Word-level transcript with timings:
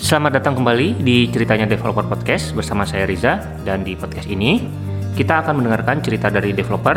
Selamat 0.00 0.40
datang 0.40 0.56
kembali 0.56 1.04
di 1.04 1.28
ceritanya 1.28 1.68
Developer 1.68 2.08
Podcast 2.08 2.56
bersama 2.56 2.88
saya 2.88 3.04
Riza 3.04 3.36
dan 3.68 3.84
di 3.84 3.92
podcast 3.92 4.24
ini 4.32 4.56
kita 5.12 5.44
akan 5.44 5.60
mendengarkan 5.60 6.00
cerita 6.00 6.32
dari 6.32 6.56
developer, 6.56 6.96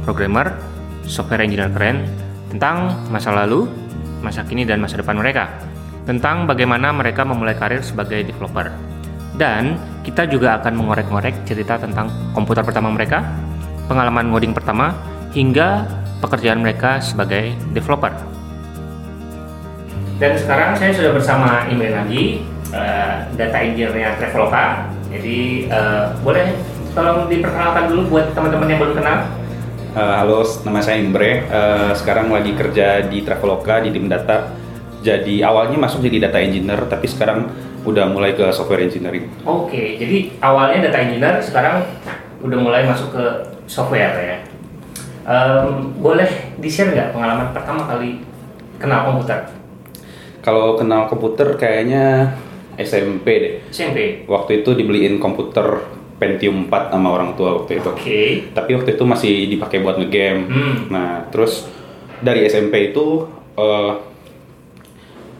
programmer, 0.00 0.56
software 1.04 1.44
engineer 1.44 1.68
keren 1.68 2.08
tentang 2.48 3.04
masa 3.12 3.36
lalu, 3.36 3.68
masa 4.24 4.48
kini 4.48 4.64
dan 4.64 4.80
masa 4.80 4.96
depan 4.96 5.20
mereka. 5.20 5.60
Tentang 6.08 6.48
bagaimana 6.48 6.88
mereka 6.88 7.20
memulai 7.20 7.52
karir 7.52 7.84
sebagai 7.84 8.24
developer. 8.24 8.72
Dan 9.36 9.76
kita 10.00 10.24
juga 10.24 10.56
akan 10.56 10.72
mengorek-ngorek 10.72 11.44
cerita 11.44 11.76
tentang 11.76 12.08
komputer 12.32 12.64
pertama 12.64 12.88
mereka, 12.88 13.28
pengalaman 13.92 14.32
ngoding 14.32 14.56
pertama, 14.56 14.96
hingga 15.36 15.84
pekerjaan 16.24 16.64
mereka 16.64 16.96
sebagai 17.04 17.52
developer. 17.76 18.37
Dan 20.18 20.34
sekarang 20.34 20.74
saya 20.74 20.90
sudah 20.90 21.14
bersama 21.14 21.70
Imre 21.70 21.94
lagi, 21.94 22.42
uh, 22.74 23.22
data 23.38 23.54
engineer-nya 23.62 24.18
Traveloka. 24.18 24.90
Jadi 25.14 25.70
uh, 25.70 26.10
boleh 26.26 26.58
tolong 26.90 27.30
diperkenalkan 27.30 27.86
dulu 27.86 28.18
buat 28.18 28.34
teman-teman 28.34 28.66
yang 28.66 28.82
belum 28.82 28.98
kenal. 28.98 29.30
Uh, 29.94 30.14
halo, 30.18 30.42
nama 30.66 30.82
saya 30.82 30.98
Imre. 30.98 31.46
Uh, 31.46 31.94
sekarang 31.94 32.34
lagi 32.34 32.50
kerja 32.58 33.06
di 33.06 33.22
Traveloka 33.22 33.78
di 33.78 33.94
tim 33.94 34.10
data. 34.10 34.50
Jadi 35.06 35.38
awalnya 35.46 35.78
masuk 35.78 36.02
jadi 36.02 36.26
data 36.26 36.42
engineer, 36.42 36.82
tapi 36.90 37.06
sekarang 37.06 37.54
udah 37.86 38.10
mulai 38.10 38.34
ke 38.34 38.50
software 38.50 38.82
engineering. 38.82 39.30
Oke, 39.46 40.02
jadi 40.02 40.34
awalnya 40.42 40.90
data 40.90 40.98
engineer, 40.98 41.38
sekarang 41.38 41.86
udah 42.42 42.58
mulai 42.58 42.82
masuk 42.90 43.14
ke 43.14 43.24
software 43.70 44.18
ya. 44.18 44.38
Um, 45.22 45.94
boleh 46.02 46.58
di-share 46.58 46.90
nggak 46.90 47.14
pengalaman 47.14 47.54
pertama 47.54 47.86
kali 47.86 48.26
kenal 48.82 49.06
komputer? 49.06 49.54
Kalau 50.48 50.80
kenal 50.80 51.04
komputer 51.12 51.60
kayaknya 51.60 52.32
SMP 52.80 53.26
deh. 53.36 53.54
SMP. 53.68 54.24
Waktu 54.24 54.64
itu 54.64 54.72
dibeliin 54.72 55.20
komputer 55.20 55.84
Pentium 56.16 56.72
4 56.72 56.88
sama 56.88 57.08
orang 57.12 57.36
tua 57.36 57.60
waktu 57.60 57.84
itu. 57.84 57.88
Oke. 57.92 58.00
Okay. 58.00 58.28
Tapi 58.56 58.70
waktu 58.80 58.96
itu 58.96 59.04
masih 59.04 59.34
dipakai 59.52 59.84
buat 59.84 60.00
ngegame. 60.00 60.48
Hmm. 60.48 60.74
Nah, 60.88 61.28
terus 61.28 61.68
dari 62.24 62.48
SMP 62.48 62.96
itu 62.96 63.28
uh, 63.60 63.92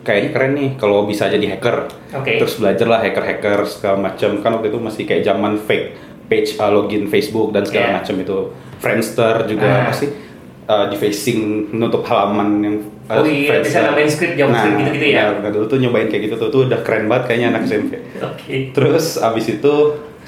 kayaknya 0.05 0.31
keren 0.37 0.53
nih 0.61 0.71
kalau 0.77 1.09
bisa 1.09 1.33
jadi 1.33 1.57
hacker. 1.57 1.89
Okay. 2.13 2.37
Terus 2.37 2.61
belajar 2.61 2.87
lah 2.87 3.01
hacker-hacker 3.01 3.65
segala 3.65 4.13
macam. 4.13 4.45
Kan 4.45 4.51
waktu 4.61 4.69
itu 4.69 4.79
masih 4.79 5.03
kayak 5.09 5.25
zaman 5.25 5.57
fake 5.57 5.89
page 6.29 6.61
uh, 6.61 6.69
login 6.69 7.09
Facebook 7.09 7.57
dan 7.57 7.65
segala 7.65 7.87
yeah. 7.89 7.97
macam 8.05 8.15
itu. 8.21 8.39
Friendster 8.79 9.49
juga 9.49 9.67
ah. 9.73 9.89
masih 9.89 10.28
uh, 10.69 10.87
di 10.93 10.97
facing 11.01 11.73
nutup 11.75 12.05
halaman 12.05 12.49
yang 12.61 12.77
uh, 13.09 13.25
oh 13.25 13.27
iya 13.27 13.65
bisa 13.65 13.83
nambahin 13.83 14.11
script 14.13 14.37
JavaScript 14.37 14.77
nah, 14.77 14.81
gitu-gitu 14.85 15.07
ya 15.17 15.25
nah, 15.41 15.51
dulu 15.51 15.65
tuh 15.67 15.79
nyobain 15.81 16.07
kayak 16.13 16.29
gitu 16.29 16.35
tuh 16.37 16.49
tuh 16.53 16.61
udah 16.69 16.81
keren 16.85 17.09
banget 17.09 17.33
kayaknya 17.33 17.57
anak 17.57 17.63
SMP 17.67 17.93
okay. 18.21 18.71
terus 18.77 19.17
abis 19.19 19.59
itu 19.59 19.75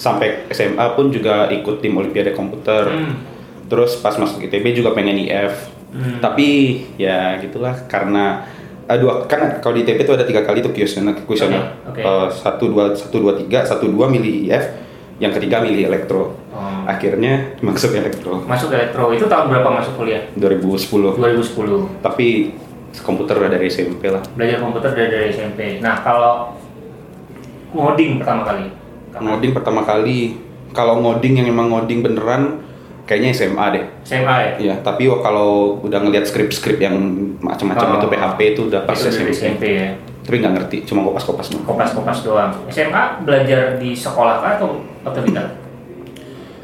sampai 0.00 0.48
SMA 0.48 0.86
pun 0.96 1.12
juga 1.12 1.52
ikut 1.52 1.84
tim 1.84 1.92
Olimpiade 1.92 2.32
komputer 2.32 2.88
hmm. 2.88 3.14
terus 3.68 4.00
pas 4.00 4.16
masuk 4.16 4.40
ITB 4.48 4.80
juga 4.80 4.96
pengen 4.96 5.20
IF 5.28 5.68
hmm. 5.92 6.24
tapi 6.24 6.48
ya 6.96 7.36
gitulah 7.38 7.76
karena 7.84 8.48
dua 8.90 9.22
kan 9.30 9.62
kalau 9.62 9.78
di 9.78 9.86
ITB 9.86 10.02
tuh 10.02 10.18
ada 10.18 10.26
tiga 10.26 10.42
kali 10.42 10.64
tuh 10.64 10.74
kuesioner 10.74 11.14
kuesioner 11.22 11.78
okay. 11.86 12.02
okay. 12.02 12.02
uh, 12.02 12.26
satu 12.26 12.74
dua 12.74 12.90
satu 12.96 13.22
dua 13.22 13.38
tiga 13.38 13.62
satu 13.62 13.86
dua 13.86 14.10
milih 14.10 14.50
IF 14.50 14.64
yang 15.20 15.32
ketiga 15.36 15.60
milih 15.60 15.92
elektro. 15.92 16.34
Oh. 16.50 16.82
akhirnya 16.88 17.54
masuk 17.62 17.94
elektro. 17.94 18.42
Masuk 18.48 18.74
elektro. 18.74 19.12
Itu 19.14 19.30
tahun 19.30 19.52
berapa 19.52 19.68
masuk 19.70 20.00
kuliah? 20.00 20.26
2010 20.34 21.14
2010 21.14 22.02
tapi 22.02 22.56
komputer 23.04 23.38
udah 23.38 23.50
dari 23.52 23.70
SMP 23.70 24.10
lah. 24.10 24.24
Belajar 24.34 24.58
komputer 24.58 24.90
udah 24.96 25.08
dari 25.12 25.30
SMP 25.30 25.78
nah 25.78 26.00
kalau 26.02 26.56
ngoding 27.76 28.18
pertama 28.18 28.42
kali? 28.42 28.64
Ngoding 29.14 29.52
pertama 29.54 29.80
kali. 29.86 30.18
Kalau 30.70 31.02
ngoding 31.02 31.42
yang 31.42 31.46
emang 31.50 31.70
ngoding 31.70 32.02
beneran 32.02 32.64
kayaknya 33.06 33.30
SMA 33.30 33.66
deh. 33.76 33.84
SMA 34.02 34.36
ya? 34.42 34.50
Iya 34.58 34.74
tapi 34.82 35.06
kalau 35.06 35.78
udah 35.84 35.98
ngeliat 36.02 36.26
skrip-skrip 36.26 36.82
yang 36.82 36.96
macam-macam 37.38 37.86
oh. 37.86 37.96
itu 38.02 38.06
PHP 38.10 38.38
itu 38.56 38.60
udah 38.66 38.82
pas 38.88 38.98
itu 38.98 39.12
SMP. 39.14 39.30
SMP 39.36 39.64
ya 39.78 39.90
tapi 40.20 40.36
nggak 40.40 40.54
ngerti 40.56 40.76
cuma 40.84 41.04
kopas-kopas 41.06 41.48
doang. 41.52 41.64
Kopas-kopas 41.64 42.18
doang. 42.22 42.52
SMA 42.68 43.24
belajar 43.24 43.80
di 43.80 43.96
sekolah 43.96 44.40
kah 44.40 44.52
atau 44.60 44.84
otodidak 45.04 45.60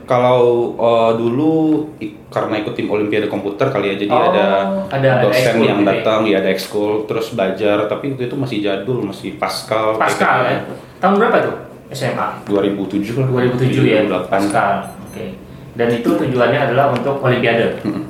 kalau 0.06 0.72
uh, 0.78 1.12
dulu 1.18 1.82
karena 2.30 2.62
ikut 2.62 2.78
tim 2.78 2.86
Olimpiade 2.86 3.26
komputer 3.26 3.74
kali 3.74 3.90
ya 3.92 3.94
jadi 3.98 4.14
oh, 4.14 4.22
ada, 4.30 4.46
ada 4.86 5.10
dosen 5.26 5.58
ada 5.58 5.66
yang 5.66 5.82
gitu 5.82 5.90
ya? 5.90 5.92
datang 5.98 6.20
ya 6.30 6.36
ada 6.38 6.50
ekskul 6.54 6.92
terus 7.10 7.34
belajar 7.34 7.90
tapi 7.90 8.14
waktu 8.14 8.30
itu 8.30 8.38
masih 8.38 8.58
jadul 8.62 9.02
masih 9.02 9.34
Pascal 9.34 9.98
Pascal 9.98 10.46
ya? 10.46 10.58
Tahun 11.02 11.14
berapa 11.18 11.36
tuh 11.42 11.56
SMA 11.90 12.46
2007 12.46 13.18
lah. 13.18 13.28
2007 13.58 13.82
ya? 13.82 14.00
Pascal 14.30 14.94
oke. 14.94 15.10
Okay. 15.10 15.28
dan 15.74 15.88
itu 15.90 16.08
tujuannya 16.14 16.60
adalah 16.70 16.94
untuk 16.94 17.18
Olimpiade? 17.18 17.82
Hmm. 17.82 18.06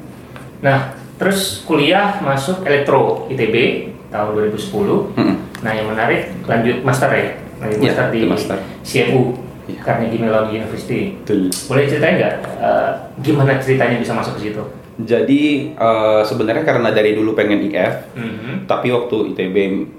nah 0.60 0.92
terus 1.16 1.64
kuliah 1.64 2.20
masuk 2.20 2.60
elektro 2.68 3.24
ITB 3.32 3.88
tahun 4.16 4.32
2010. 4.52 5.16
Hmm. 5.16 5.34
Nah 5.60 5.72
yang 5.72 5.86
menarik 5.92 6.20
lanjut 6.48 6.76
master 6.82 7.10
ya, 7.12 7.26
lanjut 7.60 7.78
ya, 7.80 7.84
master 7.92 8.06
di 8.12 8.20
master. 8.24 8.58
CMU 8.82 9.22
ya. 9.68 9.80
Carnegie 9.82 10.20
Mellon 10.20 10.46
University. 10.50 11.16
Betul. 11.22 11.52
Boleh 11.68 11.84
ceritain 11.86 12.16
nggak 12.16 12.34
uh, 12.60 12.90
gimana 13.20 13.60
ceritanya 13.60 14.00
bisa 14.00 14.12
masuk 14.16 14.40
ke 14.40 14.50
situ? 14.50 14.64
Jadi 14.96 15.76
uh, 15.76 16.24
sebenarnya 16.24 16.64
karena 16.64 16.88
dari 16.88 17.12
dulu 17.12 17.36
pengen 17.36 17.60
IF, 17.68 18.16
mm-hmm. 18.16 18.64
tapi 18.64 18.88
waktu 18.88 19.36
ITB 19.36 19.56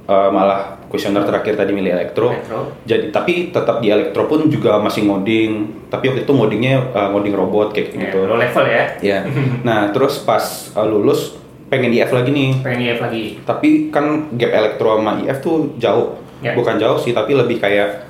uh, 0.10 0.34
malah 0.34 0.82
kuesioner 0.90 1.22
terakhir 1.22 1.54
tadi 1.54 1.70
milih 1.70 1.94
elektro. 1.94 2.34
elektro. 2.34 2.74
Jadi 2.82 3.14
tapi 3.14 3.54
tetap 3.54 3.78
di 3.78 3.94
elektro 3.94 4.26
pun 4.26 4.50
juga 4.50 4.82
masih 4.82 5.06
ngoding, 5.06 5.86
tapi 5.94 6.10
waktu 6.10 6.26
itu 6.26 6.34
ngodingnya 6.34 6.98
uh, 6.98 7.08
ngoding 7.14 7.38
robot 7.38 7.78
kayak 7.78 7.94
yeah, 7.94 8.02
gitu. 8.10 8.20
Low 8.26 8.42
level 8.42 8.66
ya? 8.66 8.84
Ya. 9.06 9.20
nah 9.68 9.94
terus 9.94 10.18
pas 10.26 10.74
uh, 10.74 10.88
lulus 10.90 11.38
pengen 11.68 11.92
IF 11.94 12.12
lagi 12.12 12.30
nih. 12.32 12.50
Pengen 12.64 12.82
IF 12.84 13.00
lagi. 13.04 13.26
Tapi 13.44 13.92
kan 13.92 14.32
gap 14.36 14.52
elektro 14.52 15.00
sama 15.00 15.20
IF 15.24 15.38
tuh 15.44 15.76
jauh. 15.80 16.20
Ya. 16.40 16.54
Bukan 16.54 16.78
jauh 16.78 17.02
sih, 17.02 17.12
tapi 17.18 17.34
lebih 17.34 17.58
kayak 17.58 18.08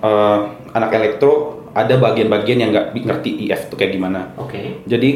uh, 0.00 0.52
anak 0.72 0.90
elektro 0.94 1.64
ada 1.74 1.98
bagian-bagian 1.98 2.58
yang 2.62 2.70
nggak 2.70 2.94
ngerti 2.94 3.50
IF 3.50 3.68
tuh 3.68 3.76
kayak 3.76 3.98
gimana. 3.98 4.30
Oke. 4.38 4.54
Okay. 4.54 4.66
Jadi 4.86 5.10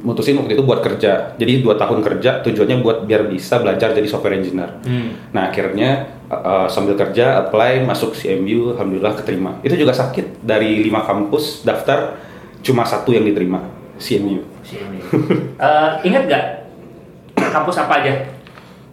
mutusin 0.00 0.36
waktu 0.40 0.56
itu 0.56 0.64
buat 0.64 0.80
kerja. 0.80 1.36
Jadi 1.36 1.64
dua 1.64 1.76
tahun 1.76 2.00
kerja 2.04 2.40
tujuannya 2.44 2.76
buat 2.84 3.04
biar 3.04 3.28
bisa 3.28 3.60
belajar 3.60 3.92
jadi 3.92 4.08
software 4.08 4.36
engineer. 4.36 4.80
Hmm. 4.84 5.32
Nah 5.32 5.52
akhirnya 5.52 6.20
uh, 6.28 6.68
sambil 6.68 6.96
kerja 6.96 7.40
apply 7.46 7.84
masuk 7.84 8.16
CMU, 8.16 8.76
alhamdulillah 8.76 9.16
keterima. 9.16 9.60
Itu 9.64 9.76
juga 9.76 9.92
sakit 9.96 10.44
dari 10.44 10.80
lima 10.84 11.04
kampus 11.04 11.64
daftar 11.64 12.16
cuma 12.60 12.84
satu 12.84 13.12
yang 13.16 13.24
diterima 13.24 13.64
CMU. 13.96 14.44
CMU. 14.64 15.04
uh, 15.60 16.00
ingat 16.04 16.22
gak 16.28 16.44
kampus 17.50 17.76
apa 17.82 18.00
aja? 18.00 18.14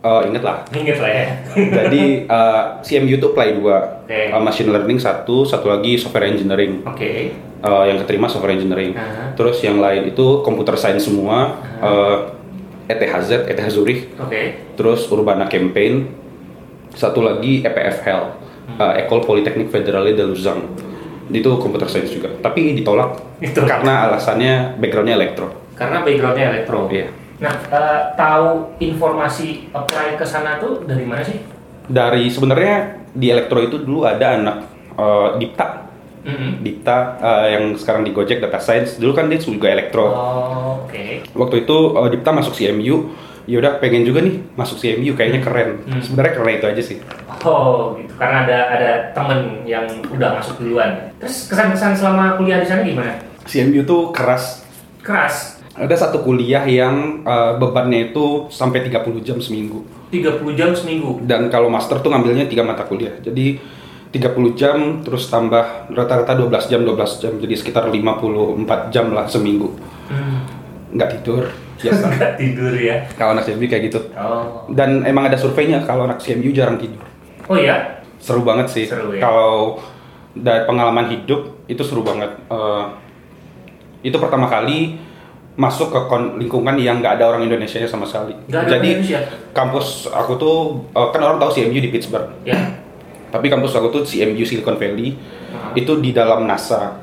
Oh, 0.05 0.21
inget 0.21 0.43
lah. 0.45 0.61
Inget 0.71 0.97
lah 1.01 1.11
ya. 1.11 1.25
Jadi 1.57 2.03
uh, 2.35 2.79
CMU 2.85 3.17
tuh 3.17 3.33
play 3.33 3.57
dua, 3.57 4.05
okay. 4.05 4.29
uh, 4.29 4.39
machine 4.39 4.69
learning 4.69 5.01
satu, 5.01 5.43
satu 5.43 5.67
lagi 5.67 5.97
software 5.97 6.29
engineering. 6.29 6.85
Oke. 6.85 6.97
Okay. 6.97 7.17
Uh, 7.65 7.89
yang 7.89 7.97
keterima 8.05 8.29
software 8.29 8.53
engineering. 8.53 8.93
Uh 8.93 9.01
-huh. 9.01 9.27
Terus 9.33 9.57
yang 9.65 9.81
lain 9.81 10.13
itu 10.13 10.45
computer 10.45 10.77
science 10.77 11.09
semua, 11.09 11.57
uh 11.59 11.81
-huh. 11.81 11.83
uh, 11.83 12.17
ETHZ, 12.87 13.49
ETH 13.49 13.61
Zurich. 13.73 14.13
Oke. 14.21 14.29
Okay. 14.29 14.45
Terus 14.77 15.09
Urbana 15.09 15.49
Campaign, 15.49 16.07
satu 16.93 17.25
lagi 17.25 17.65
EPFL, 17.65 18.21
hmm. 18.23 18.77
uh, 18.79 18.93
Ecole 19.01 19.25
Polytechnique 19.25 19.73
Fédérale 19.73 20.15
de 20.15 20.23
Lausanne. 20.23 20.63
Itu 21.27 21.59
computer 21.59 21.91
science 21.91 22.15
juga, 22.15 22.31
tapi 22.39 22.71
ditolak 22.71 23.19
Itu. 23.43 23.67
karena 23.67 24.07
alasannya 24.07 24.79
backgroundnya 24.79 25.19
elektro. 25.19 25.51
Karena 25.75 25.99
backgroundnya 25.99 26.45
elektro. 26.55 26.87
Iya. 26.87 27.26
Nah, 27.37 27.53
uh, 27.69 28.01
tahu 28.17 28.73
informasi 28.81 29.69
apply 29.69 30.17
ke 30.17 30.25
sana 30.25 30.57
tuh 30.57 30.81
dari 30.89 31.05
mana 31.05 31.21
sih? 31.21 31.37
Dari 31.85 32.25
sebenarnya 32.33 33.05
di 33.13 33.29
elektro 33.29 33.61
itu 33.61 33.77
dulu 33.81 34.09
ada 34.09 34.37
anak 34.37 34.57
uh, 34.97 35.37
Dipta. 35.37 35.85
Mm-hmm. 36.27 36.51
Dipta 36.65 36.97
uh, 37.21 37.47
yang 37.47 37.63
sekarang 37.77 38.03
di 38.03 38.11
Gojek 38.11 38.41
Data 38.41 38.57
Science. 38.57 38.97
Dulu 38.97 39.13
kan 39.13 39.29
dia 39.29 39.37
juga 39.37 39.69
elektro. 39.69 40.09
Oh, 40.09 40.83
oke. 40.83 40.91
Okay. 40.91 41.21
Waktu 41.37 41.63
itu 41.63 41.77
uh, 41.93 42.09
Dipta 42.09 42.33
masuk 42.33 42.57
CMU. 42.57 43.13
Ya 43.47 43.63
udah 43.63 43.79
pengen 43.79 44.03
juga 44.03 44.19
nih 44.19 44.43
masuk 44.59 44.75
CMU 44.75 45.15
kayaknya 45.15 45.39
keren. 45.39 45.79
Mm. 45.87 46.03
Sebenarnya 46.03 46.33
karena 46.35 46.51
itu 46.59 46.65
aja 46.67 46.83
sih. 46.83 46.97
Oh, 47.47 47.95
gitu. 47.95 48.11
Karena 48.19 48.43
ada 48.43 48.59
ada 48.75 48.91
temen 49.15 49.63
yang 49.63 49.87
udah 50.11 50.35
masuk 50.35 50.59
duluan. 50.59 51.15
Terus 51.15 51.47
kesan-kesan 51.47 51.95
selama 51.95 52.35
kuliah 52.35 52.59
di 52.59 52.67
sana 52.67 52.83
gimana? 52.83 53.15
CMU 53.47 53.87
tuh 53.87 54.11
keras. 54.11 54.67
Keras 54.99 55.56
ada 55.77 55.95
satu 55.95 56.25
kuliah 56.25 56.65
yang 56.65 57.21
uh, 57.21 57.53
bebannya 57.61 58.09
itu 58.11 58.49
sampai 58.49 58.89
30 58.89 59.21
jam 59.21 59.37
seminggu. 59.37 59.85
30 60.09 60.41
jam 60.57 60.73
seminggu. 60.73 61.21
Dan 61.21 61.53
kalau 61.53 61.69
master 61.69 62.01
tuh 62.01 62.09
ngambilnya 62.09 62.49
tiga 62.49 62.65
mata 62.65 62.81
kuliah. 62.83 63.13
Jadi 63.21 63.61
30 64.09 64.57
jam 64.57 64.77
terus 65.05 65.29
tambah 65.29 65.93
rata-rata 65.93 66.33
12 66.33 66.71
jam 66.71 66.81
12 66.81 67.21
jam 67.21 67.33
jadi 67.37 67.53
sekitar 67.53 67.93
54 67.93 68.89
jam 68.89 69.13
lah 69.13 69.29
seminggu. 69.29 69.77
Hmm. 70.09 70.41
Nggak 70.97 71.21
tidur. 71.21 71.45
Biasa. 71.77 72.05
Nggak 72.17 72.33
tidur 72.41 72.73
ya. 72.73 73.05
Kalau 73.13 73.37
anak 73.37 73.45
CMU 73.45 73.69
kayak 73.69 73.83
gitu. 73.93 73.99
Oh. 74.17 74.65
Dan 74.73 75.05
emang 75.05 75.29
ada 75.29 75.37
surveinya 75.37 75.85
kalau 75.85 76.09
anak 76.09 76.17
CMU 76.17 76.49
jarang 76.49 76.81
tidur. 76.81 77.05
Oh 77.45 77.55
ya? 77.55 77.97
seru 78.17 78.41
banget 78.41 78.67
sih. 78.73 78.85
Seru, 78.89 79.13
ya? 79.13 79.21
Kalau 79.21 79.77
dari 80.33 80.65
pengalaman 80.65 81.09
hidup 81.13 81.65
itu 81.69 81.81
seru 81.85 82.01
banget. 82.01 82.33
Eh, 82.49 82.85
itu 84.05 84.17
pertama 84.17 84.49
kali 84.49 84.97
masuk 85.57 85.89
ke 85.89 85.99
lingkungan 86.37 86.77
yang 86.77 87.01
nggak 87.01 87.17
ada 87.17 87.33
orang 87.33 87.49
Indonesia 87.49 87.81
sama 87.89 88.05
sekali. 88.05 88.37
Ada 88.45 88.77
Jadi 88.77 88.89
Indonesia? 89.01 89.19
kampus 89.57 90.05
aku 90.05 90.37
tuh 90.37 90.57
eh, 90.93 91.07
kan 91.09 91.21
orang 91.25 91.41
tahu 91.41 91.49
CMU 91.49 91.81
di 91.81 91.89
Pittsburgh. 91.89 92.29
Ya. 92.45 92.77
Tapi 93.33 93.49
kampus 93.49 93.73
aku 93.73 93.89
tuh 93.89 94.01
CMU 94.05 94.45
Silicon 94.45 94.77
Valley 94.77 95.17
itu 95.73 95.91
di 95.97 96.13
dalam 96.13 96.45
NASA. 96.45 97.01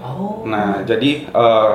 Oh. 0.00 0.46
Nah, 0.46 0.86
jadi 0.86 1.26
eh, 1.26 1.72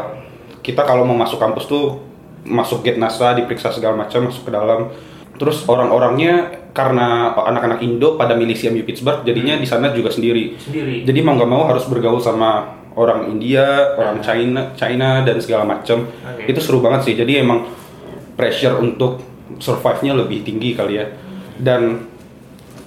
kita 0.64 0.88
kalau 0.88 1.04
mau 1.04 1.20
masuk 1.20 1.36
kampus 1.36 1.68
tuh 1.68 2.00
masuk 2.48 2.82
gate 2.82 2.98
NASA, 2.98 3.36
diperiksa 3.36 3.76
segala 3.76 4.00
macam, 4.08 4.32
masuk 4.32 4.48
ke 4.48 4.52
dalam. 4.56 4.90
Terus 5.36 5.68
orang-orangnya 5.68 6.64
karena 6.72 7.36
anak-anak 7.36 7.84
Indo 7.84 8.16
pada 8.16 8.40
milih 8.40 8.56
CMU 8.56 8.88
Pittsburgh, 8.88 9.28
jadinya 9.28 9.60
di 9.60 9.68
sana 9.68 9.92
juga 9.92 10.14
sendiri. 10.14 10.56
Sendiri. 10.56 11.04
Jadi 11.04 11.20
mau 11.20 11.36
nggak 11.36 11.50
mau 11.52 11.68
harus 11.68 11.84
bergaul 11.92 12.24
sama 12.24 12.81
orang 12.96 13.32
India, 13.32 13.96
orang 13.96 14.20
China, 14.20 14.76
China 14.76 15.24
dan 15.24 15.38
segala 15.40 15.64
macam. 15.64 16.08
Oke. 16.08 16.52
Itu 16.52 16.60
seru 16.60 16.84
banget 16.84 17.12
sih. 17.12 17.16
Jadi 17.16 17.40
emang 17.40 17.68
pressure 18.36 18.80
untuk 18.80 19.24
survive-nya 19.60 20.16
lebih 20.16 20.44
tinggi 20.44 20.76
kali 20.76 21.00
ya. 21.00 21.06
Dan 21.56 22.08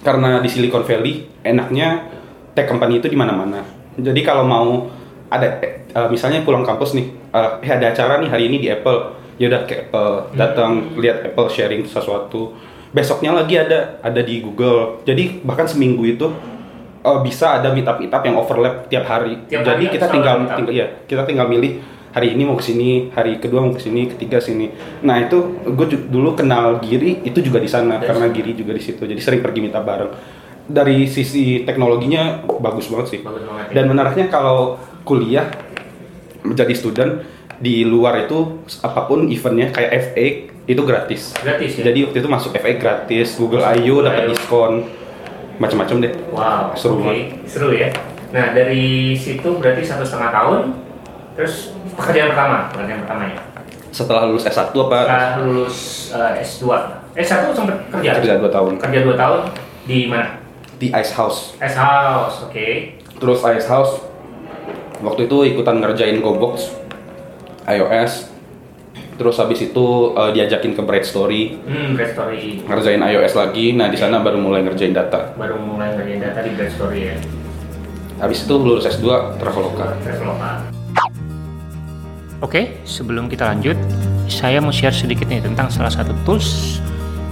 karena 0.05 0.45
di 0.45 0.49
Silicon 0.53 0.85
Valley 0.85 1.25
enaknya 1.41 2.09
tech 2.53 2.69
company 2.69 3.01
itu 3.01 3.09
di 3.09 3.17
mana-mana. 3.17 3.65
Jadi 3.97 4.21
kalau 4.21 4.45
mau 4.45 4.89
ada 5.33 5.61
eh, 5.65 6.09
misalnya 6.13 6.45
pulang 6.45 6.63
kampus 6.63 6.93
nih, 6.93 7.07
eh 7.33 7.51
eh, 7.65 7.73
ada 7.73 7.91
acara 7.91 8.21
nih 8.21 8.31
hari 8.31 8.45
ini 8.53 8.57
di 8.61 8.69
Apple, 8.69 9.17
ya 9.41 9.49
udah 9.49 9.63
ke 9.65 9.89
Apple, 9.89 10.37
datang 10.37 10.95
lihat 11.01 11.25
Apple 11.25 11.49
sharing 11.49 11.89
sesuatu. 11.89 12.55
Besoknya 12.95 13.35
lagi 13.35 13.59
ada 13.59 13.99
ada 14.05 14.23
di 14.23 14.39
Google. 14.39 15.03
Jadi 15.03 15.43
bahkan 15.43 15.67
seminggu 15.67 16.07
itu 16.07 16.31
eh, 17.05 17.19
bisa 17.21 17.61
ada 17.61 17.69
meetup 17.77 18.01
meetup 18.01 18.23
yang 18.25 18.37
overlap 18.41 18.89
tiap 18.89 19.05
hari. 19.05 19.45
Tiap 19.47 19.61
Jadi 19.63 19.85
hari 19.85 19.95
kita 19.95 20.07
tinggal, 20.09 20.37
tinggal 20.49 20.73
iya, 20.73 20.87
kita 21.05 21.23
tinggal 21.29 21.47
milih 21.53 21.85
hari 22.15 22.39
ini 22.39 22.43
mau 22.47 22.55
ke 22.55 22.65
sini, 22.65 23.11
hari 23.11 23.43
kedua 23.43 23.61
mau 23.61 23.75
ke 23.75 23.83
sini, 23.83 24.07
ketiga 24.07 24.39
sini. 24.39 24.71
Nah 25.03 25.19
itu 25.19 25.67
gue 25.67 25.87
dulu 26.07 26.39
kenal 26.39 26.79
Giri 26.79 27.27
itu 27.27 27.43
juga 27.43 27.59
di 27.59 27.67
sana 27.67 27.99
Dari 27.99 28.07
karena 28.07 28.27
Giri 28.31 28.55
juga 28.55 28.73
di 28.73 28.83
situ. 28.83 29.03
Jadi 29.03 29.19
sering 29.19 29.43
pergi 29.43 29.61
minta 29.61 29.83
bareng. 29.83 30.15
Dari 30.65 31.11
sisi 31.11 31.67
teknologinya 31.67 32.47
bagus 32.63 32.89
banget 32.89 33.19
sih. 33.19 33.21
Bagus 33.21 33.43
banget 33.45 33.65
ya. 33.69 33.73
Dan 33.77 33.85
menariknya 33.91 34.27
kalau 34.31 34.79
kuliah 35.03 35.51
menjadi 36.47 36.73
student 36.73 37.13
di 37.59 37.83
luar 37.83 38.25
itu 38.25 38.63
apa 38.81 39.11
pun 39.11 39.27
eventnya 39.27 39.75
kayak 39.75 39.91
FA 40.11 40.27
itu 40.65 40.83
gratis. 40.87 41.35
Gratis 41.37 41.83
ya? 41.83 41.91
Jadi 41.91 42.09
waktu 42.09 42.19
itu 42.23 42.29
masuk 42.31 42.51
FA 42.57 42.73
gratis, 42.79 43.37
Google 43.37 43.67
I.O. 43.67 44.01
dapat 44.01 44.33
diskon, 44.33 44.87
macam-macam 45.59 45.97
deh. 46.03 46.13
Wow, 46.35 46.75
Seru 46.75 47.01
oke. 47.01 47.47
Seru 47.47 47.71
ya. 47.75 47.89
Nah 48.35 48.51
dari 48.51 49.15
situ 49.15 49.47
berarti 49.59 49.83
satu 49.87 50.03
setengah 50.03 50.31
tahun, 50.35 50.61
terus 51.39 51.75
pekerjaan 51.95 52.35
pertama, 52.35 52.57
pekerjaan 52.75 53.01
pertamanya. 53.07 53.39
Setelah 53.95 54.27
lulus 54.27 54.43
S1 54.43 54.75
apa? 54.75 54.99
Setelah 55.07 55.31
lulus 55.39 55.77
eh, 56.11 56.43
S2, 56.43 56.65
S1 57.15 57.43
sempat 57.55 57.77
kerja? 57.95 58.11
Kerja 58.19 58.33
dua 58.43 58.51
tahun. 58.51 58.73
Kerja 58.83 59.01
dua 59.07 59.15
tahun 59.15 59.41
di 59.87 60.11
mana? 60.11 60.43
Di 60.83 60.91
Ice 60.91 61.15
House. 61.15 61.55
S 61.63 61.75
House, 61.79 62.51
oke. 62.51 62.69
Terus 63.23 63.39
Ice 63.55 63.69
House 63.71 64.03
waktu 64.99 65.31
itu 65.31 65.37
ikutan 65.55 65.79
ngerjain 65.79 66.19
GoBox 66.19 66.75
iOS. 67.71 68.34
Terus 69.15 69.39
habis 69.39 69.63
itu 69.63 69.87
eh, 70.13 70.31
diajakin 70.33 70.75
ke 70.75 70.83
Bright 70.83 71.05
Story 71.05 71.55
Hmm, 71.61 71.95
Great 71.95 72.13
Story. 72.13 72.61
ngerjain 72.61 72.99
iOS 73.01 73.35
lagi. 73.35 73.71
Nah 73.71 73.87
di 73.87 73.95
sana 73.95 74.19
baru 74.19 74.39
mulai 74.39 74.61
ngerjain 74.61 74.91
data. 74.91 75.35
Baru 75.35 75.57
mulai 75.57 75.95
ngerjain 75.95 76.21
data 76.21 76.41
di 76.41 76.51
Great 76.53 76.73
Story 76.73 77.01
ya. 77.05 77.17
Habis 78.17 78.43
itu 78.43 78.55
lulus 78.55 78.85
S2 78.85 79.07
Traveloka. 79.37 79.95
Traveloka. 80.01 80.51
Oke, 82.39 82.83
sebelum 82.85 83.27
kita 83.27 83.49
lanjut, 83.49 83.79
saya 84.27 84.61
mau 84.61 84.69
share 84.69 84.93
sedikit 84.93 85.25
nih 85.27 85.41
tentang 85.41 85.71
salah 85.71 85.89
satu 85.89 86.13
tools 86.23 86.79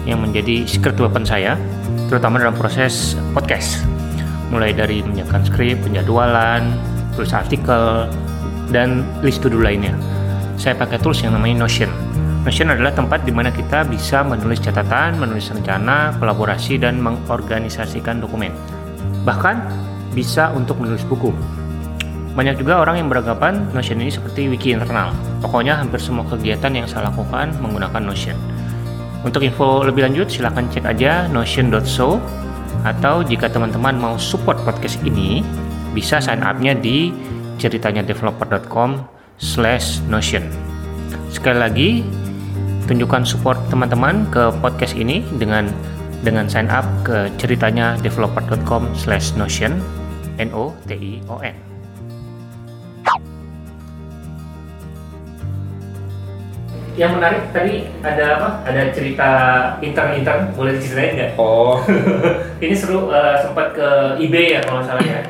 yang 0.02 0.19
menjadi 0.19 0.64
secret 0.64 0.96
weapon 0.96 1.23
saya, 1.23 1.55
terutama 2.08 2.40
dalam 2.40 2.56
proses 2.56 3.14
podcast. 3.31 3.84
Mulai 4.49 4.73
dari 4.73 5.00
menyiapkan 5.00 5.44
skrip, 5.44 5.81
penjadwalan, 5.81 6.75
tulis 7.12 7.31
artikel, 7.31 8.08
dan 8.73 9.05
list 9.20 9.40
to-do 9.40 9.61
lainnya. 9.61 9.93
Saya 10.60 10.76
pakai 10.76 11.00
tools 11.00 11.25
yang 11.25 11.37
namanya 11.37 11.64
Notion. 11.64 11.88
Notion 12.43 12.75
adalah 12.75 12.90
tempat 12.90 13.22
di 13.22 13.31
mana 13.31 13.54
kita 13.54 13.87
bisa 13.87 14.26
menulis 14.26 14.58
catatan, 14.58 15.14
menulis 15.16 15.46
rencana, 15.54 16.16
kolaborasi, 16.19 16.82
dan 16.82 16.99
mengorganisasikan 16.99 18.19
dokumen. 18.19 18.50
Bahkan 19.22 19.56
bisa 20.12 20.50
untuk 20.52 20.82
menulis 20.82 21.06
buku. 21.06 21.31
Banyak 22.32 22.58
juga 22.58 22.81
orang 22.81 23.04
yang 23.04 23.08
beranggapan 23.12 23.70
Notion 23.76 24.00
ini 24.00 24.10
seperti 24.10 24.49
wiki 24.49 24.72
internal. 24.75 25.12
Pokoknya 25.44 25.78
hampir 25.78 26.00
semua 26.00 26.25
kegiatan 26.26 26.72
yang 26.72 26.88
saya 26.88 27.12
lakukan 27.12 27.55
menggunakan 27.60 28.02
Notion. 28.02 28.37
Untuk 29.22 29.46
info 29.46 29.87
lebih 29.87 30.02
lanjut 30.02 30.26
silahkan 30.26 30.66
cek 30.66 30.82
aja 30.82 31.31
notion.so 31.31 32.19
atau 32.82 33.22
jika 33.22 33.46
teman-teman 33.46 33.94
mau 33.94 34.14
support 34.19 34.58
podcast 34.66 34.98
ini 35.06 35.46
bisa 35.94 36.19
sign 36.19 36.43
up-nya 36.43 36.75
di 36.75 37.14
ceritanyadeveloper.com 37.62 39.21
slash 39.38 40.00
notion. 40.08 40.44
Sekali 41.32 41.58
lagi, 41.58 41.90
tunjukkan 42.88 43.25
support 43.25 43.58
teman-teman 43.73 44.29
ke 44.29 44.52
podcast 44.61 44.93
ini 44.93 45.25
dengan 45.40 45.70
dengan 46.23 46.46
sign 46.46 46.70
up 46.70 46.84
ke 47.02 47.32
ceritanyadeveloper.com 47.40 48.93
slash 48.94 49.34
notion 49.34 49.81
n 50.38 50.50
o 50.55 50.70
t 50.87 50.94
i 50.94 51.12
o 51.29 51.40
n 51.43 51.56
Yang 56.93 57.12
menarik 57.17 57.43
tadi 57.56 57.88
ada 58.05 58.25
apa? 58.37 58.49
Ada 58.69 58.93
cerita 58.93 59.29
intern-intern, 59.81 60.52
boleh 60.52 60.76
diceritain 60.76 61.17
nggak? 61.17 61.31
Oh, 61.40 61.81
Ini 62.64 62.76
seru, 62.76 63.08
eh, 63.08 63.40
sempat 63.40 63.73
ke 63.73 64.20
eBay 64.20 64.56
ya 64.56 64.61
kalau 64.61 64.84
salah 64.84 65.00
ya. 65.00 65.25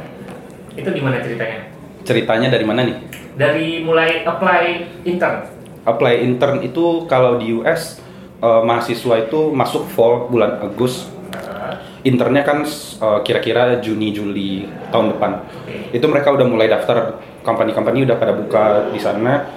Itu 0.75 0.91
gimana 0.91 1.23
ceritanya? 1.23 1.71
ceritanya 2.03 2.51
dari 2.51 2.67
mana 2.67 2.81
nih? 2.87 2.97
Dari 3.33 3.81
mulai 3.81 4.25
apply 4.25 4.65
intern. 5.09 5.49
Apply 5.83 6.23
intern 6.23 6.61
itu 6.63 7.09
kalau 7.09 7.41
di 7.41 7.57
US 7.59 7.99
eh, 8.39 8.63
mahasiswa 8.63 9.15
itu 9.25 9.51
masuk 9.51 9.89
fall 9.93 10.29
bulan 10.29 10.61
Agustus. 10.61 11.09
Eh, 11.33 11.75
Internnya 12.03 12.43
kan 12.43 12.67
eh, 12.67 13.21
kira-kira 13.23 13.79
Juni 13.81 14.13
Juli 14.13 14.67
tahun 14.91 15.17
depan. 15.17 15.31
Oke. 15.43 15.97
Itu 15.97 16.07
mereka 16.11 16.35
udah 16.35 16.47
mulai 16.47 16.69
daftar 16.69 17.19
company-company 17.43 18.07
udah 18.07 18.17
pada 18.17 18.33
buka 18.37 18.91
di 18.95 19.01
sana. 19.03 19.49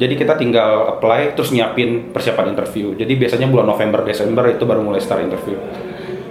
Jadi 0.00 0.16
kita 0.16 0.32
tinggal 0.40 0.96
apply 0.96 1.36
terus 1.36 1.52
nyiapin 1.52 2.08
persiapan 2.08 2.56
interview. 2.56 2.96
Jadi 2.96 3.20
biasanya 3.20 3.52
bulan 3.52 3.68
November 3.68 4.00
Desember 4.00 4.48
itu 4.48 4.64
baru 4.64 4.80
mulai 4.80 4.96
start 4.96 5.28
interview. 5.28 5.60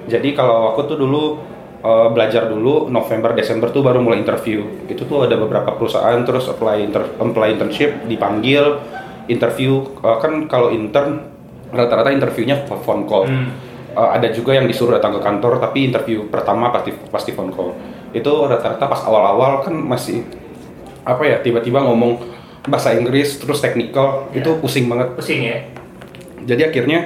Jadi 0.10 0.34
kalau 0.34 0.74
aku 0.74 0.90
tuh 0.90 0.98
dulu 0.98 1.38
eh, 1.80 2.08
belajar 2.12 2.48
dulu 2.48 2.88
November 2.88 3.32
Desember 3.34 3.72
tuh 3.72 3.82
baru 3.82 4.04
mulai 4.04 4.20
interview. 4.20 4.64
Itu 4.88 5.06
tuh 5.06 5.26
ada 5.26 5.36
beberapa 5.36 5.72
perusahaan 5.76 6.20
terus 6.24 6.48
apply 6.48 6.78
inter 6.84 7.04
apply 7.18 7.56
internship 7.56 8.06
dipanggil 8.06 8.80
interview 9.28 9.86
Eh, 10.00 10.18
kan 10.20 10.48
kalau 10.48 10.74
intern 10.74 11.28
rata-rata 11.70 12.10
interviewnya 12.10 12.66
phone 12.66 13.06
call. 13.06 13.30
Hmm. 13.30 13.50
Eh, 13.90 14.10
ada 14.16 14.28
juga 14.30 14.54
yang 14.54 14.66
disuruh 14.66 14.98
datang 14.98 15.18
ke 15.18 15.22
kantor 15.22 15.60
tapi 15.60 15.90
interview 15.90 16.26
pertama 16.28 16.70
pasti 16.70 16.92
pasti 17.10 17.32
phone 17.32 17.54
call. 17.54 17.74
Itu 18.12 18.50
rata-rata 18.50 18.86
pas 18.90 19.02
awal-awal 19.06 19.62
kan 19.62 19.74
masih 19.74 20.26
apa 21.06 21.24
ya 21.26 21.40
tiba-tiba 21.42 21.82
ngomong 21.82 22.22
bahasa 22.68 22.94
Inggris 22.94 23.40
terus 23.40 23.64
technical 23.64 24.30
Ya. 24.30 24.44
itu 24.44 24.52
pusing 24.60 24.86
banget. 24.92 25.16
Pusing 25.16 25.42
ya, 25.42 25.58
Jadi 26.44 26.62
akhirnya 26.66 27.00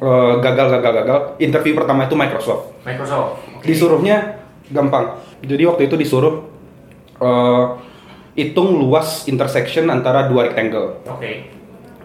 eh, 0.00 0.32
gagal 0.40 0.66
gagal 0.78 0.92
gagal. 1.02 1.18
Interview 1.40 1.72
pertama 1.76 2.04
itu 2.04 2.16
Microsoft. 2.16 2.72
Microsoft. 2.84 3.49
Oke. 3.60 3.68
Disuruhnya 3.68 4.40
gampang. 4.66 5.20
Jadi 5.40 5.62
waktu 5.62 5.82
itu 5.84 5.94
disuruh 5.94 6.48
eh, 7.16 7.64
hitung 8.32 8.80
luas 8.80 9.28
intersection 9.28 9.84
antara 9.86 10.24
dua 10.24 10.48
rectangle. 10.48 11.04
Oke. 11.04 11.52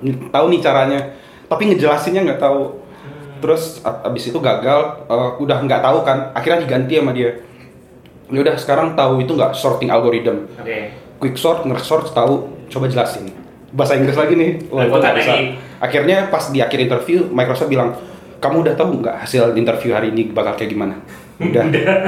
Tahu 0.03 0.45
nih 0.51 0.59
caranya, 0.59 0.99
tapi 1.47 1.71
ngejelasinnya 1.71 2.27
nggak 2.27 2.41
tahu. 2.41 2.83
Terus 3.39 3.79
a- 3.81 4.03
abis 4.03 4.27
itu 4.27 4.37
gagal, 4.37 5.07
eh, 5.07 5.31
udah 5.39 5.57
nggak 5.61 5.79
tahu 5.79 6.03
kan. 6.03 6.35
Akhirnya 6.35 6.59
diganti 6.61 6.99
sama 6.99 7.15
dia. 7.15 7.39
Ya 8.25 8.39
udah 8.41 8.55
sekarang 8.57 8.91
tahu 8.93 9.21
itu 9.21 9.31
nggak 9.31 9.55
sorting 9.55 9.87
algorithm. 9.87 10.51
Oke. 10.51 10.91
Quick 11.15 11.39
sort, 11.39 11.63
nge-sort 11.63 12.11
tahu, 12.11 12.51
coba 12.67 12.91
jelasin. 12.91 13.31
Bahasa 13.71 13.95
Inggris 13.95 14.15
lagi 14.15 14.35
nih. 14.35 14.51
Wah, 14.67 14.83
itu 14.83 14.91
bisa. 15.15 15.31
Akhirnya 15.79 16.17
pas 16.27 16.43
di 16.49 16.59
akhir 16.59 16.79
interview, 16.81 17.23
Microsoft 17.29 17.69
bilang, 17.69 17.95
kamu 18.39 18.67
udah 18.67 18.75
tahu 18.75 18.99
nggak 18.99 19.23
hasil 19.23 19.55
interview 19.55 19.91
hari 19.91 20.11
ini 20.11 20.27
bakal 20.27 20.55
kayak 20.55 20.71
gimana? 20.71 20.99
Udah, 21.39 21.63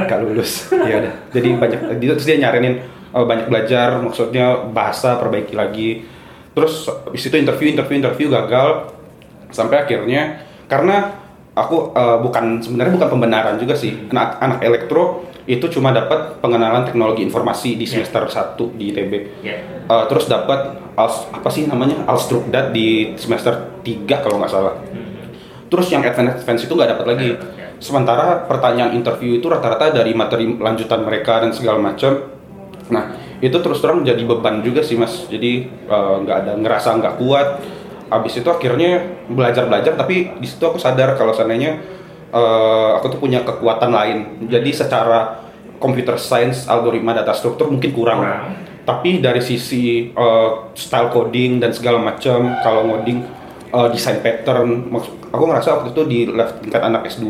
nggak 0.08 0.18
lulus. 0.24 0.72
ya 0.72 1.04
udah. 1.04 1.14
Jadi 1.34 1.48
banyak, 1.60 1.80
terus 2.00 2.24
dia 2.24 2.40
nyaranin 2.40 2.80
eh, 3.12 3.24
banyak 3.24 3.46
belajar, 3.52 4.00
maksudnya 4.00 4.68
bahasa 4.72 5.20
perbaiki 5.20 5.52
lagi. 5.52 6.04
Terus 6.56 6.88
habis 6.88 7.22
itu 7.22 7.36
interview, 7.36 7.68
interview, 7.70 7.96
interview 8.00 8.26
gagal. 8.32 8.96
Sampai 9.48 9.84
akhirnya, 9.84 10.44
karena 10.68 11.16
aku 11.52 11.92
eh, 11.92 12.18
bukan 12.24 12.64
sebenarnya 12.64 12.92
bukan 12.96 13.10
pembenaran 13.12 13.56
juga 13.60 13.76
sih. 13.76 14.08
Anak, 14.08 14.40
anak 14.40 14.60
elektro 14.64 15.28
itu 15.48 15.64
cuma 15.72 15.96
dapat 15.96 16.44
pengenalan 16.44 16.84
teknologi 16.84 17.24
informasi 17.24 17.80
di 17.80 17.88
semester 17.88 18.28
yeah. 18.28 18.52
1 18.52 18.76
di 18.76 18.84
ITB. 18.92 19.12
Yeah. 19.40 19.58
Uh, 19.88 20.04
terus 20.04 20.28
dapat 20.28 20.76
apa 20.92 21.48
sih 21.48 21.64
namanya 21.64 22.04
Alstrukdat 22.04 22.76
di 22.76 23.16
semester 23.16 23.80
3 23.80 24.04
kalau 24.20 24.36
nggak 24.44 24.52
salah. 24.52 24.76
Hmm. 24.92 25.32
Terus 25.72 25.88
yang 25.88 26.04
advance 26.04 26.44
advance 26.44 26.68
itu 26.68 26.72
nggak 26.76 26.90
dapat 26.92 27.06
lagi. 27.08 27.28
Sementara 27.78 28.42
pertanyaan 28.50 28.90
interview 28.98 29.38
itu 29.38 29.46
rata-rata 29.46 29.94
dari 29.94 30.10
materi 30.10 30.50
lanjutan 30.58 31.06
mereka 31.06 31.46
dan 31.46 31.54
segala 31.54 31.78
macam. 31.78 32.26
Nah, 32.90 33.14
itu 33.38 33.54
terus 33.62 33.78
terang 33.78 34.02
jadi 34.02 34.18
beban 34.26 34.66
juga 34.66 34.82
sih 34.82 34.98
mas. 34.98 35.30
Jadi 35.30 35.70
eh, 35.70 36.14
nggak 36.26 36.36
uh, 36.36 36.42
ada 36.42 36.52
ngerasa 36.58 36.98
nggak 36.98 37.14
kuat. 37.22 37.48
Abis 38.08 38.40
itu 38.40 38.48
akhirnya 38.50 39.04
belajar 39.30 39.70
belajar, 39.70 39.94
tapi 39.94 40.32
di 40.40 40.46
situ 40.48 40.64
aku 40.64 40.80
sadar 40.80 41.12
kalau 41.20 41.36
seandainya 41.36 41.76
uh, 42.32 42.96
aku 42.96 43.12
tuh 43.12 43.20
punya 43.20 43.44
kekuatan 43.44 43.92
lain. 43.92 44.18
Jadi 44.48 44.72
secara 44.72 45.44
computer 45.76 46.16
science, 46.16 46.64
algoritma, 46.66 47.12
data 47.12 47.36
struktur 47.36 47.68
mungkin 47.68 47.92
kurang. 47.92 48.24
Wow. 48.24 48.48
Tapi 48.88 49.20
dari 49.20 49.44
sisi 49.44 50.08
uh, 50.16 50.72
style 50.72 51.12
coding 51.12 51.60
dan 51.60 51.76
segala 51.76 52.00
macam, 52.00 52.56
kalau 52.64 52.88
ngoding 52.88 53.20
uh, 53.76 53.92
desain 53.92 54.24
pattern, 54.24 54.88
aku 55.28 55.44
ngerasa 55.44 55.68
waktu 55.76 55.88
itu 55.92 56.02
di 56.08 56.18
level 56.32 56.64
tingkat 56.64 56.80
anak 56.80 57.12
S2 57.12 57.28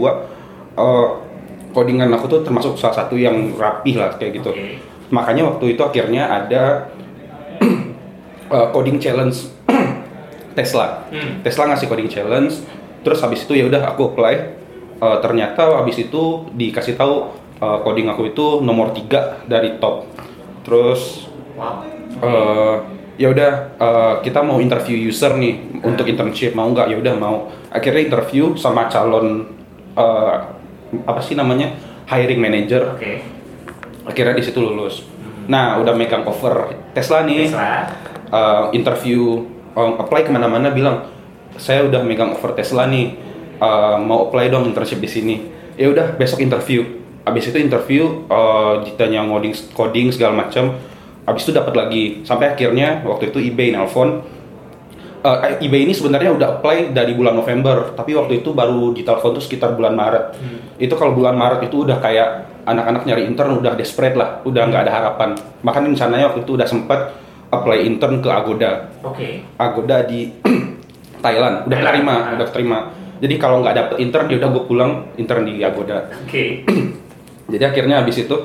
uh, 0.78 1.28
codingan 1.74 2.10
aku 2.14 2.26
tuh 2.30 2.40
termasuk 2.46 2.78
salah 2.80 3.04
satu 3.04 3.18
yang 3.18 3.54
rapih 3.54 3.98
lah 4.00 4.16
kayak 4.16 4.40
gitu. 4.40 4.50
Okay. 4.54 4.80
Makanya 5.10 5.48
waktu 5.54 5.76
itu 5.76 5.82
akhirnya 5.84 6.28
ada 6.28 6.88
uh, 8.50 8.68
coding 8.74 9.02
challenge 9.02 9.50
Tesla. 10.56 11.06
Hmm. 11.12 11.44
Tesla 11.44 11.70
ngasih 11.70 11.86
coding 11.86 12.10
challenge, 12.10 12.54
terus 13.04 13.18
habis 13.20 13.44
itu 13.44 13.54
ya 13.58 13.64
udah 13.68 13.82
aku 13.90 14.14
apply. 14.14 14.58
Uh, 14.98 15.22
ternyata 15.22 15.78
habis 15.78 15.94
itu 15.94 16.50
dikasih 16.58 16.98
tahu 16.98 17.30
uh, 17.62 17.78
coding 17.86 18.10
aku 18.10 18.34
itu 18.34 18.58
nomor 18.58 18.90
tiga 18.90 19.38
dari 19.46 19.78
top. 19.78 20.10
Terus 20.66 21.30
wow. 21.54 21.86
uh, 22.18 22.76
ya 23.14 23.30
udah 23.30 23.52
uh, 23.78 24.14
kita 24.26 24.42
mau 24.42 24.58
interview 24.58 24.98
user 24.98 25.38
nih 25.38 25.54
hmm. 25.54 25.86
untuk 25.86 26.10
internship 26.10 26.58
mau 26.58 26.66
nggak? 26.74 26.90
Ya 26.90 26.96
udah 26.98 27.14
mau. 27.14 27.46
Akhirnya 27.70 28.10
interview 28.10 28.58
sama 28.58 28.90
calon 28.90 29.54
uh, 29.94 30.57
apa 31.04 31.20
sih 31.20 31.36
namanya 31.36 31.74
hiring 32.08 32.40
manager. 32.40 32.96
Okay. 32.96 33.24
Akhirnya 34.08 34.36
di 34.36 34.44
situ 34.44 34.58
lulus. 34.60 35.04
Hmm. 35.04 35.48
Nah 35.52 35.76
udah 35.80 35.92
megang 35.92 36.24
cover 36.24 36.72
Tesla 36.96 37.24
nih. 37.28 37.52
Tesla. 37.52 37.72
Uh, 38.28 38.68
interview 38.76 39.40
uh, 39.72 39.96
apply 39.96 40.28
ke 40.28 40.30
mana-mana 40.32 40.68
bilang 40.68 41.08
saya 41.56 41.84
udah 41.88 42.04
megang 42.04 42.36
offer 42.36 42.52
Tesla 42.52 42.84
nih 42.84 43.16
uh, 43.56 43.96
mau 43.96 44.28
apply 44.28 44.52
dong 44.52 44.68
internship 44.68 45.00
di 45.00 45.10
sini. 45.10 45.36
Ya 45.78 45.88
udah 45.92 46.16
besok 46.16 46.42
interview. 46.42 46.84
Abis 47.28 47.52
itu 47.52 47.60
interview 47.60 48.24
uh, 48.32 48.80
ditanya 48.84 49.24
ngoding 49.24 49.52
coding 49.76 50.08
segala 50.12 50.44
macam. 50.44 50.76
Abis 51.28 51.44
itu 51.44 51.52
dapat 51.52 51.76
lagi 51.76 52.24
sampai 52.24 52.56
akhirnya 52.56 53.04
waktu 53.04 53.28
itu 53.28 53.38
eBay 53.52 53.76
nelfon 53.76 54.24
uh, 55.22 55.58
eBay 55.62 55.86
ini 55.88 55.94
sebenarnya 55.94 56.34
udah 56.34 56.48
apply 56.58 56.92
dari 56.94 57.12
bulan 57.14 57.34
November, 57.38 57.94
tapi 57.94 58.14
waktu 58.14 58.42
itu 58.44 58.54
baru 58.54 58.94
ditelepon 58.94 59.38
tuh 59.38 59.42
sekitar 59.42 59.74
bulan 59.74 59.94
Maret. 59.94 60.24
Hmm. 60.38 60.58
Itu 60.78 60.94
kalau 60.94 61.14
bulan 61.14 61.34
Maret 61.34 61.66
itu 61.70 61.86
udah 61.86 61.98
kayak 61.98 62.28
anak-anak 62.68 63.02
nyari 63.08 63.22
intern 63.24 63.56
udah 63.58 63.72
desperate 63.74 64.14
lah, 64.14 64.44
udah 64.44 64.62
nggak 64.68 64.82
ada 64.86 64.92
harapan. 64.92 65.30
Makanya 65.64 65.86
rencananya 65.96 66.24
waktu 66.32 66.40
itu 66.44 66.52
udah 66.54 66.68
sempat 66.68 67.00
apply 67.48 67.78
intern 67.88 68.20
ke 68.20 68.28
Agoda. 68.28 68.92
Oke. 69.02 69.16
Okay. 69.16 69.32
Agoda 69.56 70.04
di 70.04 70.28
Thailand, 71.24 71.64
udah 71.64 71.78
Thailand. 71.80 71.94
terima, 71.96 72.14
ah. 72.14 72.34
udah 72.36 72.48
terima. 72.52 72.78
Jadi 73.18 73.34
kalau 73.40 73.64
nggak 73.64 73.74
dapet 73.74 73.96
intern, 74.04 74.26
ya 74.30 74.36
udah 74.38 74.50
gue 74.54 74.64
pulang 74.68 74.92
intern 75.18 75.42
di 75.48 75.64
Agoda. 75.64 76.12
Oke. 76.22 76.28
Okay. 76.28 76.48
Jadi 77.52 77.64
akhirnya 77.64 78.04
habis 78.04 78.20
itu 78.20 78.36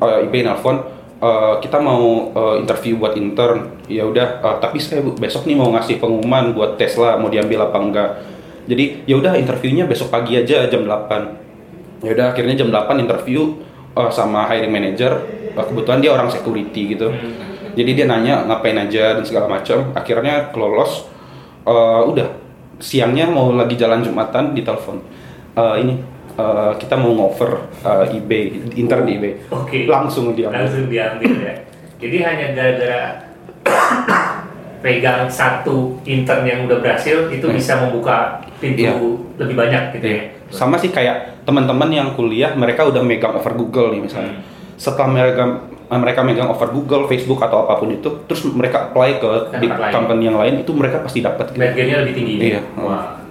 uh, 0.00 0.24
eBay 0.24 0.42
nelfon, 0.42 0.80
uh, 1.20 1.60
kita 1.62 1.78
mau 1.80 2.32
uh, 2.32 2.54
interview 2.60 3.00
buat 3.00 3.16
intern 3.16 3.84
ya 3.86 4.04
udah 4.04 4.42
uh, 4.42 4.56
tapi 4.60 4.80
saya 4.80 5.00
besok 5.02 5.48
nih 5.48 5.56
mau 5.56 5.72
ngasih 5.72 6.00
pengumuman 6.00 6.52
buat 6.52 6.76
Tesla 6.80 7.16
mau 7.16 7.28
diambil 7.32 7.68
apa 7.68 7.78
enggak. 7.78 8.10
Jadi 8.66 9.06
ya 9.06 9.14
udah 9.16 9.38
interviewnya 9.38 9.86
besok 9.86 10.10
pagi 10.10 10.34
aja 10.34 10.66
jam 10.66 10.82
8 10.82 12.02
ya 12.02 12.10
udah 12.12 12.26
akhirnya 12.34 12.54
jam 12.58 12.68
8 12.68 12.98
interview 12.98 13.56
uh, 13.94 14.10
sama 14.10 14.48
hiring 14.50 14.72
manager. 14.72 15.22
Uh, 15.56 15.64
kebetulan 15.64 15.98
dia 16.02 16.10
orang 16.12 16.28
security 16.28 16.96
gitu. 16.96 17.08
Jadi 17.76 17.90
dia 17.92 18.08
nanya 18.08 18.48
ngapain 18.48 18.76
aja? 18.76 19.20
dan 19.20 19.24
segala 19.28 19.52
macam. 19.52 19.92
Akhirnya 19.92 20.48
lolos. 20.56 21.04
Uh, 21.66 22.06
udah 22.08 22.46
siangnya 22.80 23.28
mau 23.28 23.52
lagi 23.52 23.74
jalan 23.74 24.04
jumatan 24.04 24.52
di 24.52 24.60
telepon 24.60 25.00
uh, 25.56 25.76
ini 25.80 25.96
uh, 26.36 26.72
kita 26.78 26.94
mau 26.96 27.12
ngover 27.12 27.68
uh, 27.82 28.06
eBay 28.08 28.72
intern 28.76 29.04
di 29.04 29.12
eBay 29.18 29.32
okay. 29.50 29.84
langsung 29.88 30.32
diambil 30.32 30.64
langsung 30.64 30.86
diambil 30.88 31.32
ya 31.42 31.54
jadi 31.96 32.16
hanya 32.22 32.46
gara-gara 32.52 33.02
pegang 34.84 35.26
satu 35.26 35.98
intern 36.06 36.46
yang 36.46 36.68
udah 36.68 36.78
berhasil 36.78 37.26
itu 37.32 37.46
hmm. 37.48 37.56
bisa 37.56 37.72
membuka 37.82 38.44
pintu 38.62 38.86
yeah. 38.86 38.96
lebih 39.40 39.56
banyak 39.56 39.82
gitu 39.98 40.06
yeah. 40.06 40.22
ya 40.22 40.54
sama 40.54 40.78
sih 40.78 40.94
kayak 40.94 41.42
teman-teman 41.42 41.90
yang 41.90 42.08
kuliah 42.14 42.54
mereka 42.54 42.86
udah 42.86 43.02
megang 43.02 43.34
over 43.34 43.52
Google 43.58 43.90
nih 43.98 44.06
misalnya 44.06 44.38
hmm. 44.38 44.78
setelah 44.78 45.10
mereka 45.10 45.66
mereka 45.86 46.26
megang 46.26 46.50
over 46.50 46.66
Google, 46.74 47.06
Facebook 47.06 47.38
atau 47.38 47.62
apa 47.62 47.78
pun 47.78 47.94
itu, 47.94 48.26
terus 48.26 48.42
mereka 48.50 48.90
apply 48.90 49.22
ke 49.22 49.30
di 49.62 49.70
company 49.70 50.26
yang 50.26 50.34
lain 50.34 50.66
itu 50.66 50.74
mereka 50.74 50.98
pasti 51.06 51.22
dapat. 51.22 51.54
Gitu. 51.54 51.62
lebih 51.62 52.14
tinggi. 52.18 52.34
Iya. 52.42 52.60
Wah, 52.74 53.22
oke. 53.22 53.25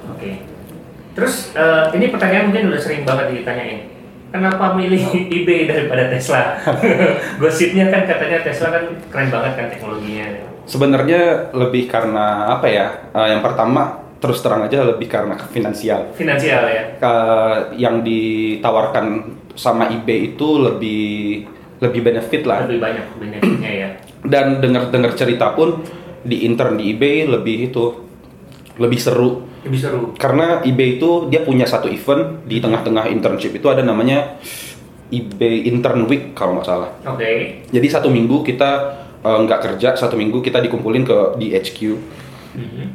Terus 1.15 1.55
uh, 1.55 1.89
ini 1.95 2.11
pertanyaan 2.11 2.51
mungkin 2.51 2.75
udah 2.75 2.81
sering 2.83 3.07
banget 3.07 3.31
ditanyain. 3.31 3.87
Kenapa 4.35 4.75
milih 4.75 4.99
eBay 5.39 5.63
daripada 5.63 6.11
Tesla? 6.11 6.59
Gosipnya 7.41 7.87
kan 7.87 8.03
katanya 8.03 8.43
Tesla 8.43 8.67
kan 8.75 8.83
keren 9.07 9.29
banget 9.31 9.51
kan 9.55 9.65
teknologinya. 9.71 10.27
Sebenarnya 10.67 11.21
lebih 11.55 11.87
karena 11.87 12.51
apa 12.59 12.67
ya? 12.67 12.87
Uh, 13.15 13.31
yang 13.31 13.39
pertama 13.39 14.03
terus 14.19 14.43
terang 14.43 14.67
aja 14.67 14.83
lebih 14.83 15.07
karena 15.07 15.39
finansial. 15.39 16.11
Finansial 16.19 16.67
ya. 16.67 16.83
Uh, 16.99 17.71
yang 17.79 18.03
ditawarkan 18.03 19.39
sama 19.55 19.87
eBay 19.87 20.35
itu 20.35 20.59
lebih 20.59 21.03
lebih 21.79 22.01
benefit 22.03 22.43
lah. 22.43 22.67
Lebih 22.67 22.83
banyak 22.83 23.05
benefitnya 23.15 23.71
ya. 23.71 23.89
Dan 24.19 24.59
dengar-dengar 24.59 25.15
cerita 25.15 25.55
pun 25.55 25.79
di 26.25 26.43
intern 26.43 26.75
di 26.75 26.91
eBay 26.91 27.29
lebih 27.29 27.71
itu 27.71 27.83
lebih 28.75 28.99
seru 28.99 29.55
lebih 29.65 29.79
seru. 29.81 30.03
Karena 30.13 30.61
eBay 30.61 31.01
itu 31.01 31.25
dia 31.27 31.41
punya 31.41 31.65
satu 31.65 31.89
event 31.89 32.45
di 32.45 32.61
tengah-tengah 32.61 33.09
internship 33.09 33.57
itu 33.57 33.65
ada 33.65 33.81
namanya 33.81 34.37
eBay 35.09 35.65
Intern 35.65 36.05
Week 36.05 36.37
kalau 36.37 36.61
nggak 36.61 36.67
salah. 36.69 36.89
Oke. 37.09 37.17
Okay. 37.17 37.37
Jadi 37.73 37.87
satu 37.89 38.13
minggu 38.13 38.45
kita 38.45 38.71
eh, 39.25 39.39
nggak 39.41 39.59
uh, 39.59 39.63
kerja, 39.65 39.97
satu 39.97 40.13
minggu 40.13 40.45
kita 40.45 40.61
dikumpulin 40.61 41.01
ke 41.01 41.17
di 41.41 41.57
HQ. 41.57 41.79
Mm-hmm. 42.55 42.87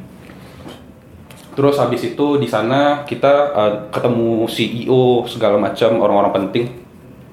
Terus 1.59 1.77
habis 1.83 2.07
itu 2.07 2.27
di 2.39 2.47
sana 2.47 3.03
kita 3.03 3.35
uh, 3.51 3.73
ketemu 3.91 4.47
CEO 4.47 5.27
segala 5.27 5.59
macam 5.59 5.99
orang-orang 5.99 6.33
penting. 6.47 6.67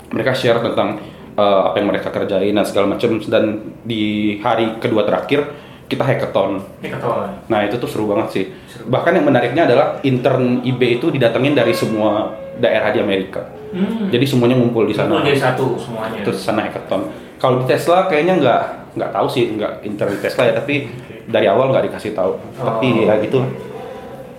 Mereka 0.10 0.34
share 0.34 0.66
tentang 0.66 0.98
uh, 1.38 1.70
apa 1.70 1.77
yang 1.77 1.94
mereka 1.94 2.10
kerjain 2.10 2.58
dan 2.58 2.66
segala 2.66 2.98
macam 2.98 3.22
dan 3.30 3.70
di 3.86 4.36
hari 4.42 4.82
kedua 4.82 5.06
terakhir 5.06 5.46
kita 5.88 6.03
hackathon. 6.03 6.60
Hackathon. 6.84 7.48
Nah 7.48 7.60
itu 7.63 7.79
tuh 7.79 7.88
seru 7.88 8.12
banget 8.12 8.27
sih. 8.36 8.46
Seru. 8.67 8.91
Bahkan 8.91 9.12
yang 9.15 9.25
menariknya 9.25 9.63
adalah 9.63 10.03
intern 10.03 10.62
IB 10.62 11.00
itu 11.00 11.08
didatengin 11.08 11.56
dari 11.56 11.72
semua 11.72 12.36
daerah 12.60 12.91
di 12.91 13.00
Amerika. 13.00 13.48
Hmm. 13.72 14.12
Jadi 14.12 14.25
semuanya 14.27 14.60
ngumpul 14.60 14.84
di 14.88 14.96
sana. 14.96 15.15
Ngumpul 15.15 15.32
jadi 15.32 15.39
satu 15.39 15.79
semuanya. 15.79 16.20
Terus 16.27 16.44
sana 16.44 16.67
hackathon. 16.67 17.08
Kalau 17.39 17.63
di 17.63 17.65
Tesla 17.72 18.12
kayaknya 18.12 18.36
nggak 18.39 18.62
nggak 19.00 19.12
tahu 19.15 19.27
sih 19.32 19.44
nggak 19.56 19.74
intern 19.88 20.12
di 20.17 20.20
Tesla 20.20 20.44
ya 20.50 20.53
tapi 20.58 20.75
okay. 20.89 21.24
dari 21.29 21.48
awal 21.48 21.72
nggak 21.72 21.88
dikasih 21.88 22.12
tahu. 22.12 22.36
Oh. 22.36 22.65
Tapi 22.67 23.08
ya 23.08 23.15
gitu. 23.24 23.39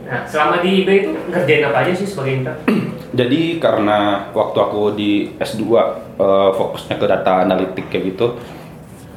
Nah 0.09 0.21
selama 0.29 0.61
di 0.61 0.85
IB 0.85 0.89
itu 0.89 1.11
ngerjain 1.33 1.65
apa 1.65 1.79
aja 1.85 1.93
sih 1.97 2.07
sebagai 2.09 2.45
intern? 2.45 2.59
Jadi 3.19 3.57
karena 3.57 4.29
waktu 4.37 4.59
aku 4.61 4.93
di 4.93 5.33
S2 5.41 5.65
uh, 5.65 5.81
eh, 5.81 6.51
fokusnya 6.53 7.01
ke 7.01 7.07
data 7.09 7.41
analitik 7.41 7.89
kayak 7.89 8.13
gitu, 8.13 8.37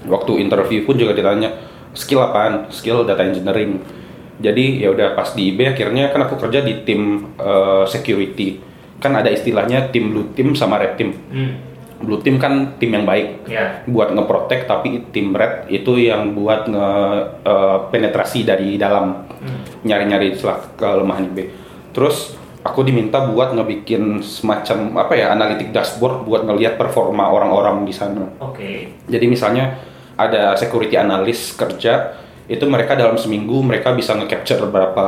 waktu 0.08 0.40
interview 0.40 0.88
pun 0.88 0.96
juga 0.96 1.12
ditanya 1.12 1.71
skill 1.94 2.24
apaan 2.24 2.68
skill 2.72 3.04
data 3.04 3.24
engineering 3.24 3.82
jadi 4.42 4.88
ya 4.88 4.90
udah 4.92 5.14
pas 5.14 5.32
di 5.38 5.54
IB 5.54 5.78
akhirnya 5.78 6.10
kan 6.10 6.26
aku 6.26 6.36
kerja 6.42 6.66
di 6.66 6.82
tim 6.82 7.34
uh, 7.38 7.86
security 7.86 8.58
kan 8.98 9.14
ada 9.18 9.30
istilahnya 9.30 9.90
tim 9.94 10.14
blue 10.14 10.30
team 10.34 10.58
sama 10.58 10.82
red 10.82 10.98
team 10.98 11.14
hmm. 11.14 11.52
blue 12.02 12.22
team 12.22 12.42
kan 12.42 12.78
tim 12.82 12.94
yang 12.94 13.06
baik 13.06 13.46
yeah. 13.46 13.86
buat 13.86 14.14
ngeprotek 14.14 14.66
tapi 14.66 15.10
tim 15.14 15.34
red 15.34 15.70
itu 15.70 15.98
yang 16.02 16.34
buat 16.34 16.66
nge 16.70 16.90
uh, 17.46 17.78
penetrasi 17.94 18.46
dari 18.46 18.78
dalam 18.82 19.26
hmm. 19.30 19.86
nyari-nyari 19.86 20.34
celah 20.38 20.74
kelemahan 20.78 21.30
IB 21.34 21.38
terus 21.94 22.42
aku 22.62 22.86
diminta 22.86 23.26
buat 23.26 23.58
ngebikin 23.58 24.22
semacam 24.22 25.02
apa 25.02 25.14
ya 25.18 25.34
analitik 25.34 25.74
dashboard 25.74 26.26
buat 26.30 26.46
ngelihat 26.46 26.78
performa 26.78 27.30
orang-orang 27.34 27.84
di 27.90 27.94
sana. 27.94 28.30
Oke. 28.38 28.62
Okay. 28.62 28.78
Jadi 29.10 29.26
misalnya 29.26 29.82
ada 30.30 30.54
security 30.60 30.98
analis 31.00 31.56
kerja 31.58 32.18
itu 32.52 32.68
mereka 32.68 33.00
dalam 33.00 33.16
seminggu 33.16 33.64
mereka 33.64 33.96
bisa 33.96 34.12
nge-capture 34.18 34.68
berapa 34.68 35.08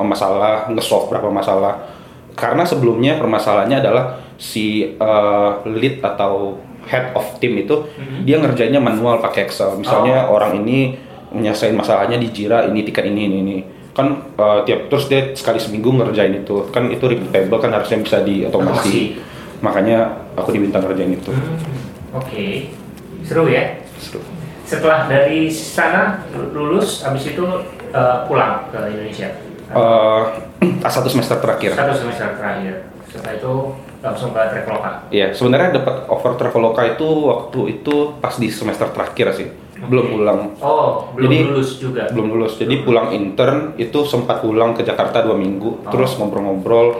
masalah, 0.00 0.70
nge-solve 0.72 1.12
berapa 1.12 1.28
masalah. 1.28 1.96
karena 2.38 2.62
sebelumnya 2.62 3.18
permasalahannya 3.18 3.82
adalah 3.82 4.22
si 4.38 4.94
uh, 5.02 5.58
lead 5.66 5.98
atau 5.98 6.54
head 6.86 7.10
of 7.18 7.26
team 7.42 7.58
itu 7.58 7.82
mm-hmm. 7.82 8.22
dia 8.22 8.38
ngerjainnya 8.38 8.78
manual 8.78 9.18
pakai 9.18 9.50
Excel. 9.50 9.74
Misalnya 9.74 10.30
oh. 10.30 10.38
orang 10.38 10.62
ini 10.62 10.94
menyelesaikan 11.34 11.74
masalahnya 11.74 12.14
di 12.14 12.30
Jira 12.30 12.64
ini 12.70 12.86
tiket 12.86 13.10
ini 13.10 13.26
ini 13.26 13.36
ini 13.42 13.56
kan 13.98 14.30
uh, 14.38 14.62
tiap 14.62 14.86
terus 14.86 15.10
dia 15.10 15.34
sekali 15.34 15.58
seminggu 15.58 15.90
ngerjain 15.90 16.30
itu 16.30 16.70
kan 16.70 16.86
itu 16.86 17.02
repeatable 17.02 17.58
kan 17.58 17.74
harusnya 17.74 17.98
bisa 17.98 18.22
diotomasi 18.22 19.18
makanya 19.58 20.30
aku 20.38 20.54
diminta 20.54 20.78
ngerjain 20.78 21.18
itu 21.18 21.34
hmm, 21.34 22.14
oke 22.14 22.22
okay. 22.22 22.70
seru 23.26 23.50
ya 23.50 23.74
seru 23.98 24.22
setelah 24.68 25.08
dari 25.08 25.48
sana 25.48 26.28
lulus 26.52 27.00
habis 27.00 27.32
itu 27.32 27.44
uh, 27.96 28.28
pulang 28.28 28.68
ke 28.68 28.78
Indonesia 28.92 29.32
uh, 29.72 30.28
satu 30.84 31.08
semester 31.08 31.40
terakhir 31.40 31.72
satu 31.72 31.96
semester 31.96 32.36
terakhir 32.36 32.92
setelah 33.08 33.32
itu 33.40 33.54
langsung 34.04 34.30
ke 34.36 34.40
Traveloka 34.52 35.08
iya 35.08 35.32
sebenarnya 35.32 35.80
dapat 35.80 36.04
offer 36.12 36.36
Traveloka 36.36 36.84
itu 36.84 37.08
waktu 37.32 37.80
itu 37.80 38.20
pas 38.20 38.36
di 38.36 38.48
semester 38.52 38.92
terakhir 38.92 39.28
sih. 39.34 39.48
Belum 39.78 40.10
pulang. 40.10 40.58
Oh, 40.58 41.14
belum 41.14 41.30
jadi, 41.30 41.44
lulus 41.46 41.70
juga. 41.78 42.10
Belum 42.10 42.34
lulus. 42.34 42.58
Jadi 42.58 42.82
pulang 42.82 43.14
intern 43.14 43.78
itu 43.78 44.02
sempat 44.02 44.42
pulang 44.42 44.74
ke 44.74 44.82
Jakarta 44.82 45.22
dua 45.22 45.38
minggu, 45.38 45.86
oh. 45.86 45.90
terus 45.94 46.18
ngobrol-ngobrol. 46.18 46.98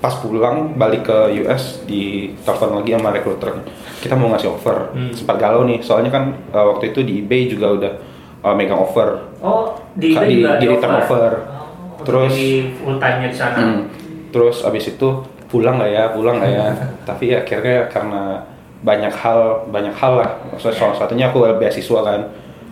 Pas 0.00 0.16
pulang 0.16 0.72
balik 0.80 1.06
ke 1.06 1.18
US 1.44 1.84
di 1.84 2.32
telepon 2.40 2.80
lagi 2.80 2.96
sama 2.96 3.12
recruiter. 3.12 3.52
Kita 4.00 4.16
mau 4.16 4.32
ngasih 4.32 4.48
offer. 4.48 4.96
Hmm. 4.96 5.12
Sempat 5.12 5.36
galau 5.36 5.68
nih, 5.68 5.84
soalnya 5.84 6.08
kan 6.08 6.32
uh, 6.56 6.72
waktu 6.72 6.96
itu 6.96 7.04
di 7.04 7.20
eBay 7.20 7.52
juga 7.52 7.66
udah 7.76 7.92
uh, 8.48 8.54
megang 8.56 8.80
offer. 8.80 9.28
Oh, 9.44 9.76
di 9.92 10.16
eBay 10.16 10.28
di, 10.28 10.34
juga 10.40 10.56
di 10.56 10.66
return 10.72 10.94
offer. 10.96 11.04
offer. 11.04 11.32
Oh, 12.00 12.04
terus 12.08 12.32
full 12.80 12.96
di 12.96 13.36
sana. 13.36 13.56
Hmm, 13.60 13.80
terus 14.32 14.64
abis 14.64 14.96
itu 14.96 15.08
pulang 15.52 15.76
nggak 15.76 15.92
ya, 15.92 16.04
pulang 16.16 16.40
nggak 16.40 16.52
ya. 16.52 16.66
Tapi 17.08 17.24
ya 17.36 17.44
akhirnya 17.44 17.92
karena 17.92 18.22
banyak 18.80 19.12
hal 19.12 19.68
banyak 19.68 19.92
hal 19.92 20.12
lah 20.16 20.30
maksudnya 20.48 20.76
salah 20.76 20.96
satunya 20.96 21.28
aku 21.28 21.44
beasiswa 21.60 22.00
kan 22.00 22.20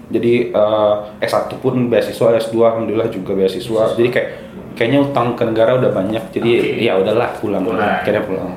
jadi 0.09 0.57
uh, 0.57 1.13
S1 1.21 1.53
pun 1.61 1.93
beasiswa 1.93 2.33
S2 2.41 2.57
alhamdulillah 2.65 3.13
juga 3.13 3.37
beasiswa. 3.37 3.93
Jadi 3.93 4.09
kayak 4.09 4.29
kayaknya 4.73 5.05
utang 5.05 5.37
ke 5.37 5.45
negara 5.45 5.77
udah 5.77 5.93
banyak. 5.93 6.25
Jadi 6.33 6.51
okay. 6.81 6.87
ya 6.89 6.97
udahlah 6.97 7.37
pulang. 7.37 7.61
Pulang. 7.69 8.01
Akhirnya 8.01 8.25
pulang. 8.25 8.57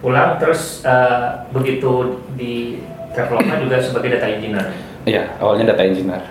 Pulang 0.00 0.30
terus 0.40 0.80
uh, 0.88 1.44
begitu 1.52 2.24
di 2.36 2.80
juga 3.60 3.76
sebagai 3.80 4.16
data 4.16 4.28
engineer. 4.28 4.72
Iya 5.04 5.36
awalnya 5.40 5.76
data 5.76 5.82
engineer. 5.84 6.24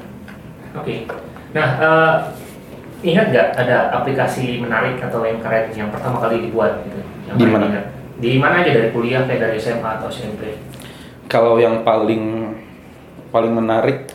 Oke. 0.73 0.81
Okay. 0.81 0.99
nah 1.55 1.67
uh, 1.79 2.15
ingat 2.99 3.31
nggak 3.31 3.47
ada 3.55 3.95
aplikasi 3.95 4.59
menarik 4.59 4.99
atau 4.99 5.23
yang 5.23 5.39
keren 5.39 5.71
yang 5.71 5.89
pertama 5.93 6.21
kali 6.25 6.49
dibuat 6.49 6.81
gitu? 6.85 6.99
Yang 7.29 7.37
di 7.37 7.45
mana? 7.45 7.65
di 8.15 8.31
mana 8.41 8.55
aja? 8.65 8.71
Dari 8.73 8.89
kuliah 8.89 9.25
kayak 9.29 9.41
dari 9.45 9.57
SMA 9.61 9.89
atau 10.01 10.09
SMP? 10.09 10.57
Kalau 11.29 11.57
yang 11.57 11.81
paling 11.81 12.53
paling 13.33 13.53
menarik 13.53 14.14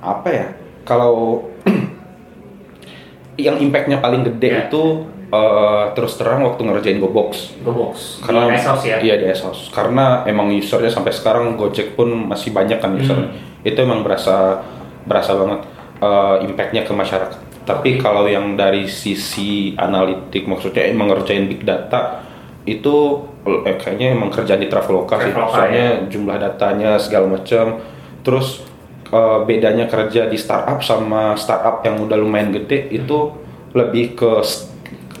apa 0.00 0.28
ya? 0.28 0.46
Kalau 0.86 1.46
yang 3.46 3.60
impactnya 3.60 4.00
paling 4.00 4.24
gede 4.24 4.48
yeah. 4.48 4.64
itu 4.68 4.82
uh, 5.30 5.92
terus 5.92 6.14
terang 6.18 6.44
waktu 6.46 6.60
ngerjain 6.62 6.98
GoBox. 7.02 7.60
GoBox. 7.62 8.22
Karena 8.22 8.50
di 8.50 8.56
Esos 8.58 8.80
ya. 8.86 8.96
Iya 9.00 9.14
di 9.18 9.26
Esos. 9.26 9.58
Karena 9.74 10.22
emang 10.28 10.52
usernya 10.52 10.90
sampai 10.92 11.12
sekarang 11.14 11.58
Gojek 11.58 11.98
pun 11.98 12.12
masih 12.28 12.54
banyak 12.54 12.78
kan 12.78 12.94
user. 12.94 13.16
Hmm. 13.16 13.64
Itu 13.66 13.78
emang 13.82 14.06
berasa 14.06 14.62
berasa 15.06 15.34
banget 15.38 15.60
uh, 16.02 16.36
impactnya 16.42 16.82
ke 16.86 16.92
masyarakat. 16.94 17.40
Tapi 17.66 17.98
okay. 17.98 18.02
kalau 18.02 18.30
yang 18.30 18.54
dari 18.54 18.86
sisi 18.86 19.74
analitik 19.74 20.46
maksudnya 20.46 20.86
emang 20.86 21.10
ngerjain 21.10 21.50
big 21.50 21.66
data 21.66 22.22
itu 22.66 23.22
eh, 23.46 23.78
kayaknya 23.78 24.14
emang 24.14 24.30
kerja 24.30 24.58
di 24.58 24.66
Traveloka 24.66 25.22
sih, 25.22 25.30
soalnya 25.30 26.02
ya. 26.02 26.10
jumlah 26.10 26.36
datanya 26.38 26.98
segala 26.98 27.38
macam. 27.38 27.78
Terus 28.26 28.66
uh, 29.12 29.42
bedanya 29.46 29.86
kerja 29.86 30.26
di 30.26 30.38
startup 30.38 30.82
sama 30.82 31.36
startup 31.38 31.82
yang 31.86 32.00
udah 32.02 32.16
lumayan 32.18 32.54
gede 32.54 32.90
itu 32.90 33.34
lebih 33.76 34.16
ke 34.16 34.30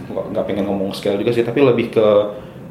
nggak 0.06 0.44
pengen 0.48 0.64
ngomong 0.64 0.96
scale 0.96 1.20
juga 1.20 1.34
sih, 1.34 1.44
tapi 1.44 1.60
lebih 1.60 1.92
ke 1.92 2.06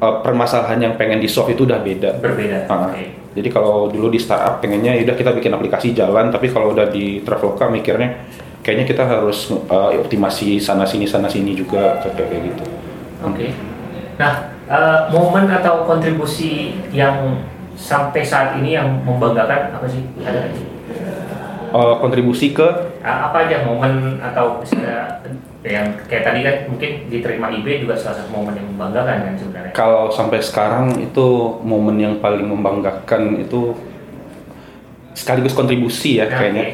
uh, 0.02 0.14
permasalahan 0.24 0.82
yang 0.90 0.94
pengen 0.98 1.22
di 1.22 1.28
solve 1.30 1.54
itu 1.54 1.62
udah 1.62 1.78
beda. 1.78 2.18
Berbeda. 2.18 2.66
Nah, 2.66 2.90
okay. 2.90 3.14
Jadi 3.36 3.48
kalau 3.52 3.92
dulu 3.92 4.08
di 4.08 4.16
startup 4.16 4.64
pengennya 4.64 4.96
ya 4.96 5.04
udah 5.04 5.16
kita 5.16 5.30
bikin 5.36 5.52
aplikasi 5.52 5.92
jalan, 5.92 6.32
tapi 6.32 6.48
kalau 6.48 6.72
udah 6.72 6.88
di 6.88 7.20
Traveloka 7.20 7.68
mikirnya 7.68 8.24
kayaknya 8.64 8.88
kita 8.88 9.04
harus 9.06 9.52
uh, 9.70 9.92
optimasi 9.94 10.58
sana 10.58 10.82
sini 10.82 11.06
sana 11.06 11.28
sini 11.30 11.54
juga 11.54 12.00
kayak 12.02 12.16
kayak 12.16 12.42
gitu. 12.50 12.64
Oke. 13.22 13.36
Okay. 13.36 13.50
Nah, 14.16 14.32
uh, 14.66 15.00
momen 15.12 15.46
atau 15.52 15.84
kontribusi 15.84 16.74
yang 16.90 17.38
sampai 17.76 18.24
saat 18.24 18.56
ini 18.56 18.72
yang 18.74 19.04
membanggakan 19.04 19.76
apa 19.76 19.86
sih 19.86 20.00
ada 20.24 20.48
uh, 21.76 21.94
kontribusi 22.00 22.56
ke 22.56 22.64
apa 23.04 23.36
aja 23.44 23.68
momen 23.68 24.16
atau 24.24 24.64
misalnya 24.64 25.20
yang 25.66 25.92
kayak 26.06 26.24
tadi 26.24 26.40
kan 26.46 26.56
mungkin 26.70 26.90
diterima 27.10 27.50
IB 27.50 27.84
juga 27.84 27.98
salah 27.98 28.22
satu 28.22 28.30
momen 28.32 28.54
yang 28.56 28.66
membanggakan 28.72 29.16
kan 29.28 29.34
sebenarnya 29.36 29.72
kalau 29.76 30.08
sampai 30.08 30.40
sekarang 30.40 30.96
itu 31.02 31.26
momen 31.60 31.96
yang 32.00 32.14
paling 32.22 32.46
membanggakan 32.46 33.42
itu 33.42 33.76
sekaligus 35.12 35.52
kontribusi 35.52 36.22
ya 36.22 36.30
okay. 36.30 36.36
kayaknya 36.38 36.64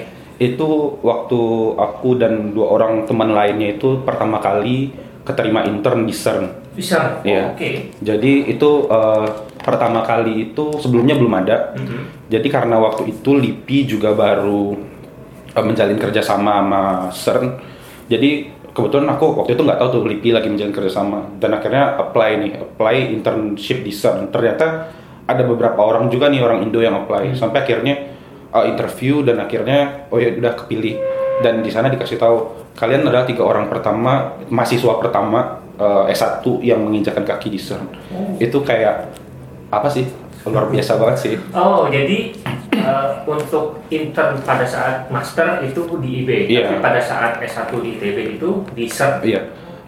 itu 0.42 0.98
waktu 1.06 1.40
aku 1.78 2.18
dan 2.18 2.50
dua 2.52 2.74
orang 2.74 3.06
teman 3.06 3.30
lainnya 3.32 3.78
itu 3.78 4.02
pertama 4.02 4.42
kali 4.42 4.90
keterima 5.22 5.62
intern 5.62 6.02
di 6.02 6.14
CERN 6.14 6.62
bisa. 6.72 7.20
Iya. 7.22 7.52
Oke. 7.52 7.60
Okay. 7.60 7.74
Jadi 8.00 8.56
itu 8.56 8.88
uh, 8.88 9.28
pertama 9.60 10.02
kali 10.02 10.50
itu 10.50 10.72
sebelumnya 10.80 11.14
belum 11.20 11.34
ada. 11.44 11.76
Mm 11.76 11.84
-hmm. 11.84 12.02
Jadi 12.32 12.48
karena 12.48 12.76
waktu 12.80 13.12
itu 13.12 13.30
LIPI 13.36 13.78
juga 13.86 14.16
baru 14.16 14.91
menjalin 15.60 16.00
kerjasama 16.00 16.64
sama 16.64 16.82
CERN. 17.12 17.46
Jadi 18.08 18.48
kebetulan 18.72 19.08
aku 19.12 19.44
waktu 19.44 19.52
itu 19.52 19.62
nggak 19.68 19.78
tahu 19.78 19.88
tuh 20.00 20.02
LIPI 20.08 20.30
lagi 20.32 20.48
menjalin 20.48 20.72
kerjasama 20.72 21.18
dan 21.36 21.52
akhirnya 21.52 22.00
apply 22.00 22.30
nih, 22.40 22.52
apply 22.56 22.96
internship 23.12 23.84
di 23.84 23.92
CERN. 23.92 24.32
Ternyata 24.32 24.88
ada 25.28 25.42
beberapa 25.44 25.80
orang 25.84 26.08
juga 26.08 26.32
nih 26.32 26.40
orang 26.40 26.64
Indo 26.64 26.80
yang 26.80 26.96
apply. 27.04 27.28
Mm 27.28 27.30
-hmm. 27.36 27.40
Sampai 27.40 27.68
akhirnya 27.68 27.94
uh, 28.52 28.64
interview 28.64 29.20
dan 29.20 29.44
akhirnya 29.44 30.08
oh 30.08 30.16
ya 30.16 30.32
udah 30.32 30.56
kepilih. 30.64 30.96
Dan 31.44 31.60
di 31.60 31.68
sana 31.68 31.92
dikasih 31.92 32.16
tahu 32.16 32.36
kalian 32.78 33.04
adalah 33.04 33.28
tiga 33.28 33.44
orang 33.44 33.68
pertama 33.68 34.40
mahasiswa 34.48 34.96
pertama 34.96 35.60
uh, 35.76 36.08
S1 36.08 36.44
yang 36.64 36.80
menginjakan 36.80 37.28
kaki 37.28 37.52
di 37.52 37.60
CERN. 37.60 37.86
Oh. 38.12 38.36
Itu 38.40 38.64
kayak 38.64 39.12
apa 39.68 39.88
sih? 39.92 40.08
Luar 40.48 40.66
biasa 40.66 40.98
banget 40.98 41.18
sih. 41.18 41.34
Oh, 41.54 41.86
jadi 41.86 42.34
uh, 42.82 43.22
untuk 43.26 43.78
intern 43.88 44.42
pada 44.42 44.66
saat 44.66 45.06
master 45.06 45.62
itu 45.62 45.86
di 46.02 46.26
IB, 46.26 46.50
yeah. 46.50 46.66
tapi 46.66 46.76
pada 46.82 47.00
saat 47.00 47.38
S1 47.38 47.70
di 47.78 47.98
ITB 47.98 48.18
itu 48.42 48.50
di 48.74 48.84
CERN. 48.90 49.22
Iya. 49.22 49.40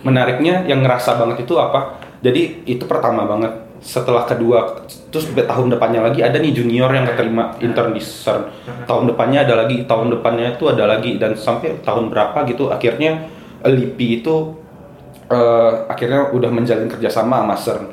Menariknya 0.06 0.62
yang 0.68 0.84
ngerasa 0.84 1.16
banget 1.18 1.48
itu 1.48 1.58
apa? 1.58 1.98
Jadi 2.22 2.64
itu 2.68 2.84
pertama 2.86 3.26
banget. 3.26 3.66
Setelah 3.84 4.24
kedua, 4.24 4.88
terus 5.12 5.28
tahun 5.36 5.68
depannya 5.68 6.00
lagi 6.00 6.24
ada 6.24 6.40
nih 6.40 6.56
junior 6.56 6.88
yang 6.88 7.04
keterima 7.04 7.58
intern 7.60 7.92
di 7.92 8.00
CERN. 8.00 8.48
Tahun 8.88 9.04
depannya 9.10 9.44
ada 9.44 9.66
lagi, 9.66 9.84
tahun 9.84 10.08
depannya 10.14 10.56
itu 10.56 10.64
ada 10.70 10.88
lagi 10.88 11.20
dan 11.20 11.36
sampai 11.36 11.84
tahun 11.84 12.08
berapa 12.08 12.48
gitu 12.48 12.72
akhirnya 12.72 13.28
LIPI 13.64 14.08
itu 14.24 14.56
uh, 15.28 15.88
akhirnya 15.88 16.32
udah 16.32 16.50
menjalin 16.52 16.88
kerjasama 16.88 17.44
sama 17.44 17.56
CERN 17.56 17.84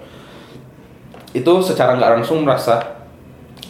itu 1.32 1.54
secara 1.64 1.96
nggak 1.96 2.12
langsung 2.20 2.44
merasa 2.44 3.02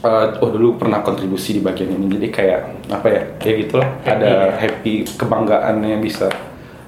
uh, 0.01 0.37
oh 0.41 0.49
dulu 0.49 0.81
pernah 0.81 1.05
kontribusi 1.05 1.57
di 1.57 1.61
bagian 1.61 1.93
ini. 1.93 2.05
Jadi 2.17 2.27
kayak 2.33 2.59
apa 2.89 3.07
ya 3.07 3.21
kayak 3.37 3.55
gitulah. 3.67 3.89
Happy. 4.01 4.11
ada 4.11 4.33
happy 4.57 4.93
kebanggaan 5.17 5.75
yang 5.85 6.01
bisa 6.01 6.27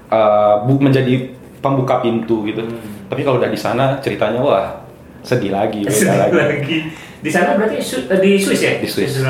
uh, 0.10 0.66
bu 0.66 0.82
menjadi 0.82 1.34
pembuka 1.64 2.04
pintu 2.04 2.44
gitu. 2.44 2.60
Hmm. 2.60 3.08
tapi 3.08 3.22
kalau 3.24 3.38
udah 3.40 3.48
di 3.48 3.56
sana 3.56 4.02
ceritanya 4.04 4.42
wah 4.42 4.84
sedih 5.24 5.54
lagi 5.54 5.84
beda 5.88 5.96
sedih 5.96 6.20
lagi. 6.20 6.36
lagi. 6.36 6.78
Di 7.24 7.32
sana 7.32 7.56
berarti 7.56 7.80
di 8.20 8.32
Swiss 8.36 8.62
ya? 8.62 8.76
Di 8.82 8.90
Swiss. 8.90 9.24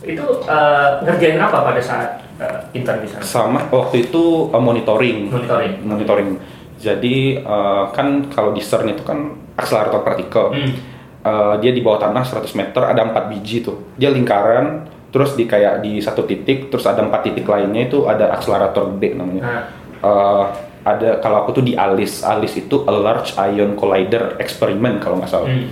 Itu 0.00 0.26
uh, 0.46 1.02
ngerjain 1.02 1.42
apa 1.42 1.66
pada 1.66 1.80
saat 1.82 2.22
uh, 2.38 2.70
intern 2.70 3.02
di 3.02 3.08
sana? 3.10 3.22
Sama 3.26 3.66
waktu 3.72 4.06
itu 4.06 4.46
uh, 4.54 4.62
monitoring. 4.62 5.26
Monitoring. 5.26 5.74
Monitoring. 5.82 6.30
Jadi 6.78 7.42
uh, 7.42 7.90
kan 7.90 8.30
kalau 8.30 8.54
di 8.54 8.62
CERN 8.62 8.94
itu 8.94 9.02
kan 9.02 9.39
akselerator 9.60 10.00
partikel. 10.02 10.46
Hmm. 10.56 10.72
Uh, 11.20 11.54
dia 11.60 11.68
di 11.68 11.84
bawah 11.84 12.00
tanah 12.00 12.24
100 12.24 12.48
meter 12.56 12.80
ada 12.80 13.04
empat 13.04 13.28
biji 13.28 13.60
tuh. 13.60 13.92
Dia 14.00 14.08
lingkaran 14.08 14.88
terus 15.12 15.36
di 15.36 15.44
kayak 15.44 15.84
di 15.84 16.00
satu 16.00 16.24
titik 16.24 16.72
terus 16.72 16.86
ada 16.86 17.04
empat 17.04 17.28
titik 17.28 17.44
lainnya 17.44 17.92
itu 17.92 18.08
ada 18.08 18.32
akselerator 18.32 18.96
gede 18.96 19.20
namanya. 19.20 19.42
Hmm. 19.44 19.60
Uh, 20.00 20.44
ada 20.80 21.20
kalau 21.20 21.44
aku 21.44 21.60
tuh 21.60 21.64
di 21.64 21.76
ALICE. 21.76 22.24
ALICE 22.24 22.64
itu 22.64 22.88
a 22.88 22.92
Large 22.92 23.36
Ion 23.36 23.76
Collider 23.76 24.40
Experiment 24.40 24.96
kalau 24.96 25.20
nggak 25.20 25.28
salah. 25.28 25.52
Hmm. 25.52 25.68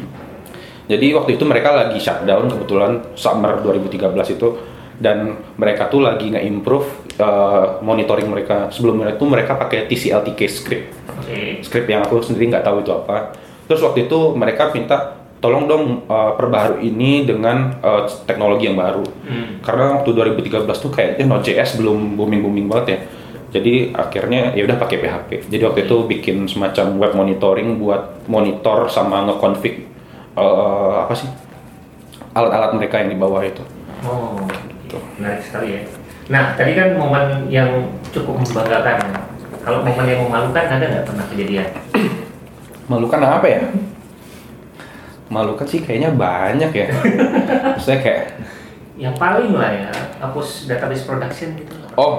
Jadi 0.89 1.13
waktu 1.13 1.37
itu 1.37 1.45
mereka 1.45 1.77
lagi 1.77 2.01
shutdown 2.01 2.49
kebetulan 2.49 3.13
summer 3.13 3.61
2013 3.61 4.37
itu 4.37 4.49
dan 4.99 5.37
mereka 5.61 5.87
tuh 5.87 6.03
lagi 6.03 6.33
nge-improve 6.33 6.89
uh, 7.21 7.79
monitoring 7.85 8.27
mereka. 8.27 8.73
Sebelumnya 8.73 9.15
itu 9.15 9.25
mereka 9.29 9.55
pakai 9.55 9.87
TCLTK 9.87 10.41
script. 10.49 10.87
Oke. 11.13 11.61
Script 11.63 11.89
yang 11.93 12.03
aku 12.03 12.25
sendiri 12.25 12.51
nggak 12.51 12.65
tahu 12.65 12.81
itu 12.83 12.91
apa. 12.91 13.37
Terus 13.69 13.81
waktu 13.85 14.09
itu 14.09 14.33
mereka 14.33 14.73
minta 14.73 15.21
tolong 15.39 15.71
dong 15.71 15.85
uh, 16.11 16.35
perbaharui 16.35 16.91
ini 16.91 17.23
dengan 17.23 17.79
uh, 17.79 18.09
teknologi 18.27 18.67
yang 18.67 18.75
baru. 18.81 19.07
Hmm. 19.07 19.63
Karena 19.63 20.01
waktu 20.01 20.11
2013 20.11 20.67
tuh 20.67 20.91
kayaknya 20.91 21.25
Node.js 21.29 21.79
belum 21.79 22.19
booming-booming 22.19 22.67
banget 22.67 22.87
ya. 22.89 22.99
Jadi 23.49 23.97
akhirnya 23.97 24.53
ya 24.53 24.69
udah 24.69 24.77
pakai 24.77 24.99
PHP. 25.01 25.31
Jadi 25.49 25.63
waktu 25.65 25.81
itu 25.89 25.97
bikin 26.05 26.45
semacam 26.51 26.87
web 27.01 27.13
monitoring 27.17 27.81
buat 27.81 28.29
monitor 28.29 28.91
sama 28.93 29.25
ngeconfig 29.25 29.89
uh, 30.37 31.07
apa 31.07 31.15
sih 31.17 31.31
alat-alat 32.37 32.77
mereka 32.77 33.01
yang 33.01 33.11
di 33.15 33.19
bawah 33.19 33.41
itu. 33.41 33.65
Oh, 34.05 34.37
gitu. 34.85 35.01
menarik 35.17 35.43
sekali 35.43 35.75
ya. 35.75 35.83
Nah, 36.29 36.53
tadi 36.61 36.77
kan 36.77 36.93
momen 36.95 37.49
yang 37.49 37.89
cukup 38.13 38.37
membanggakan. 38.45 39.01
Kalau 39.65 39.81
momen 39.81 40.07
yang 40.07 40.21
memalukan 40.29 40.65
ada 40.69 40.85
nggak 40.85 41.05
pernah 41.09 41.25
kejadian? 41.33 41.69
Malukan 42.89 43.21
apa 43.21 43.47
ya? 43.47 43.63
Malukan 45.29 45.69
sih 45.69 45.85
kayaknya 45.85 46.17
banyak 46.17 46.73
ya. 46.73 46.89
Maksudnya 47.77 48.01
kayak 48.01 48.25
Yang 48.99 49.15
paling 49.15 49.55
lah 49.55 49.71
ya, 49.71 49.93
hapus 50.19 50.67
database 50.67 51.07
production 51.07 51.55
gitu. 51.55 51.71
Oh, 51.95 52.19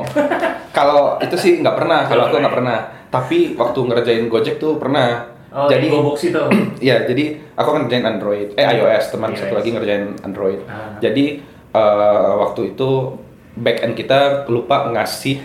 kalau 0.71 1.19
itu 1.19 1.35
sih 1.35 1.59
nggak 1.59 1.75
pernah. 1.75 2.07
Kalau 2.07 2.31
aku 2.31 2.39
Nggak 2.39 2.55
pernah. 2.55 2.77
Tapi 3.09 3.57
waktu 3.59 3.79
ngerjain 3.83 4.25
Gojek 4.31 4.61
tuh 4.61 4.79
pernah. 4.79 5.27
Oh, 5.49 5.65
jadi 5.65 5.89
di 5.89 5.91
Gobox 5.91 6.29
itu. 6.29 6.39
Iya, 6.85 7.03
jadi 7.09 7.35
aku 7.57 7.69
kan 7.73 7.79
ngerjain 7.83 8.05
Android, 8.05 8.47
eh 8.55 8.63
iOS, 8.63 9.11
teman 9.11 9.33
iOS. 9.33 9.39
satu 9.43 9.53
lagi 9.59 9.69
ngerjain 9.75 10.05
Android. 10.23 10.61
Ah. 10.69 10.95
Jadi 11.01 11.41
eh, 11.73 12.31
waktu 12.39 12.77
itu 12.77 13.17
back 13.59 13.83
end 13.83 13.97
kita 13.97 14.45
lupa 14.47 14.87
ngasih 14.93 15.41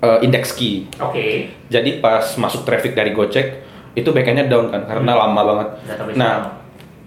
eh, 0.00 0.18
index 0.26 0.56
key. 0.56 0.88
Oke. 0.98 1.54
Jadi 1.70 2.00
pas 2.02 2.24
masuk 2.34 2.66
traffic 2.66 2.96
dari 2.96 3.12
Gojek 3.14 3.67
itu 3.98 4.08
back 4.08 4.26
endnya 4.26 4.46
down 4.46 4.68
kan 4.68 4.82
karena 4.84 5.10
Hmm. 5.10 5.20
lama 5.20 5.40
banget. 5.44 5.68
Database 5.86 6.16
Nah, 6.16 6.34
lama. 6.38 6.50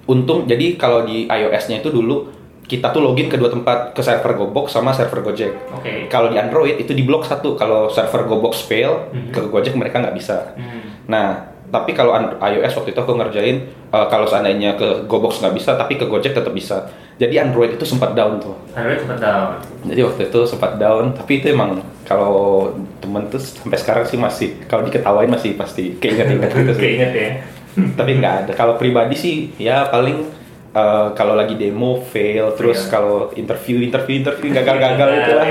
untung 0.05 0.43
jadi 0.43 0.75
kalau 0.75 1.01
di 1.01 1.25
iOS-nya 1.25 1.79
itu 1.79 1.89
dulu 1.89 2.27
kita 2.63 2.87
tuh 2.87 3.01
login 3.01 3.27
ke 3.27 3.35
dua 3.35 3.47
tempat 3.47 3.91
ke 3.91 3.99
server 3.99 4.31
Gobox 4.33 4.71
sama 4.71 4.91
server 4.91 5.19
Gojek. 5.21 5.51
Oke. 5.73 6.07
Kalau 6.07 6.27
di 6.27 6.35
Android 6.35 6.79
itu 6.79 6.91
di 6.91 7.03
blok 7.03 7.21
satu. 7.21 7.53
Kalau 7.53 7.87
server 7.87 8.23
Gobox 8.25 8.63
fail 8.63 9.11
Mhm. 9.11 9.29
ke 9.29 9.39
Gojek 9.45 9.75
mereka 9.75 9.99
nggak 9.99 10.15
bisa. 10.15 10.55
Hmm. 10.55 11.03
Nah, 11.05 11.50
tapi 11.71 11.95
kalau 11.95 12.11
iOS 12.37 12.83
waktu 12.83 12.91
itu 12.91 12.99
aku 12.99 13.15
ngerjain 13.15 13.57
eh, 13.71 14.07
kalau 14.11 14.27
seandainya 14.27 14.75
ke 14.75 15.07
Gobox 15.07 15.39
nggak 15.39 15.55
bisa, 15.55 15.79
tapi 15.79 15.95
ke 15.95 16.03
Gojek 16.05 16.35
tetap 16.35 16.51
bisa. 16.51 16.91
Jadi 17.15 17.39
Android 17.39 17.79
itu 17.79 17.85
sempat 17.87 18.11
down 18.11 18.43
tuh. 18.43 18.53
Android 18.75 18.99
sempat 18.99 19.23
down. 19.23 19.55
Jadi 19.87 20.01
waktu 20.03 20.21
itu 20.27 20.39
sempat 20.43 20.75
down, 20.75 21.15
tapi 21.15 21.39
itu 21.39 21.55
emang 21.55 21.79
kalau 22.03 22.75
temen 22.99 23.31
tuh 23.31 23.39
sampai 23.39 23.79
sekarang 23.79 24.03
sih 24.03 24.19
masih 24.19 24.49
kalau 24.67 24.83
diketawain 24.83 25.31
masih 25.31 25.55
pasti 25.55 25.95
keinget-inget 25.95 26.51
gitu 26.51 26.73
sih. 26.75 26.83
Keinget 26.83 27.11
ya. 27.15 27.29
tapi 27.99 28.19
nggak 28.19 28.35
ada. 28.45 28.51
Kalau 28.51 28.75
pribadi 28.75 29.15
sih 29.15 29.35
ya 29.55 29.87
paling 29.87 30.27
eh, 30.75 31.07
kalau 31.15 31.39
lagi 31.39 31.55
demo 31.55 32.03
fail, 32.03 32.51
terus 32.59 32.83
Fail. 32.83 32.91
kalau 32.91 33.17
interview 33.39 33.79
interview 33.79 34.27
interview 34.27 34.51
gagal-gagal 34.51 35.07
Nah, 35.07 35.19
itu 35.23 35.31
lah. 35.39 35.47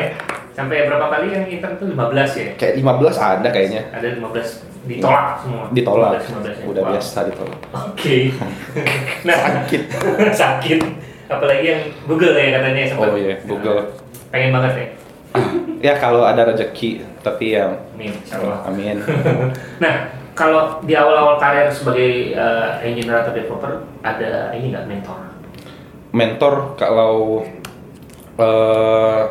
Sampai 0.50 0.84
berapa 0.84 1.08
kali 1.08 1.32
yang 1.32 1.46
intern 1.48 1.80
tuh 1.80 1.88
15 1.88 2.36
ya? 2.36 2.48
Kayak 2.60 2.74
15 2.84 3.16
ada 3.16 3.48
kayaknya. 3.48 3.82
Ada 3.96 4.20
15 4.20 4.69
ditolak 4.88 5.26
semua. 5.44 5.64
Ditolak. 5.72 6.12
15, 6.24 6.64
15. 6.64 6.70
Udah 6.72 6.82
biasa 6.88 7.18
ditolak. 7.28 7.60
Oke. 7.72 8.16
nah, 9.28 9.36
sakit. 9.36 9.82
sakit. 10.42 10.78
Apalagi 11.30 11.64
yang 11.64 11.82
Google 12.08 12.34
ya 12.34 12.48
katanya 12.58 12.82
sempat. 12.88 13.08
Oh 13.12 13.18
iya, 13.18 13.34
Google. 13.44 13.80
Pengen 14.32 14.50
banget 14.56 14.72
ya. 14.76 14.86
Ya 15.80 15.96
kalau 15.96 16.28
ada 16.28 16.44
rezeki, 16.44 17.00
tapi 17.24 17.56
ya 17.56 17.72
Amin, 17.96 18.12
insyaallah. 18.12 18.68
amin. 18.68 19.00
Nah, 19.80 20.12
kalau 20.36 20.76
di 20.84 20.92
awal-awal 20.92 21.40
karir 21.40 21.72
sebagai 21.72 22.36
uh, 22.36 22.76
engineer 22.84 23.24
atau 23.24 23.32
developer 23.32 23.88
ada 24.04 24.52
ini 24.52 24.76
nggak 24.76 24.84
mentor? 24.84 25.18
Mentor 26.12 26.54
kalau 26.76 27.48
eh, 28.36 29.22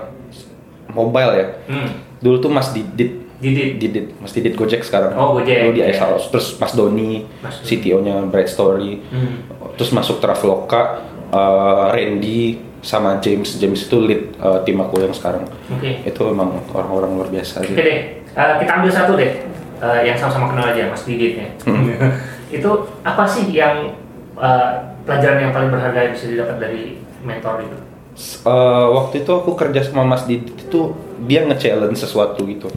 mobile 0.89 1.33
ya. 1.38 1.47
Hmm. 1.69 1.89
Dulu 2.17 2.35
tuh 2.41 2.51
Mas 2.51 2.73
Didit, 2.73 3.28
Didit. 3.39 3.80
Didit, 3.80 4.06
Mas 4.19 4.36
Didit 4.36 4.54
Gojek 4.60 4.84
sekarang. 4.84 5.15
Oh, 5.15 5.39
Gojek, 5.39 5.71
Dulu 5.71 5.80
di 5.80 5.82
ya. 5.82 5.91
Ice 5.95 6.04
House. 6.04 6.28
Terus 6.28 6.60
Mas 6.60 6.75
Doni, 6.75 7.23
Mas. 7.39 7.63
CTO-nya 7.63 8.28
Bright 8.28 8.52
Story. 8.52 8.99
Hmm. 9.10 9.47
Terus 9.80 9.95
masuk 9.95 10.19
Traveloka, 10.19 11.08
eh, 11.32 11.86
Randy 11.95 12.60
sama 12.84 13.19
James. 13.23 13.56
James 13.56 13.80
itu 13.80 13.97
lead 13.99 14.36
eh, 14.36 14.60
tim 14.67 14.78
aku 14.84 14.99
yang 14.99 15.15
sekarang. 15.15 15.47
Oke. 15.71 16.04
Itu 16.04 16.36
memang 16.36 16.67
orang-orang 16.75 17.12
luar 17.15 17.30
biasa 17.32 17.63
Oke 17.63 17.71
sih. 17.71 17.75
deh, 17.80 17.99
uh, 18.36 18.60
kita 18.60 18.71
ambil 18.75 18.91
satu 18.91 19.15
deh, 19.15 19.32
uh, 19.80 19.99
yang 20.04 20.19
sama-sama 20.19 20.52
kenal 20.52 20.75
aja, 20.75 20.91
Mas 20.91 21.04
Didit 21.08 21.39
ya. 21.39 21.47
Hmm. 21.63 21.95
itu 22.60 22.69
apa 23.08 23.23
sih 23.23 23.47
yang 23.56 23.95
uh, 24.36 24.95
pelajaran 25.08 25.47
yang 25.47 25.52
paling 25.56 25.71
berharga 25.71 26.12
yang 26.12 26.13
bisa 26.15 26.28
didapat 26.28 26.58
dari 26.60 26.84
mentor 27.23 27.63
itu? 27.63 27.78
Eh, 28.19 28.88
waktu 28.99 29.23
itu 29.23 29.32
aku 29.32 29.56
kerja 29.56 29.80
sama 29.80 30.04
Mas 30.04 30.28
Didit 30.28 30.52
itu 30.52 30.91
dia 31.23 31.47
nge-challenge 31.47 31.95
sesuatu 31.95 32.43
gitu. 32.43 32.67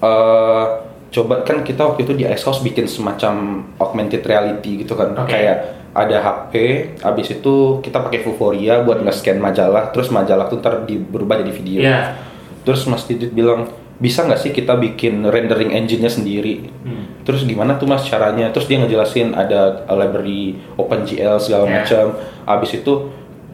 Eh, 0.00 0.64
coba 1.10 1.42
kan 1.42 1.60
kita 1.60 1.84
waktu 1.84 2.02
itu 2.02 2.14
di 2.14 2.24
Ice 2.24 2.42
House 2.42 2.60
bikin 2.60 2.86
semacam 2.86 3.34
augmented 3.76 4.22
reality 4.22 4.80
gitu 4.80 4.94
kan, 4.94 5.12
Oke. 5.14 5.28
kayak 5.28 5.56
ada 5.90 6.16
HP, 6.16 6.52
habis 7.00 7.28
itu 7.30 7.54
kita 7.80 7.98
pakai 7.98 8.22
Vuforia 8.22 8.80
buat 8.80 9.02
nge-scan 9.02 9.36
majalah, 9.36 9.90
terus 9.90 10.08
majalah 10.08 10.46
tuh 10.46 10.56
ntar 10.58 10.86
di- 10.86 10.96
berubah 10.96 11.36
jadi 11.36 11.50
video. 11.50 11.80
Iya. 11.82 12.14
Terus 12.62 12.86
Mas 12.86 13.04
Didit 13.04 13.30
bilang 13.30 13.66
bisa 13.98 14.22
nggak 14.22 14.38
sih 14.38 14.50
kita 14.50 14.78
bikin 14.78 15.26
rendering 15.26 15.74
engine-nya 15.74 16.08
sendiri? 16.08 16.70
Hmm. 16.80 17.20
Terus 17.20 17.44
gimana 17.44 17.76
tuh 17.76 17.84
mas 17.84 18.00
caranya? 18.02 18.48
Terus 18.48 18.64
dia 18.64 18.78
ngejelasin 18.78 19.34
ada 19.34 19.84
library 19.86 20.56
OpenGL 20.74 21.36
segala 21.36 21.66
Ya. 21.66 21.72
macam. 21.76 22.04
Habis 22.46 22.70
itu 22.76 22.92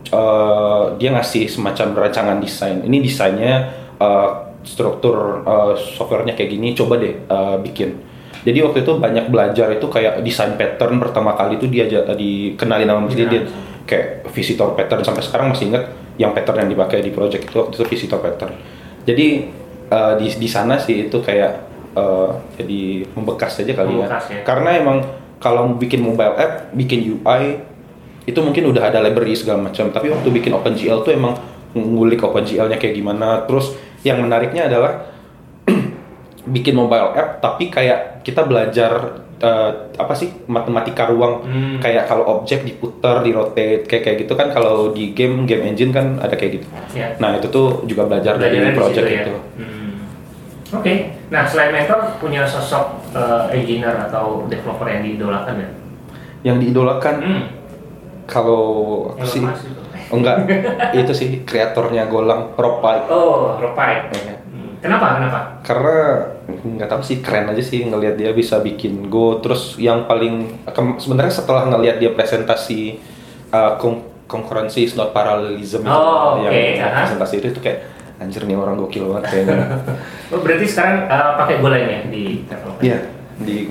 eh, 0.06 0.84
dia 0.96 1.10
ngasih 1.10 1.48
semacam 1.48 1.98
rancangan 1.98 2.38
desain. 2.38 2.78
Ini 2.78 3.00
desainnya 3.00 3.54
eh, 3.96 4.30
struktur 4.66 5.46
eh, 5.46 5.74
softwarenya 5.96 6.34
kayak 6.34 6.50
gini. 6.50 6.74
Coba 6.74 6.98
deh 6.98 7.14
eh, 7.14 7.56
bikin. 7.62 7.90
Jadi 8.46 8.58
waktu 8.62 8.86
itu 8.86 8.92
banyak 8.98 9.26
belajar 9.26 9.74
itu 9.74 9.86
kayak 9.90 10.22
desain 10.22 10.54
pattern 10.54 11.02
pertama 11.02 11.34
kali 11.34 11.58
itu 11.58 11.66
dia 11.66 11.86
dikenalin 11.90 12.86
sama 12.86 13.00
Mas 13.02 13.14
Ya. 13.18 13.26
Didit 13.26 13.44
kayak 13.86 14.06
visitor 14.34 14.74
pattern 14.74 15.02
sampai 15.02 15.22
sekarang 15.22 15.54
masih 15.54 15.70
inget 15.70 15.86
yang 16.18 16.34
pattern 16.34 16.66
yang 16.66 16.70
dipakai 16.70 17.02
di 17.02 17.10
project 17.14 17.50
itu 17.50 17.56
waktu 17.58 17.74
itu 17.74 17.84
visitor 17.86 18.18
pattern. 18.22 18.54
Jadi 19.06 19.26
eh, 19.90 20.14
di 20.18 20.26
di 20.36 20.48
sana 20.50 20.78
sih 20.78 21.10
itu 21.10 21.18
kayak 21.22 21.52
eh, 21.94 22.30
jadi 22.58 22.82
membekas 23.14 23.62
aja 23.62 23.72
kali 23.72 23.94
Membekas 23.98 24.24
ya. 24.30 24.34
ya. 24.38 24.42
Karena 24.46 24.70
emang 24.78 24.98
kalau 25.42 25.74
bikin 25.76 26.00
mobile 26.00 26.34
app, 26.38 26.72
bikin 26.72 27.02
UI 27.02 27.60
itu 28.26 28.38
mungkin 28.42 28.74
udah 28.74 28.90
ada 28.90 28.98
library 29.02 29.38
segala 29.38 29.70
macam. 29.70 29.90
Tapi 29.94 30.10
waktu 30.10 30.28
bikin 30.34 30.50
OpenGL 30.54 31.06
tuh 31.06 31.14
emang 31.14 31.38
ngulik 31.76 32.18
OpenGL-nya 32.24 32.80
kayak 32.80 32.94
gimana. 32.98 33.46
Terus 33.46 33.76
yang 34.06 34.22
menariknya 34.22 34.70
adalah 34.70 35.10
bikin 36.46 36.72
mobile 36.72 37.10
app 37.12 37.42
tapi 37.42 37.66
kayak 37.66 38.22
kita 38.22 38.42
belajar 38.42 39.18
eh, 39.36 39.70
apa 39.92 40.14
sih 40.14 40.30
matematika 40.46 41.06
ruang 41.06 41.42
Hmm. 41.42 41.76
kayak 41.76 42.06
kalau 42.06 42.24
objek 42.32 42.62
diputar, 42.62 43.20
di 43.20 43.30
rotate 43.30 43.82
kayak 43.84 44.02
kayak 44.02 44.16
gitu 44.22 44.32
kan 44.32 44.48
kalau 44.48 44.90
di 44.90 45.10
game 45.10 45.42
game 45.42 45.66
engine 45.66 45.90
kan 45.90 46.16
ada 46.16 46.32
kayak 46.32 46.62
gitu. 46.62 46.66
Ya. 46.94 47.18
Nah 47.18 47.34
itu 47.34 47.46
tuh 47.46 47.82
juga 47.84 48.06
belajar 48.06 48.38
dari 48.38 48.56
Belajarnya 48.56 48.70
di 48.70 48.78
project 48.78 49.06
ya. 49.06 49.20
itu. 49.20 49.34
Hmm. 49.58 49.92
Oke. 50.72 50.94
Nah, 51.26 51.42
selain 51.42 51.70
mentor 51.70 52.18
punya 52.18 52.42
sosok 52.42 52.84
uh, 53.10 53.46
engineer 53.50 53.94
atau 54.00 54.46
developer 54.46 54.86
yang 54.86 55.02
diidolakan 55.02 55.54
ya? 55.58 55.68
Yang 56.42 56.56
diidolakan 56.62 57.14
Hmm. 57.18 57.42
kalau 58.24 58.64
aku 59.14 59.26
sih 59.28 59.42
itu. 59.42 59.82
Oh, 60.10 60.16
enggak 60.18 60.36
itu 61.00 61.12
sih 61.12 61.28
kreatornya 61.42 62.06
Golang 62.10 62.54
Pike. 62.54 63.06
Oh, 63.10 63.56
Ropai. 63.58 64.06
Iya. 64.12 64.36
Hmm. 64.46 64.78
Kenapa? 64.78 65.06
Kenapa? 65.18 65.40
Karena 65.62 65.96
nggak 66.46 66.88
tahu 66.88 67.02
sih 67.02 67.18
keren 67.22 67.50
aja 67.50 67.62
sih 67.62 67.82
ngelihat 67.86 68.14
dia 68.14 68.30
bisa 68.30 68.62
bikin 68.62 69.10
Go 69.10 69.42
terus 69.42 69.74
yang 69.82 70.06
paling 70.06 70.62
sebenarnya 71.02 71.34
setelah 71.34 71.66
ngelihat 71.66 71.98
dia 71.98 72.14
presentasi 72.14 73.02
uh, 73.50 73.74
concurrency 74.30 74.86
is 74.86 74.94
not 74.94 75.10
parallelism 75.10 75.82
itu, 75.86 75.90
Oh, 75.90 76.38
yang 76.42 76.54
oke, 76.54 76.70
aha. 76.82 76.98
presentasi 77.06 77.34
itu 77.42 77.46
itu 77.54 77.60
kayak 77.62 77.78
anjir 78.16 78.42
nih 78.48 78.56
orang 78.56 78.80
gokil 78.80 79.10
banget 79.12 79.24
kayaknya. 79.28 79.56
Oh, 80.34 80.42
berarti 80.42 80.66
sekarang 80.66 81.06
uh, 81.06 81.38
pakai 81.38 81.62
Golang 81.62 81.86
ya 81.86 82.00
di? 82.10 82.42
Iya 82.82 82.98
di 83.36 83.68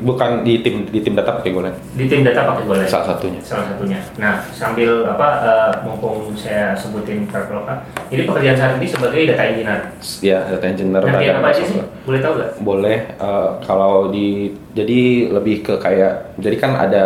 bukan 0.00 0.42
di 0.42 0.60
tim 0.60 0.84
di 0.88 1.00
tim 1.00 1.14
data 1.14 1.38
pakai 1.38 1.50
Golang 1.50 1.74
Di 1.94 2.04
tim 2.04 2.22
data 2.22 2.44
pakai 2.44 2.64
Golang. 2.66 2.86
salah 2.86 3.14
satunya. 3.14 3.40
Salah 3.40 3.66
satunya. 3.70 3.98
Nah, 4.18 4.42
sambil 4.50 5.06
apa 5.06 5.28
uh, 5.40 5.72
mumpung 5.82 6.34
saya 6.34 6.74
sebutin 6.74 7.24
Traveloka, 7.26 7.86
jadi 8.10 8.22
pekerjaan 8.24 8.56
saat 8.56 8.72
ini 8.76 8.86
sebagai 8.86 9.20
data 9.26 9.42
engineer. 9.46 9.80
Ya 10.20 10.38
data 10.46 10.66
engineer 10.66 11.02
apa 11.02 11.48
aja 11.50 11.62
sih? 11.62 11.80
Boleh 12.04 12.20
tahu 12.20 12.32
nggak? 12.36 12.50
boleh 12.60 12.98
eh, 13.16 13.48
kalau 13.62 14.08
di 14.08 14.52
jadi 14.72 15.30
lebih 15.32 15.62
ke 15.62 15.74
kayak 15.76 16.36
jadi 16.36 16.56
kan 16.56 16.72
ada 16.76 17.04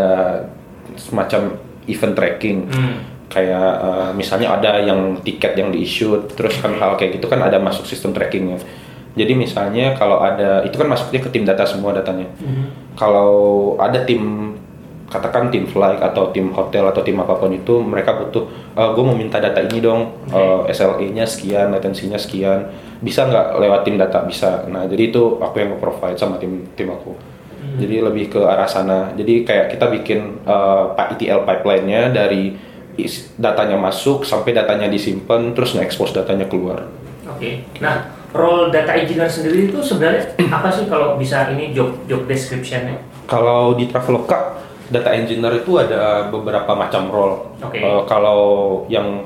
semacam 0.97 1.55
event 1.87 2.15
tracking 2.15 2.59
Hmm. 2.69 2.97
kayak 3.29 3.73
uh, 3.85 4.11
misalnya 4.17 4.57
ada 4.57 4.81
yang 4.81 5.21
tiket 5.21 5.53
yang 5.53 5.69
di 5.69 5.85
issue 5.85 6.17
terus 6.33 6.57
kan 6.65 6.73
hal 6.81 6.97
kayak 6.97 7.21
gitu 7.21 7.29
kan 7.29 7.45
ada 7.45 7.61
masuk 7.61 7.85
sistem 7.85 8.17
trackingnya 8.17 8.57
jadi 9.15 9.33
misalnya 9.37 9.97
kalau 9.97 10.21
ada 10.21 10.65
itu 10.65 10.77
kan 10.77 10.89
masuknya 10.89 11.21
ke 11.23 11.31
tim 11.33 11.45
data 11.47 11.65
semua 11.65 11.97
datanya 11.97 12.29
mm-hmm. 12.41 12.97
kalau 12.99 13.75
ada 13.81 14.05
tim 14.05 14.55
katakan 15.09 15.49
tim 15.49 15.65
flight 15.65 16.05
atau 16.05 16.29
tim 16.37 16.53
hotel 16.53 16.85
atau 16.93 17.01
tim 17.01 17.17
apa 17.17 17.41
pun 17.41 17.49
itu 17.49 17.81
mereka 17.81 18.13
butuh 18.21 18.45
uh, 18.77 18.93
gue 18.93 19.05
mau 19.05 19.17
minta 19.17 19.41
data 19.41 19.65
ini 19.65 19.81
dong 19.81 20.13
okay. 20.29 20.37
uh, 20.37 20.69
SLA-nya 20.69 21.25
sekian 21.25 21.73
latensinya 21.73 22.21
sekian 22.21 22.69
bisa 23.01 23.25
nggak 23.25 23.57
lewat 23.57 23.89
tim 23.89 23.97
data 23.97 24.21
bisa 24.29 24.69
nah 24.69 24.85
jadi 24.85 25.09
itu 25.09 25.41
aku 25.41 25.57
yang 25.65 25.81
provide 25.81 26.21
sama 26.21 26.37
tim 26.37 26.69
tim 26.77 26.93
aku 26.93 27.17
hmm. 27.17 27.81
jadi 27.81 28.05
lebih 28.05 28.37
ke 28.37 28.41
arah 28.45 28.69
sana 28.69 29.17
jadi 29.17 29.49
kayak 29.49 29.67
kita 29.73 29.89
bikin 29.89 30.45
uh, 30.45 30.93
ETL 30.93 31.49
pipeline-nya 31.49 32.13
dari 32.13 32.69
datanya 33.39 33.79
masuk 33.79 34.27
sampai 34.27 34.51
datanya 34.51 34.91
disimpan 34.91 35.55
terus 35.55 35.79
nge-expose 35.79 36.19
datanya 36.19 36.51
keluar. 36.51 36.91
Oke. 37.31 37.39
Okay. 37.39 37.55
Nah, 37.79 38.18
role 38.33 38.69
data 38.69 38.93
engineer 38.93 39.31
sendiri 39.31 39.73
itu 39.73 39.81
sebenarnya 39.81 40.37
apa 40.57 40.69
sih 40.69 40.85
kalau 40.89 41.17
bisa 41.17 41.49
ini 41.53 41.73
job 41.73 42.05
job 42.11 42.29
description-nya? 42.29 43.01
Kalau 43.29 43.77
di 43.77 43.89
Traveloka 43.89 44.61
data 44.89 45.13
engineer 45.13 45.61
itu 45.61 45.77
ada 45.77 46.29
beberapa 46.33 46.73
macam 46.73 47.13
role. 47.13 47.37
Okay. 47.61 47.85
Uh, 47.85 48.03
kalau 48.09 48.41
yang 48.89 49.25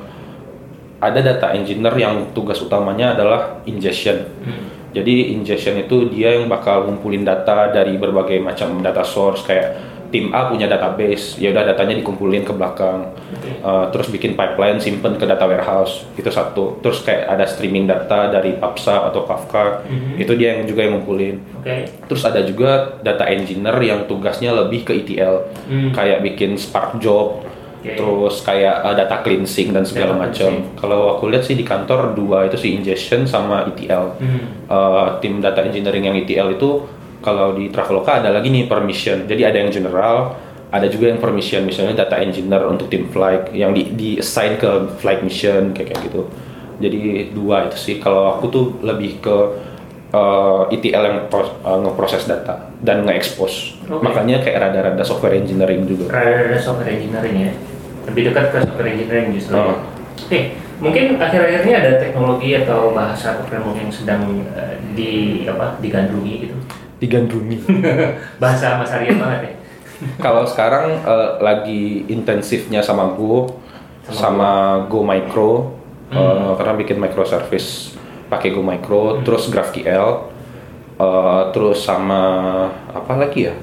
ada 1.03 1.19
data 1.19 1.51
engineer 1.55 1.95
yang 1.99 2.31
tugas 2.31 2.63
utamanya 2.63 3.15
adalah 3.19 3.63
ingestion. 3.67 4.23
Hmm. 4.47 4.71
Jadi 4.93 5.35
ingestion 5.35 5.81
itu 5.83 6.07
dia 6.13 6.37
yang 6.37 6.47
bakal 6.47 6.87
ngumpulin 6.87 7.25
data 7.25 7.73
dari 7.73 7.97
berbagai 7.97 8.39
macam 8.39 8.79
data 8.85 9.03
source 9.03 9.43
kayak 9.43 9.92
tim 10.13 10.29
A 10.37 10.53
punya 10.53 10.69
database, 10.69 11.41
ya 11.41 11.51
udah 11.51 11.73
datanya 11.73 11.97
dikumpulin 11.97 12.45
ke 12.45 12.53
belakang, 12.53 13.17
okay. 13.33 13.57
uh, 13.65 13.89
terus 13.89 14.13
bikin 14.13 14.37
pipeline 14.37 14.77
simpen 14.77 15.17
ke 15.17 15.25
data 15.25 15.49
warehouse 15.49 16.05
itu 16.21 16.29
satu, 16.29 16.79
terus 16.85 17.01
kayak 17.01 17.33
ada 17.33 17.49
streaming 17.49 17.89
data 17.89 18.29
dari 18.29 18.61
PubSub 18.61 19.09
atau 19.09 19.25
Kafka, 19.25 19.89
mm-hmm. 19.89 20.21
itu 20.21 20.33
dia 20.37 20.61
yang 20.61 20.69
juga 20.69 20.81
yang 20.85 21.01
ngumpulin. 21.01 21.41
Okay. 21.65 21.89
Terus 22.07 22.23
ada 22.29 22.45
juga 22.45 23.01
data 23.01 23.25
engineer 23.25 23.75
yang 23.81 24.05
tugasnya 24.05 24.53
lebih 24.53 24.85
ke 24.85 24.93
ETL, 25.01 25.49
mm. 25.67 25.91
kayak 25.97 26.21
bikin 26.21 26.61
Spark 26.61 27.01
job, 27.01 27.41
okay. 27.81 27.97
terus 27.97 28.45
kayak 28.45 28.85
uh, 28.85 28.93
data 28.93 29.25
cleansing 29.25 29.73
dan 29.73 29.89
segala 29.89 30.13
macam. 30.13 30.77
Kalau 30.77 31.17
aku 31.17 31.33
lihat 31.33 31.49
sih 31.49 31.57
di 31.57 31.65
kantor 31.65 32.13
dua 32.13 32.53
itu 32.53 32.61
sih 32.61 32.77
ingestion 32.77 33.25
sama 33.25 33.65
ETL. 33.73 34.21
Mm. 34.21 34.69
Uh, 34.69 35.17
tim 35.25 35.41
data 35.41 35.65
engineering 35.65 36.05
yang 36.13 36.17
ETL 36.21 36.53
itu 36.53 36.85
kalau 37.23 37.55
di 37.55 37.71
Traveloka 37.71 38.19
ada 38.19 38.35
lagi 38.35 38.51
nih 38.51 38.67
permission. 38.67 39.25
Jadi 39.31 39.43
ada 39.47 39.57
yang 39.63 39.71
general, 39.71 40.35
ada 40.75 40.89
juga 40.91 41.13
yang 41.13 41.23
permission 41.23 41.63
misalnya 41.63 42.05
data 42.05 42.19
engineer 42.19 42.67
untuk 42.67 42.91
tim 42.91 43.07
flight 43.13 43.55
yang 43.55 43.71
di, 43.77 43.95
di 43.95 44.11
assign 44.19 44.59
ke 44.59 44.99
flight 44.99 45.23
mission 45.23 45.71
kayak 45.71 45.95
kayak 45.95 46.01
gitu. 46.11 46.27
Jadi 46.83 47.31
dua 47.31 47.71
itu 47.71 47.79
sih. 47.79 47.97
Kalau 48.03 48.35
aku 48.35 48.51
tuh 48.51 48.67
lebih 48.83 49.23
ke 49.23 49.37
uh, 50.17 50.67
eh, 50.67 50.75
ETL 50.75 51.05
yang 51.07 51.19
pro, 51.31 51.45
uh, 51.63 51.79
ngeproses 51.79 52.27
data 52.27 52.73
dan 52.83 53.07
nge-expose. 53.07 53.79
Okay. 53.87 54.01
Makanya 54.03 54.43
kayak 54.43 54.59
rada-rada 54.59 55.05
software 55.07 55.39
engineering 55.39 55.87
juga. 55.87 56.11
Rada-rada 56.11 56.59
software 56.59 56.91
engineering 56.91 57.37
ya. 57.39 57.53
Lebih 58.11 58.35
dekat 58.35 58.45
ke 58.51 58.59
software 58.67 58.91
engineering 58.91 59.29
justru. 59.37 59.55
Oh. 59.55 59.79
Oke, 60.23 60.29
okay. 60.29 60.43
mungkin 60.81 61.21
akhir-akhir 61.21 61.61
ini 61.69 61.75
ada 61.77 61.93
teknologi 62.01 62.51
atau 62.57 62.97
bahasa 62.97 63.45
framework 63.45 63.77
yang 63.77 63.93
sedang 63.93 64.23
uh, 64.57 64.77
di 64.97 65.45
apa 65.45 65.77
digandrungi 65.81 66.49
gitu 66.49 66.57
digandrungi. 67.03 67.67
Bahasa 68.43 68.79
Mas 68.79 68.95
Arya 68.95 69.19
banget 69.19 69.41
ya. 69.43 69.53
Kalau 70.23 70.47
sekarang 70.47 71.03
uh, 71.03 71.39
lagi 71.43 72.07
intensifnya 72.07 72.83
sama 72.83 73.11
Go, 73.19 73.59
sama, 74.07 74.15
sama 74.15 74.51
Go. 74.87 75.03
Go 75.03 75.07
Micro, 75.07 75.51
hmm. 76.11 76.19
uh, 76.19 76.53
karena 76.59 76.75
bikin 76.79 76.99
microservice 77.03 77.99
pakai 78.31 78.55
Go 78.55 78.63
Micro, 78.63 79.19
hmm. 79.19 79.27
terus 79.27 79.51
GraphQL, 79.51 80.31
uh, 80.99 81.43
terus 81.51 81.83
sama 81.83 82.23
apa 82.91 83.13
lagi 83.19 83.51
ya? 83.51 83.55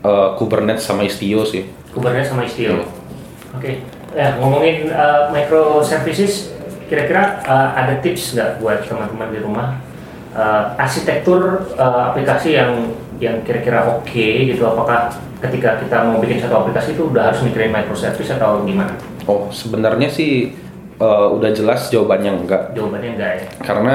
Uh, 0.00 0.32
Kubernetes 0.40 0.88
sama 0.88 1.04
Istio 1.04 1.44
sih. 1.44 1.68
Kubernetes 1.92 2.32
sama 2.32 2.48
Istio. 2.48 2.80
Yeah. 2.80 2.80
Oke. 2.80 3.60
Okay. 3.60 3.74
Ya, 4.10 4.34
ngomongin 4.40 4.90
uh, 4.90 5.28
microservices, 5.30 6.50
kira-kira 6.88 7.44
uh, 7.46 7.76
ada 7.76 8.00
tips 8.00 8.34
nggak 8.34 8.58
buat 8.58 8.82
teman-teman 8.88 9.28
di 9.30 9.38
rumah 9.38 9.89
uh, 10.34 10.74
arsitektur 10.78 11.70
uh, 11.76 12.12
aplikasi 12.14 12.56
yang 12.56 12.94
yang 13.20 13.44
kira-kira 13.44 13.84
oke 13.84 14.08
okay, 14.08 14.48
gitu 14.48 14.64
apakah 14.64 15.12
ketika 15.40 15.80
kita 15.80 15.96
mau 16.08 16.20
bikin 16.20 16.40
satu 16.40 16.64
aplikasi 16.64 16.96
itu 16.96 17.12
udah 17.12 17.32
harus 17.32 17.40
mikirin 17.44 17.72
microservice 17.72 18.32
atau 18.32 18.64
gimana? 18.64 18.96
Oh 19.28 19.48
sebenarnya 19.52 20.08
sih 20.08 20.52
uh, 21.00 21.28
udah 21.32 21.50
jelas 21.52 21.92
jawabannya 21.92 22.44
enggak. 22.44 22.62
Jawabannya 22.72 23.10
enggak 23.16 23.32
ya. 23.36 23.44
Karena 23.60 23.94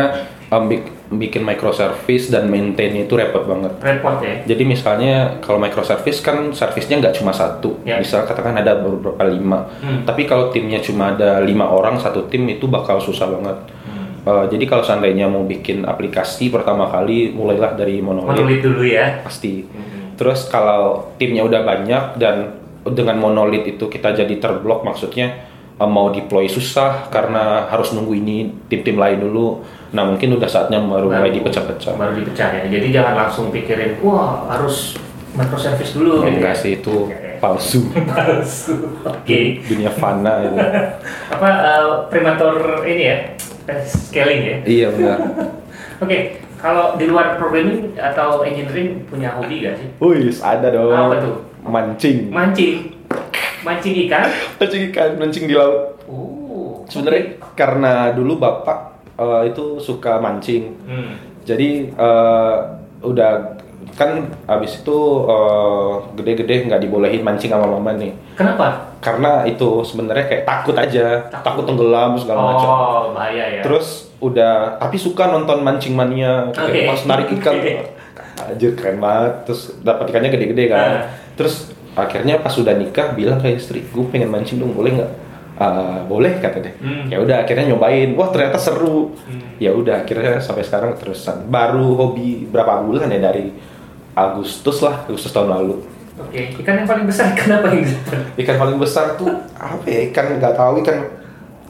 um, 0.53 0.69
bikin 1.05 1.41
microservice 1.45 2.33
dan 2.33 2.49
maintain 2.49 2.93
itu 2.93 3.13
repot 3.13 3.45
banget. 3.45 3.73
Repot 3.81 4.17
ya. 4.21 4.41
Jadi 4.45 4.63
misalnya 4.65 5.41
kalau 5.41 5.57
microservice 5.61 6.21
kan 6.21 6.53
servisnya 6.53 7.01
nggak 7.01 7.17
cuma 7.21 7.33
satu, 7.33 7.81
ya. 7.85 8.01
bisa 8.01 8.25
katakan 8.25 8.57
ada 8.57 8.77
beberapa 8.77 9.25
lima. 9.25 9.69
Hmm. 9.81 10.05
Tapi 10.05 10.25
kalau 10.25 10.49
timnya 10.49 10.81
cuma 10.81 11.13
ada 11.13 11.41
lima 11.41 11.69
orang 11.69 12.01
satu 12.01 12.25
tim 12.29 12.45
itu 12.49 12.65
bakal 12.65 12.97
susah 13.01 13.29
banget 13.29 13.57
Uh, 14.25 14.49
jadi 14.49 14.65
kalau 14.65 14.81
seandainya 14.81 15.29
mau 15.29 15.45
bikin 15.45 15.85
aplikasi 15.85 16.49
pertama 16.49 16.89
kali 16.89 17.29
mulailah 17.29 17.77
dari 17.77 18.01
monolith. 18.01 18.41
Monolith 18.41 18.61
dulu 18.65 18.81
ya. 18.81 19.21
Pasti. 19.21 19.61
Hmm. 19.61 20.17
Terus 20.17 20.49
kalau 20.49 21.13
timnya 21.21 21.45
udah 21.45 21.61
banyak 21.61 22.17
dan 22.17 22.57
dengan 22.85 23.21
monolith 23.21 23.69
itu 23.69 23.85
kita 23.85 24.17
jadi 24.17 24.33
terblok 24.41 24.81
maksudnya 24.81 25.45
uh, 25.77 25.85
mau 25.85 26.09
deploy 26.09 26.49
susah 26.49 27.09
karena 27.13 27.69
harus 27.69 27.93
nunggu 27.93 28.13
ini 28.17 28.49
tim-tim 28.65 28.97
lain 28.97 29.21
dulu. 29.21 29.61
Nah 29.93 30.03
mungkin 30.09 30.35
udah 30.41 30.49
saatnya 30.49 30.81
baru, 30.81 31.07
mulai 31.13 31.31
dipecah-pecah. 31.31 31.93
Baru 31.93 32.17
dipecah 32.17 32.49
ya. 32.49 32.63
Jadi 32.65 32.87
jangan 32.89 33.13
langsung 33.13 33.53
pikirin 33.53 34.01
wah 34.01 34.49
harus 34.49 34.97
microservice 35.35 35.93
dulu. 35.93 36.25
Enggak 36.25 36.57
gitu. 36.57 36.63
sih 36.65 36.71
itu 36.81 36.95
palsu. 37.37 37.79
palsu. 38.11 38.75
Oke. 39.05 39.21
Okay. 39.21 39.43
Dunia 39.67 39.91
fana 39.91 40.41
itu. 40.41 40.57
Apa 41.37 41.49
uh, 41.61 41.87
premator 42.09 42.81
ini 42.87 43.03
ya? 43.05 43.17
Scaling 43.85 44.41
ya. 44.45 44.57
Iya 44.65 44.87
benar. 44.93 45.19
Oke, 45.25 46.05
okay. 46.05 46.21
kalau 46.59 46.99
di 46.99 47.07
luar 47.07 47.39
programming 47.39 47.95
atau 47.95 48.43
engineering 48.43 49.07
punya 49.07 49.31
hobi 49.33 49.63
gak 49.63 49.79
sih? 49.79 49.89
Wih, 50.03 50.29
ada 50.43 50.67
dong. 50.69 50.91
Apa 50.91 51.15
tuh? 51.23 51.35
Mancing. 51.65 52.29
Mancing. 52.29 52.75
Mancing 53.65 53.93
ikan? 54.05 54.27
mancing 54.61 54.81
ikan, 54.93 55.09
mancing 55.17 55.45
di 55.49 55.55
laut. 55.57 55.97
Oh. 56.05 56.85
Sebenarnya 56.85 57.41
okay. 57.41 57.57
karena 57.57 58.13
dulu 58.13 58.37
bapak 58.37 59.01
uh, 59.17 59.41
itu 59.47 59.81
suka 59.81 60.21
mancing. 60.21 60.75
Hmm. 60.85 61.17
Jadi 61.45 61.89
uh, 61.97 62.77
udah 63.01 63.57
kan 63.95 64.27
abis 64.43 64.83
itu 64.83 64.97
uh, 65.23 66.03
gede-gede 66.19 66.67
nggak 66.67 66.83
dibolehin 66.83 67.23
mancing 67.23 67.47
sama 67.47 67.63
mama 67.63 67.95
nih. 67.95 68.11
Kenapa? 68.35 68.91
Karena 68.99 69.47
itu 69.47 69.87
sebenarnya 69.87 70.27
kayak 70.27 70.43
takut 70.43 70.75
aja, 70.75 71.31
takut, 71.31 71.43
takut 71.47 71.63
tenggelam 71.63 72.11
segala 72.19 72.39
oh, 72.43 72.47
macam. 72.51 72.67
Oh 72.67 73.03
bahaya 73.15 73.45
ya. 73.59 73.61
Terus 73.63 74.11
udah, 74.19 74.75
tapi 74.83 74.99
suka 74.99 75.31
nonton 75.31 75.63
mancing 75.63 75.95
mania, 75.95 76.51
okay. 76.51 76.83
pas 76.83 76.99
narik 77.07 77.31
ikan, 77.39 77.55
okay. 77.55 77.87
anjir 78.51 78.75
keren 78.75 78.99
banget. 78.99 79.47
Terus 79.47 79.61
dapat 79.79 80.11
ikannya 80.11 80.31
gede-gede 80.35 80.63
kan. 80.67 80.79
Uh. 80.83 81.03
Terus 81.39 81.71
akhirnya 81.95 82.43
pas 82.43 82.51
sudah 82.51 82.75
nikah 82.75 83.15
bilang 83.15 83.39
ke 83.39 83.55
istri, 83.55 83.87
gue 83.87 84.05
pengen 84.11 84.27
mancing 84.27 84.59
dong, 84.59 84.75
boleh 84.75 84.91
nggak? 84.99 85.11
Uh, 85.55 86.03
boleh 86.11 86.35
kata 86.43 86.59
deh. 86.59 86.75
Hmm. 86.83 87.07
Ya 87.07 87.23
udah 87.23 87.47
akhirnya 87.47 87.71
nyobain. 87.71 88.11
Wah 88.19 88.27
ternyata 88.27 88.59
seru. 88.59 89.15
Hmm. 89.23 89.55
Ya 89.55 89.71
udah 89.71 90.03
akhirnya 90.03 90.43
sampai 90.43 90.67
sekarang 90.67 90.99
terusan. 90.99 91.47
Baru 91.47 91.95
hobi 91.95 92.43
berapa 92.51 92.83
bulan 92.83 93.07
ya 93.07 93.31
dari 93.31 93.55
Agustus 94.15 94.79
lah, 94.79 95.03
Agustus 95.05 95.35
tahun 95.35 95.51
lalu. 95.51 95.75
Oke, 96.15 96.31
okay. 96.31 96.63
ikan 96.63 96.79
yang 96.79 96.87
paling 96.87 97.03
besar 97.03 97.27
ikan 97.35 97.59
apa 97.59 97.67
yang 97.75 97.83
Ikan 98.39 98.55
paling 98.55 98.77
besar 98.79 99.05
tuh 99.19 99.35
apa 99.59 99.83
ya? 99.83 100.07
Ikan 100.07 100.39
nggak 100.39 100.55
tahu 100.55 100.79
ikan 100.79 100.97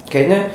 kayaknya 0.05 0.53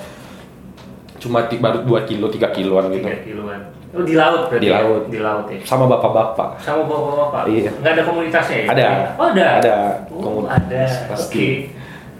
cuma 1.18 1.44
baru 1.50 1.82
2 1.82 2.08
kilo, 2.08 2.30
3 2.30 2.54
kiloan 2.54 2.84
gitu. 2.94 3.10
3 3.10 3.26
kiloan. 3.26 3.60
Oh, 3.90 4.06
di 4.06 4.14
laut 4.14 4.46
berarti. 4.46 4.62
Di 4.62 4.70
ya? 4.70 4.78
laut. 4.78 5.02
Di 5.10 5.18
laut 5.18 5.46
ya. 5.50 5.58
Sama 5.66 5.90
bapak-bapak. 5.90 6.62
Sama 6.62 6.86
bapak-bapak. 6.86 7.42
Iya. 7.50 7.74
Nggak 7.82 7.92
ada 7.98 8.02
komunitasnya 8.06 8.56
ya? 8.56 8.66
Ada. 8.70 8.86
Oh, 9.18 9.26
ada. 9.34 9.46
Ada. 9.58 9.76
Oh, 10.14 10.46
ada. 10.46 10.84
Oke. 11.10 11.26
Okay. 11.26 11.50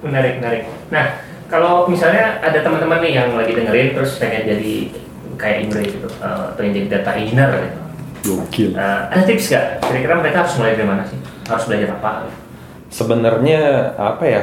Menarik, 0.03 0.43
menarik. 0.43 0.63
Nah, 0.91 1.23
kalau 1.47 1.87
misalnya 1.87 2.43
ada 2.43 2.59
teman-teman 2.59 2.99
nih 2.99 3.13
yang 3.23 3.31
lagi 3.39 3.55
dengerin 3.55 3.95
terus 3.95 4.19
pengen 4.19 4.43
jadi 4.51 4.75
kayak 5.39 5.57
Indra 5.71 5.81
gitu, 5.87 6.09
uh, 6.19 6.51
atau 6.51 6.63
yang 6.67 6.75
jadi 6.75 6.89
data 6.99 7.11
engineer 7.15 7.51
gitu 7.71 7.90
Gokil. 8.25 8.77
Uh, 8.77 9.01
ada 9.11 9.23
tips 9.25 9.53
gak? 9.53 9.81
Kira-kira 9.85 10.15
mereka 10.21 10.37
harus 10.45 10.55
mulai 10.61 10.77
dari 10.77 10.89
mana 10.89 11.03
sih? 11.09 11.19
Harus 11.49 11.65
belajar 11.67 11.89
apa? 11.97 12.11
Sebenarnya 12.91 13.61
apa 13.97 14.25
ya? 14.27 14.43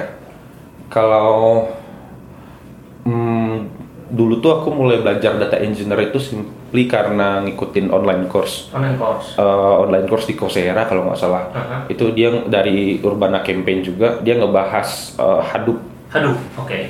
Kalau 0.87 1.67
hmm, 3.03 3.55
dulu 4.11 4.39
tuh 4.39 4.51
aku 4.61 4.71
mulai 4.71 5.03
belajar 5.03 5.35
data 5.35 5.59
engineer 5.59 6.09
itu 6.09 6.19
simply 6.19 6.87
karena 6.87 7.43
ngikutin 7.43 7.91
online 7.91 8.25
course. 8.31 8.71
Online 8.71 8.95
course. 8.95 9.35
Uh, 9.35 9.83
online 9.83 10.07
course 10.07 10.25
di 10.25 10.33
Coursera 10.33 10.87
kalau 10.87 11.05
nggak 11.07 11.19
salah. 11.19 11.51
Uh 11.51 11.59
-huh. 11.59 11.81
Itu 11.91 12.15
dia 12.15 12.31
dari 12.47 13.03
Urbana 13.03 13.43
Campaign 13.43 13.83
juga 13.83 14.23
dia 14.23 14.39
ngebahas 14.39 15.19
uh, 15.19 15.43
Hadoop 15.43 15.97
Hadoop, 16.07 16.39
oke. 16.55 16.71
Okay. 16.71 16.83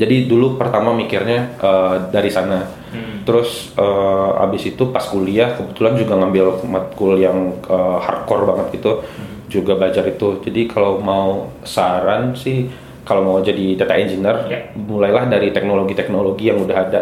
Jadi 0.00 0.26
dulu 0.26 0.56
pertama 0.56 0.92
mikirnya 0.96 1.56
uh, 1.60 2.08
dari 2.10 2.30
sana. 2.32 2.64
Hmm. 2.92 3.24
Terus 3.24 3.72
uh, 3.76 4.42
abis 4.42 4.74
itu 4.74 4.88
pas 4.92 5.04
kuliah 5.06 5.56
kebetulan 5.56 5.94
juga 5.96 6.14
ngambil 6.18 6.46
matkul 6.68 7.16
yang 7.20 7.60
uh, 7.68 8.02
hardcore 8.02 8.44
banget 8.48 8.66
gitu. 8.80 8.92
Hmm. 9.04 9.48
Juga 9.52 9.76
belajar 9.76 10.04
itu. 10.08 10.40
Jadi 10.42 10.68
kalau 10.68 10.98
mau 10.98 11.52
saran 11.62 12.34
sih 12.36 12.68
kalau 13.02 13.26
mau 13.26 13.38
jadi 13.42 13.74
data 13.74 13.98
engineer, 13.98 14.36
yeah. 14.46 14.62
mulailah 14.78 15.26
dari 15.26 15.50
teknologi-teknologi 15.50 16.54
yang 16.54 16.62
udah 16.62 16.78
ada. 16.78 17.00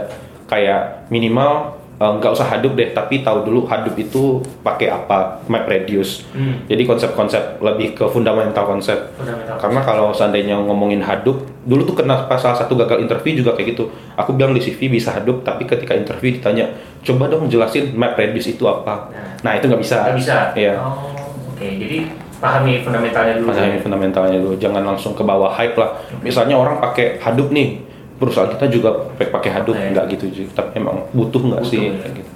Kayak 0.48 1.06
minimal 1.12 1.79
nggak 2.00 2.32
uh, 2.32 2.36
usah 2.36 2.48
Hadoop 2.48 2.80
deh, 2.80 2.96
tapi 2.96 3.20
tahu 3.20 3.44
dulu 3.44 3.68
Hadoop 3.68 3.92
itu 4.00 4.40
pakai 4.64 4.88
apa, 4.88 5.44
MapReduce. 5.52 6.24
Hmm. 6.32 6.64
Jadi 6.64 6.88
konsep-konsep 6.88 7.60
lebih 7.60 7.92
ke 7.92 8.08
fundamental 8.08 8.64
konsep. 8.64 9.12
Fundamental 9.20 9.60
Karena 9.60 9.84
kalau 9.84 10.08
seandainya 10.08 10.56
ngomongin 10.64 11.04
Hadoop, 11.04 11.44
dulu 11.68 11.84
tuh 11.84 12.00
kena 12.00 12.24
pas 12.24 12.40
salah 12.40 12.56
satu 12.56 12.72
gagal 12.72 13.04
interview 13.04 13.44
juga 13.44 13.52
kayak 13.52 13.76
gitu. 13.76 13.92
Aku 14.16 14.32
bilang 14.32 14.56
di 14.56 14.64
CV 14.64 14.88
bisa 14.88 15.12
Hadoop, 15.12 15.44
tapi 15.44 15.68
ketika 15.68 15.92
interview 15.92 16.32
ditanya, 16.40 16.72
coba 17.04 17.28
dong 17.28 17.52
jelasin 17.52 17.92
MapReduce 17.92 18.56
itu 18.56 18.64
apa. 18.64 19.12
Nah, 19.12 19.36
nah 19.44 19.52
itu 19.60 19.68
nggak 19.68 19.82
bisa. 19.84 19.96
Nggak 20.00 20.16
bisa. 20.24 20.36
Iya. 20.56 20.80
Oh, 20.80 21.04
oke. 21.04 21.60
Okay. 21.60 21.72
Jadi 21.84 21.98
pahami 22.40 22.80
fundamentalnya 22.80 23.34
dulu. 23.36 23.52
Pahami 23.52 23.76
ya? 23.76 23.80
fundamentalnya 23.84 24.38
dulu, 24.40 24.54
jangan 24.56 24.82
langsung 24.88 25.12
ke 25.12 25.20
bawah 25.20 25.52
hype 25.52 25.76
lah. 25.76 26.00
Okay. 26.00 26.32
Misalnya 26.32 26.56
orang 26.56 26.80
pakai 26.80 27.20
Hadoop 27.20 27.52
nih, 27.52 27.89
perusahaan 28.20 28.52
kita 28.52 28.68
juga 28.68 29.08
pakai 29.16 29.50
Hadoop 29.50 29.74
okay. 29.74 29.90
nggak 29.96 30.06
gitu 30.12 30.26
juga 30.28 30.60
tapi 30.60 30.76
emang 30.76 31.08
butuh 31.16 31.40
nggak 31.40 31.62
sih 31.64 31.88
ya. 31.88 32.08
gitu. 32.12 32.30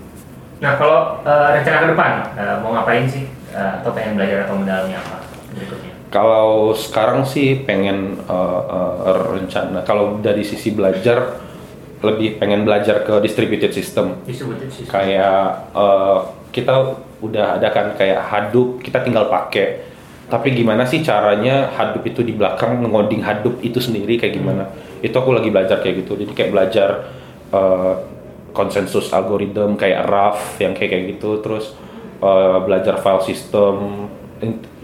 Nah 0.65 0.73
kalau 0.81 1.21
uh, 1.21 1.49
rencana 1.53 1.77
ke 1.85 1.87
depan 1.93 2.13
uh, 2.41 2.57
mau 2.65 2.73
ngapain 2.73 3.05
sih 3.05 3.29
uh, 3.53 3.85
atau 3.85 3.93
pengen 3.93 4.17
belajar 4.17 4.49
atau 4.49 4.57
mendalami 4.57 4.97
apa 4.97 5.21
berikutnya? 5.53 5.93
Kalau 6.09 6.73
sekarang 6.73 7.29
sih 7.29 7.69
pengen 7.69 8.17
uh, 8.25 8.61
uh, 8.65 9.37
rencana 9.37 9.85
kalau 9.85 10.25
dari 10.25 10.41
sisi 10.41 10.73
belajar 10.73 11.45
lebih 12.01 12.41
pengen 12.41 12.65
belajar 12.65 13.05
ke 13.05 13.21
distributed 13.21 13.73
system. 13.77 14.25
Distributed 14.25 14.73
system. 14.73 14.89
Kayak 14.89 15.69
uh, 15.77 16.33
kita 16.49 16.97
udah 17.21 17.61
ada 17.61 17.69
kan 17.73 17.87
kayak 17.99 18.25
Hadoop 18.25 18.81
kita 18.81 19.05
tinggal 19.05 19.29
pakai 19.29 19.93
tapi 20.29 20.57
gimana 20.57 20.89
sih 20.89 21.05
caranya 21.05 21.69
Hadoop 21.73 22.05
itu 22.05 22.21
di 22.25 22.33
belakang 22.33 22.81
ngoding 22.85 23.21
Hadoop 23.21 23.61
itu 23.61 23.81
sendiri 23.81 24.17
kayak 24.17 24.37
gimana 24.37 24.65
hmm. 24.69 24.94
Itu 25.05 25.13
aku 25.13 25.37
lagi 25.37 25.53
belajar 25.53 25.85
kayak 25.85 26.09
gitu. 26.09 26.17
Jadi 26.17 26.33
kayak 26.33 26.51
belajar 26.57 26.89
uh, 27.53 27.95
konsensus 28.57 29.13
algoritma 29.13 29.77
kayak 29.77 30.09
RAF 30.09 30.57
yang 30.57 30.73
kayak 30.73 30.91
kayak 30.97 31.05
gitu. 31.17 31.45
Terus 31.45 31.77
uh, 32.25 32.65
belajar 32.65 32.97
file 33.05 33.23
system. 33.29 34.09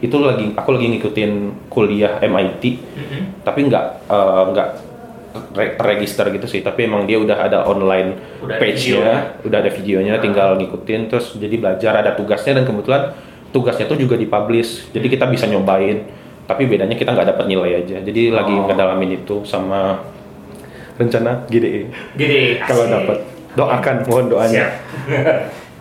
Itu 0.04 0.20
lagi 0.20 0.52
aku 0.52 0.76
lagi 0.76 0.86
ngikutin 0.96 1.32
kuliah 1.72 2.20
MIT 2.24 2.64
hmm. 2.80 3.44
tapi 3.44 3.68
nggak 3.68 4.08
uh, 4.08 4.44
nggak 4.52 4.68
terregister 5.80 6.28
gitu 6.36 6.44
sih. 6.44 6.60
Tapi 6.60 6.84
emang 6.84 7.08
dia 7.08 7.16
udah 7.16 7.40
ada 7.40 7.58
online 7.64 8.20
page-nya 8.60 9.40
udah 9.40 9.58
ada 9.64 9.72
videonya 9.72 10.20
tinggal 10.20 10.60
ngikutin. 10.60 11.08
Terus 11.08 11.32
jadi 11.40 11.56
belajar 11.56 12.04
ada 12.04 12.12
tugasnya. 12.12 12.60
Dan 12.60 12.68
kebetulan 12.68 13.16
tugasnya 13.56 13.88
tuh 13.88 13.96
juga 13.96 14.20
dipublish. 14.20 14.92
Jadi 14.92 15.06
kita 15.08 15.24
bisa 15.32 15.48
nyobain 15.48 16.19
tapi 16.50 16.66
bedanya 16.66 16.98
kita 16.98 17.14
nggak 17.14 17.30
dapat 17.30 17.46
nilai 17.46 17.86
aja. 17.86 18.02
Jadi 18.02 18.34
oh. 18.34 18.42
lagi 18.42 18.54
ngedalamin 18.58 19.22
itu 19.22 19.46
sama 19.46 20.02
rencana 20.98 21.46
GDE 21.48 21.88
GDE 22.18 22.60
kalau 22.66 22.84
dapat 22.90 23.22
doakan 23.54 23.96
mohon 24.10 24.26
doanya. 24.26 24.66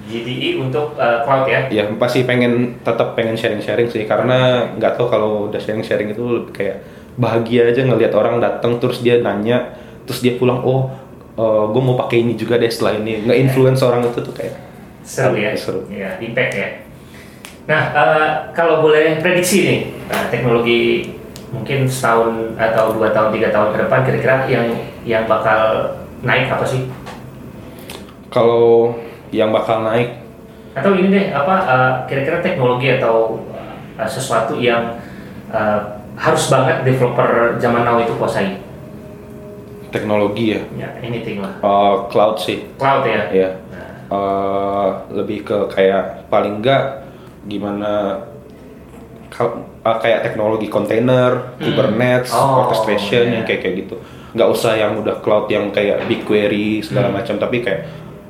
GDE 0.05 0.55
untuk 0.63 0.93
uh, 0.95 1.25
cloud 1.25 1.49
ya? 1.49 1.65
Ya 1.73 1.89
pasti 1.97 2.21
pengen 2.23 2.77
tetap 2.85 3.17
pengen 3.17 3.33
sharing-sharing 3.33 3.89
sih. 3.89 4.05
Karena 4.05 4.69
nggak 4.77 4.93
tahu 4.93 5.09
kalau 5.09 5.49
udah 5.49 5.57
sharing-sharing 5.57 6.13
itu 6.13 6.21
lebih 6.21 6.53
kayak 6.53 6.77
bahagia 7.17 7.73
aja 7.73 7.81
ngelihat 7.83 8.13
orang 8.13 8.37
datang 8.37 8.79
terus 8.79 9.01
dia 9.03 9.19
nanya 9.19 9.75
terus 10.07 10.23
dia 10.23 10.39
pulang 10.39 10.63
oh 10.63 10.87
uh, 11.35 11.43
eh, 11.43 11.63
gue 11.75 11.81
mau 11.83 11.99
pakai 11.99 12.23
ini 12.23 12.37
juga 12.37 12.61
deh 12.61 12.69
setelah 12.69 13.01
ini. 13.01 13.25
Nggak 13.25 13.37
influence 13.49 13.81
orang 13.81 14.05
itu 14.05 14.21
tuh 14.21 14.33
kayak 14.37 14.55
seru 15.01 15.33
ya? 15.33 15.51
Seru. 15.57 15.81
Ya 15.89 16.15
impact 16.21 16.53
ya 16.53 16.88
Nah, 17.67 17.81
uh, 17.93 18.25
kalau 18.55 18.81
boleh 18.85 19.19
prediksi 19.19 19.57
nih, 19.65 19.79
uh, 20.09 20.25
teknologi 20.31 21.13
mungkin 21.49 21.89
setahun 21.89 22.55
atau 22.55 22.93
dua 22.93 23.09
tahun, 23.09 23.33
tiga 23.33 23.49
tahun 23.49 23.73
ke 23.73 23.77
depan, 23.85 23.99
kira-kira 24.05 24.35
yang 24.45 24.67
yang 25.05 25.23
bakal 25.25 25.93
naik 26.21 26.49
apa 26.49 26.65
sih? 26.65 26.85
Kalau 28.29 28.93
yang 29.33 29.49
bakal 29.49 29.81
naik? 29.85 30.21
Atau 30.77 30.93
ini 30.93 31.09
deh, 31.09 31.25
apa 31.33 31.55
uh, 31.65 31.91
kira-kira 32.05 32.45
teknologi 32.45 32.93
atau 33.01 33.41
uh, 33.97 34.09
sesuatu 34.09 34.57
yang 34.57 35.01
uh, 35.49 35.99
harus 36.19 36.51
banget 36.51 36.85
developer 36.85 37.57
zaman 37.57 37.81
now 37.87 37.97
itu 37.97 38.13
kuasai? 38.17 38.61
Teknologi 39.89 40.53
ya? 40.53 40.61
Ya, 40.77 40.89
anything 41.01 41.41
lah. 41.41 41.57
Uh, 41.65 42.05
cloud 42.13 42.37
sih. 42.37 42.69
Cloud 42.77 43.09
ya? 43.09 43.33
Iya. 43.33 43.49
Nah. 43.73 43.89
Uh, 44.09 44.89
lebih 45.13 45.45
ke 45.45 45.57
kayak 45.73 46.29
paling 46.29 46.61
enggak 46.61 47.08
gimana 47.47 48.23
uh, 49.37 49.97
kayak 50.01 50.19
teknologi 50.25 50.67
kontainer, 50.67 51.55
hmm. 51.55 51.63
Kubernetes, 51.63 52.33
oh, 52.33 52.65
orchestration 52.65 53.29
yeah. 53.29 53.35
yang 53.39 53.43
kayak 53.45 53.61
kayak 53.63 53.75
gitu. 53.85 53.95
Nggak 54.35 54.49
usah 54.49 54.73
yang 54.77 54.97
udah 54.99 55.21
cloud 55.23 55.49
yang 55.49 55.69
kayak 55.73 56.05
BigQuery 56.05 56.83
segala 56.85 57.09
hmm. 57.09 57.15
macam, 57.21 57.35
tapi 57.37 57.57
kayak 57.61 57.81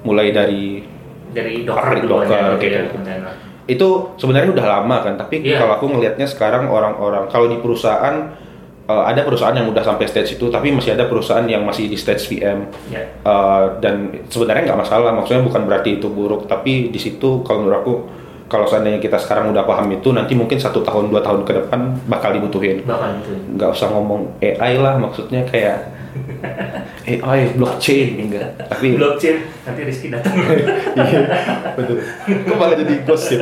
mulai 0.04 0.32
dari 0.32 0.84
dari 1.30 1.62
Docker, 1.64 2.06
Docker 2.06 2.58
kayak 2.58 2.72
ya, 2.74 2.82
gitu. 2.90 2.98
Itu 3.70 3.88
sebenarnya 4.18 4.50
udah 4.54 4.66
lama 4.66 4.98
kan, 5.06 5.14
tapi 5.18 5.46
yeah. 5.46 5.62
kalau 5.62 5.78
aku 5.78 5.86
ngelihatnya 5.94 6.26
sekarang 6.26 6.68
orang-orang 6.68 7.30
kalau 7.30 7.46
di 7.46 7.62
perusahaan 7.62 8.34
uh, 8.90 9.04
ada 9.06 9.22
perusahaan 9.22 9.54
yang 9.54 9.70
udah 9.70 9.86
sampai 9.86 10.10
stage 10.10 10.42
itu, 10.42 10.50
tapi 10.50 10.74
masih 10.74 10.98
ada 10.98 11.06
perusahaan 11.06 11.46
yang 11.46 11.62
masih 11.62 11.86
di 11.86 11.98
stage 12.00 12.26
VM. 12.26 12.66
Yeah. 12.90 13.06
Uh, 13.22 13.78
dan 13.78 14.26
sebenarnya 14.32 14.74
nggak 14.74 14.80
masalah, 14.82 15.14
maksudnya 15.14 15.46
bukan 15.46 15.70
berarti 15.70 16.02
itu 16.02 16.10
buruk, 16.10 16.50
tapi 16.50 16.90
di 16.90 16.98
situ 16.98 17.46
kalau 17.46 17.68
menurut 17.68 17.80
aku 17.86 17.94
kalau 18.50 18.66
seandainya 18.66 18.98
kita 18.98 19.16
sekarang 19.22 19.54
udah 19.54 19.64
paham 19.64 19.88
itu 19.94 20.10
nanti 20.12 20.34
mungkin 20.34 20.58
satu 20.58 20.82
tahun 20.82 21.14
dua 21.14 21.22
tahun 21.22 21.46
ke 21.46 21.54
depan 21.64 21.80
bakal 22.10 22.34
dibutuhin. 22.34 22.82
Bakal 22.84 23.22
dibutuhin. 23.22 23.42
Nggak 23.56 23.70
usah 23.78 23.88
ngomong 23.94 24.42
AI 24.42 24.82
lah 24.82 24.98
maksudnya 24.98 25.46
kayak 25.46 25.94
AI 27.14 27.54
blockchain 27.54 28.18
enggak. 28.28 28.50
Tapi 28.66 28.98
blockchain 28.98 29.46
nanti 29.64 29.82
Rizky 29.86 30.08
datang. 30.10 30.36
Iya 31.00 31.20
betul. 31.78 32.04
Kok 32.28 32.56
malah 32.60 32.76
jadi 32.76 32.94
gosip 33.06 33.40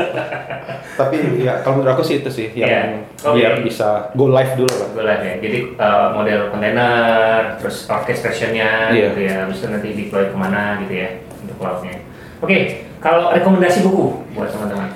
tapi 0.98 1.46
ya 1.46 1.62
kalau 1.62 1.80
menurut 1.80 1.94
aku 1.94 2.02
sih 2.02 2.26
itu 2.26 2.30
sih 2.34 2.50
yang 2.58 3.06
yeah. 3.22 3.22
okay. 3.22 3.38
biar 3.38 3.54
bisa 3.62 4.10
go 4.18 4.30
live 4.30 4.54
dulu 4.58 4.74
lah. 4.74 4.90
Go 4.94 5.02
live 5.06 5.24
ya. 5.24 5.34
Jadi 5.42 5.58
uh, 5.78 6.10
model 6.14 6.50
kontainer 6.50 7.56
terus 7.62 7.86
orchestrationnya 7.86 8.92
yeah. 8.92 9.14
gitu 9.14 9.22
ya. 9.24 9.38
Bisa 9.46 9.70
nanti 9.70 9.94
deploy 9.94 10.28
ke 10.30 10.38
mana 10.38 10.82
gitu 10.84 10.94
ya 10.98 11.10
untuk 11.48 11.58
cloudnya 11.64 11.96
oke 12.44 12.50
okay. 12.50 12.87
Kalau 12.98 13.30
rekomendasi 13.30 13.86
buku 13.86 14.06
buat 14.34 14.50
teman-teman. 14.50 14.90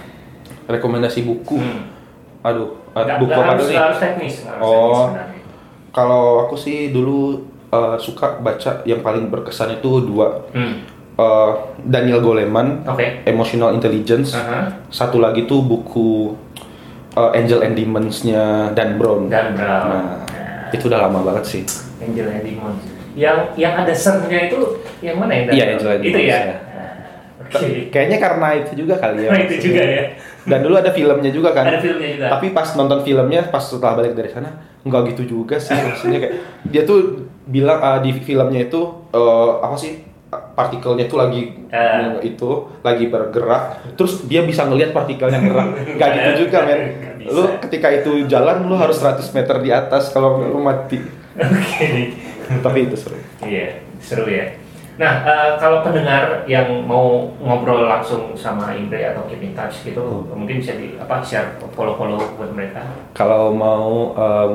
Rekomendasi 0.66 1.20
buku. 1.26 1.58
Hmm. 1.62 1.82
Aduh, 2.42 2.74
gak, 2.98 3.22
buku 3.22 3.38
apa 3.38 3.54
harus, 3.54 3.70
harus 3.70 4.00
teknis. 4.02 4.36
Harus 4.50 4.66
oh. 4.66 5.14
kalau 5.94 6.50
aku 6.50 6.58
sih 6.58 6.90
dulu 6.90 7.46
uh, 7.70 7.94
suka 8.02 8.42
baca 8.42 8.82
yang 8.90 9.06
paling 9.06 9.30
berkesan 9.30 9.78
itu 9.78 10.02
dua. 10.02 10.50
Hmm. 10.54 10.82
Uh, 11.22 11.54
Daniel 11.86 12.24
Goleman, 12.24 12.82
okay. 12.88 13.22
Emotional 13.30 13.78
Intelligence. 13.78 14.34
Uh 14.34 14.42
-huh. 14.42 14.64
Satu 14.90 15.22
lagi 15.22 15.46
tuh 15.46 15.62
buku 15.62 16.34
uh, 17.14 17.30
Angel 17.38 17.62
and 17.62 17.78
Demons-nya 17.78 18.74
Dan 18.74 18.98
Brown. 18.98 19.30
Dan 19.30 19.54
Brown. 19.54 19.86
Nah, 19.86 20.26
ya. 20.34 20.74
itu 20.74 20.90
udah 20.90 21.06
lama 21.06 21.22
banget 21.22 21.44
sih. 21.46 21.62
Angel 22.02 22.26
and 22.26 22.42
Demons. 22.42 22.82
Yang 23.14 23.54
yang 23.60 23.74
ada 23.78 23.94
sernya 23.94 24.50
itu 24.50 24.82
yang 25.06 25.22
mana 25.22 25.36
ya? 25.36 25.44
Iya, 25.54 25.64
Angel 25.78 25.90
and 25.94 26.02
Demons. 26.02 26.10
Itu 26.10 26.20
ya. 26.26 26.40
ya 26.42 26.71
Kayaknya 27.90 28.18
karena 28.22 28.48
itu 28.62 28.72
juga 28.86 28.96
kali 29.00 29.26
ya. 29.26 29.30
Karena 29.34 29.44
itu 29.48 29.56
juga 29.70 29.82
ya. 29.82 30.04
Dan 30.50 30.60
dulu 30.66 30.76
ada 30.78 30.92
filmnya 30.92 31.32
juga 31.34 31.50
kan. 31.54 31.66
Ada 31.70 31.80
filmnya 31.82 32.10
juga. 32.18 32.28
Tapi 32.34 32.46
pas 32.54 32.70
nonton 32.78 33.00
filmnya, 33.06 33.42
pas 33.50 33.64
setelah 33.64 33.94
balik 33.98 34.14
dari 34.14 34.30
sana, 34.30 34.50
nggak 34.86 35.02
gitu 35.14 35.24
juga 35.38 35.58
sih. 35.58 35.74
Maksudnya 35.74 36.20
kayak 36.22 36.36
dia 36.70 36.82
tuh 36.86 37.30
bilang 37.46 37.80
uh, 37.82 38.00
di 38.02 38.12
filmnya 38.22 38.70
itu 38.70 38.82
uh, 39.14 39.62
apa 39.62 39.78
sih? 39.78 40.12
partikelnya 40.32 41.12
tuh 41.12 41.20
lagi 41.20 41.52
uh. 41.76 42.16
itu 42.24 42.72
lagi 42.80 43.12
bergerak 43.12 43.96
terus 44.00 44.24
dia 44.32 44.48
bisa 44.48 44.64
ngelihat 44.64 44.96
partikelnya 44.96 45.44
gerak 45.44 45.68
nggak 46.00 46.10
gitu 46.16 46.32
juga 46.48 46.58
men 46.64 46.82
lu 47.28 47.60
ketika 47.68 47.92
itu 47.92 48.26
jalan 48.32 48.64
lu 48.64 48.80
harus 48.80 48.96
100 49.04 49.20
meter 49.36 49.56
di 49.60 49.70
atas 49.76 50.08
kalau 50.16 50.40
lu 50.40 50.64
mati 50.64 51.04
oke 51.36 51.52
okay. 51.52 52.16
tapi 52.64 52.88
itu 52.88 52.96
seru 52.96 53.20
iya 53.44 53.84
seru 54.00 54.24
ya 54.32 54.56
Nah, 55.00 55.24
uh, 55.24 55.50
kalau 55.56 55.84
pendengar 55.84 56.44
yang 56.50 56.84
mau 56.84 57.32
ngobrol 57.40 57.88
langsung 57.88 58.36
sama 58.36 58.76
Indre 58.76 59.08
atau 59.08 59.24
keep 59.32 59.40
in 59.40 59.56
touch 59.56 59.88
gitu, 59.88 60.02
hmm. 60.04 60.36
mungkin 60.36 60.60
bisa 60.60 60.76
di 60.76 61.00
apa 61.00 61.24
share 61.24 61.56
follow-follow 61.72 62.20
buat 62.36 62.52
mereka. 62.52 62.84
Kalau 63.16 63.56
mau 63.56 64.12
uh, 64.16 64.48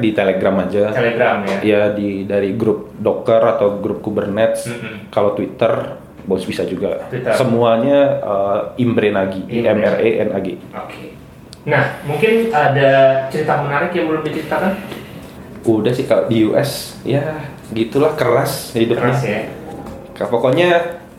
di 0.00 0.10
Telegram 0.16 0.64
aja. 0.64 0.92
Telegram 0.92 1.44
ya. 1.44 1.58
Ya 1.60 1.82
di 1.92 2.24
dari 2.24 2.56
grup 2.56 2.96
Docker 2.96 3.42
atau 3.58 3.78
grup 3.82 4.00
Kubernetes. 4.00 4.68
Mm 4.68 4.78
-hmm. 4.78 4.94
Kalau 5.12 5.36
Twitter 5.36 6.00
bos 6.24 6.44
bisa 6.46 6.62
juga. 6.64 7.10
Twitter. 7.12 7.34
Semuanya 7.34 8.22
uh, 8.22 8.60
Imbre 8.80 9.10
Nagi, 9.10 9.44
I 9.50 9.66
M 9.66 9.78
R 9.82 9.96
E 10.00 10.10
N 10.22 10.30
A 10.32 10.40
G. 10.40 10.48
Oke. 10.54 10.60
Okay. 10.88 11.08
Nah, 11.62 12.02
mungkin 12.02 12.50
ada 12.50 12.90
cerita 13.30 13.62
menarik 13.62 13.94
yang 13.94 14.10
belum 14.10 14.22
diceritakan? 14.26 15.02
udah 15.62 15.92
sih 15.94 16.06
kalau 16.10 16.26
di 16.26 16.42
US 16.50 16.98
ya 17.06 17.38
gitulah 17.70 18.18
keras 18.18 18.74
hidupnya 18.74 19.14
Keras 19.14 19.22
ya. 19.22 19.40
Ka- 20.22 20.30
pokoknya 20.30 20.70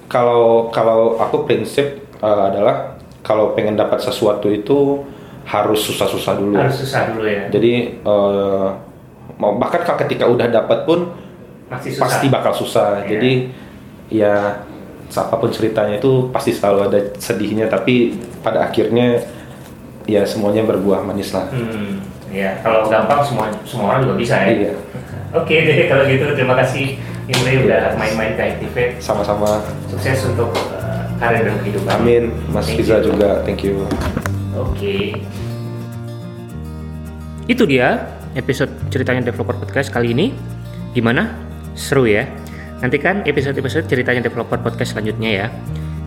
kalau 0.06 0.68
kalau 0.70 1.18
aku 1.18 1.44
prinsip 1.44 1.86
uh, 2.20 2.48
adalah 2.48 2.96
kalau 3.20 3.52
pengen 3.52 3.74
dapat 3.74 4.00
sesuatu 4.00 4.48
itu 4.48 5.04
harus 5.44 5.80
susah-susah 5.82 6.34
dulu 6.36 6.56
Harus 6.56 6.80
susah 6.80 7.10
dulu 7.10 7.26
ya. 7.26 7.48
jadi 7.50 7.74
uh, 8.02 8.72
mau 9.36 9.56
bahkan 9.56 9.82
kalau 9.82 10.00
ketika 10.00 10.24
udah 10.24 10.48
dapat 10.48 10.84
pun 10.84 11.12
Masih 11.68 11.92
susah. 11.92 12.04
pasti 12.06 12.26
bakal 12.28 12.54
susah 12.54 13.02
Iya. 13.02 13.10
jadi 13.10 13.32
ya 14.10 14.36
apa 15.12 15.36
pun 15.36 15.50
ceritanya 15.50 15.98
itu 15.98 16.30
pasti 16.30 16.50
selalu 16.50 16.80
ada 16.86 17.00
sedihnya 17.16 17.68
tapi 17.68 18.14
pada 18.40 18.64
akhirnya 18.64 19.22
ya 20.06 20.24
semuanya 20.24 20.64
berbuah 20.64 21.02
manis 21.02 21.32
lah 21.32 21.48
Hmm, 21.48 22.02
ya 22.28 22.58
kalau 22.60 22.88
gampang 22.88 23.22
semua 23.22 23.46
semua 23.64 23.86
orang 23.90 24.02
juga 24.04 24.16
bisa 24.18 24.36
ya. 24.42 24.48
Iya. 24.50 24.74
Oke 25.34 25.56
deh 25.60 25.86
kalau 25.86 26.04
gitu 26.06 26.26
terima 26.30 26.54
kasih 26.56 26.98
Imre 27.32 27.64
udah 27.64 27.96
main-main 27.96 28.36
ke 28.36 28.44
Activate. 28.44 28.94
sama-sama 29.00 29.64
Sukses 29.88 30.28
untuk 30.28 30.52
uh, 30.76 31.08
karir 31.24 31.48
dan 31.48 31.56
kehidupan. 31.64 31.92
amin 32.04 32.24
Mas 32.52 32.68
Thank 32.68 32.84
Riza 32.84 33.00
you. 33.00 33.16
juga 33.16 33.30
thank 33.48 33.64
you 33.64 33.88
Oke. 34.54 35.18
Itu 37.50 37.66
dia 37.66 38.06
episode 38.38 38.70
ceritanya 38.94 39.26
developer 39.26 39.58
podcast 39.58 39.90
kali 39.90 40.14
ini. 40.14 40.30
Gimana? 40.94 41.34
Seru 41.74 42.06
ya? 42.06 42.30
Nantikan 42.86 43.26
episode-episode 43.26 43.90
ceritanya 43.90 44.22
developer 44.22 44.62
podcast 44.62 44.94
selanjutnya 44.94 45.30
ya. 45.34 45.48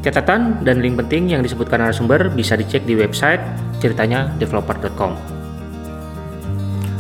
Catatan 0.06 0.62
dan 0.62 0.78
link 0.78 0.94
penting 0.94 1.26
yang 1.26 1.42
disebutkan 1.42 1.82
narasumber 1.82 2.30
bisa 2.30 2.54
dicek 2.54 2.86
di 2.86 2.94
website 2.94 3.42
ceritanya 3.82 4.30
developer.com. 4.38 5.18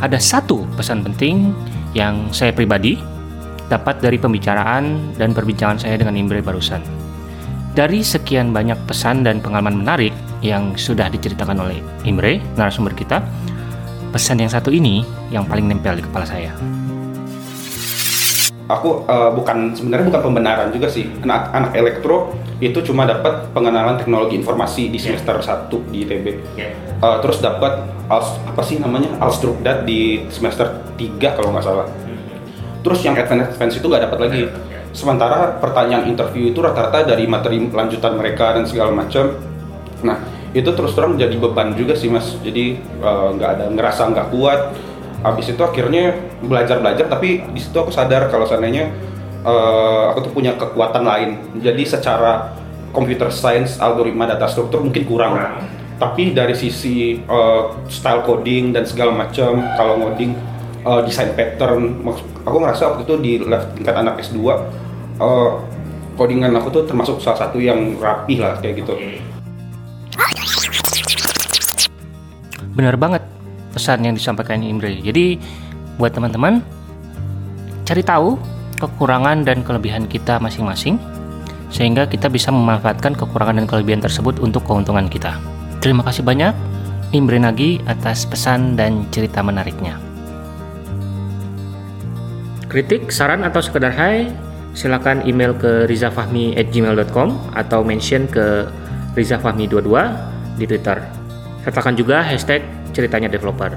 Ada 0.02 0.18
satu 0.18 0.66
pesan 0.74 1.06
penting 1.06 1.54
yang 1.94 2.28
saya 2.34 2.50
pribadi 2.50 2.98
dapat 3.66 3.98
dari 3.98 4.16
pembicaraan 4.16 5.14
dan 5.18 5.34
perbincangan 5.34 5.82
saya 5.82 5.98
dengan 5.98 6.14
Imre 6.14 6.42
barusan. 6.42 6.80
Dari 7.76 8.00
sekian 8.00 8.56
banyak 8.56 8.78
pesan 8.88 9.20
dan 9.20 9.44
pengalaman 9.44 9.84
menarik 9.84 10.14
yang 10.40 10.72
sudah 10.78 11.12
diceritakan 11.12 11.60
oleh 11.60 11.78
Imre, 12.08 12.40
narasumber 12.56 12.96
kita, 12.96 13.20
pesan 14.14 14.40
yang 14.40 14.48
satu 14.48 14.72
ini 14.72 15.04
yang 15.28 15.44
paling 15.44 15.68
nempel 15.68 15.98
di 15.98 16.04
kepala 16.04 16.24
saya. 16.24 16.54
aku 18.66 19.06
uh, 19.06 19.30
bukan 19.30 19.78
sebenarnya 19.78 20.10
bukan 20.10 20.22
pembenaran 20.26 20.68
juga 20.74 20.90
sih 20.90 21.06
anak 21.22 21.54
anak 21.54 21.72
elektro 21.78 22.34
itu 22.58 22.82
cuma 22.82 23.06
dapat 23.06 23.46
pengenalan 23.54 23.94
teknologi 23.94 24.42
informasi 24.42 24.90
di 24.90 24.98
Ya. 24.98 25.14
semester 25.14 25.38
1 25.38 25.86
di 25.94 26.02
ITB 26.02 26.26
Ya. 26.58 26.74
Uh, 26.98 27.22
terus 27.22 27.38
dapat 27.38 27.86
apa 28.10 28.62
sih 28.66 28.82
namanya 28.82 29.14
Alstrukdat 29.22 29.86
di 29.86 30.26
semester 30.34 30.82
3 30.98 31.36
kalau 31.38 31.54
nggak 31.54 31.62
salah 31.62 31.86
terus 32.86 33.02
yang 33.02 33.18
advance 33.18 33.58
advance 33.58 33.74
itu 33.74 33.86
nggak 33.90 34.02
dapat 34.06 34.18
lagi. 34.22 34.42
Sementara 34.94 35.58
pertanyaan 35.58 36.06
interview 36.06 36.54
itu 36.54 36.62
rata-rata 36.62 37.02
dari 37.02 37.26
materi 37.26 37.66
lanjutan 37.66 38.14
mereka 38.14 38.54
dan 38.54 38.62
segala 38.62 38.94
macam. 38.94 39.34
Nah 40.06 40.22
itu 40.54 40.70
terus 40.70 40.94
terang 40.94 41.18
jadi 41.18 41.34
beban 41.34 41.74
juga 41.74 41.98
sih 41.98 42.06
mas. 42.06 42.38
Jadi 42.46 42.78
uh, 43.02 43.34
nggak 43.34 43.50
ada 43.58 43.64
ngerasa 43.74 44.06
nggak 44.14 44.28
kuat. 44.30 44.60
Habis 45.26 45.58
itu 45.58 45.60
akhirnya 45.66 46.14
belajar 46.38 46.78
belajar 46.78 47.10
tapi 47.10 47.42
di 47.50 47.58
situ 47.58 47.74
aku 47.74 47.90
sadar 47.90 48.30
kalau 48.30 48.46
seandainya 48.46 48.94
uh, 49.42 50.14
aku 50.14 50.30
tuh 50.30 50.32
punya 50.38 50.54
kekuatan 50.54 51.02
lain. 51.02 51.42
Jadi 51.58 51.82
secara 51.82 52.54
computer 52.94 53.34
science 53.34 53.82
algoritma 53.82 54.30
data 54.30 54.46
struktur 54.46 54.86
mungkin 54.86 55.02
kurang. 55.02 55.34
Kurang. 55.34 55.58
tapi 55.96 56.36
dari 56.36 56.52
sisi 56.52 57.24
uh, 57.24 57.72
style 57.88 58.20
coding 58.20 58.68
dan 58.68 58.84
segala 58.84 59.16
macam 59.16 59.64
kalau 59.80 59.96
ngoding 59.96 60.36
uh, 60.86 61.02
desain 61.02 61.34
pattern 61.34 62.06
aku 62.46 62.56
ngerasa 62.62 62.94
waktu 62.94 63.02
itu 63.02 63.14
di 63.18 63.32
level 63.42 63.66
tingkat 63.74 63.94
anak 63.98 64.22
S2 64.22 64.38
uh, 65.18 65.50
codingan 66.16 66.54
aku 66.56 66.70
tuh 66.72 66.82
termasuk 66.86 67.18
salah 67.20 67.44
satu 67.44 67.60
yang 67.60 67.98
rapih 68.00 68.40
lah 68.40 68.56
kayak 68.62 68.80
gitu. 68.80 68.96
Benar 72.72 72.96
banget 72.96 73.20
pesan 73.76 74.04
yang 74.04 74.16
disampaikan 74.16 74.64
Imre. 74.64 74.96
Jadi 75.04 75.36
buat 76.00 76.16
teman-teman 76.16 76.64
cari 77.84 78.00
tahu 78.00 78.40
kekurangan 78.80 79.44
dan 79.44 79.60
kelebihan 79.60 80.08
kita 80.08 80.40
masing-masing 80.40 80.96
sehingga 81.68 82.08
kita 82.08 82.32
bisa 82.32 82.48
memanfaatkan 82.48 83.12
kekurangan 83.12 83.60
dan 83.60 83.66
kelebihan 83.68 84.00
tersebut 84.00 84.40
untuk 84.40 84.64
keuntungan 84.64 85.08
kita. 85.12 85.36
Terima 85.84 86.00
kasih 86.00 86.24
banyak 86.24 86.56
Imre 87.12 87.36
Nagi 87.36 87.80
atas 87.84 88.24
pesan 88.24 88.76
dan 88.80 89.04
cerita 89.12 89.44
menariknya. 89.44 90.05
Kritik, 92.66 93.14
saran 93.14 93.46
atau 93.46 93.62
sekedar 93.62 93.94
hai, 93.94 94.26
silakan 94.74 95.22
email 95.22 95.54
ke 95.54 95.86
rizafahmi@gmail.com 95.86 97.28
atau 97.54 97.80
mention 97.86 98.26
ke 98.26 98.66
rizafahmi22 99.14 99.90
di 100.58 100.64
Twitter. 100.66 100.98
Sertakan 101.62 101.94
juga 101.94 102.26
hashtag 102.26 102.62
ceritanya 102.90 103.30
developer. 103.30 103.70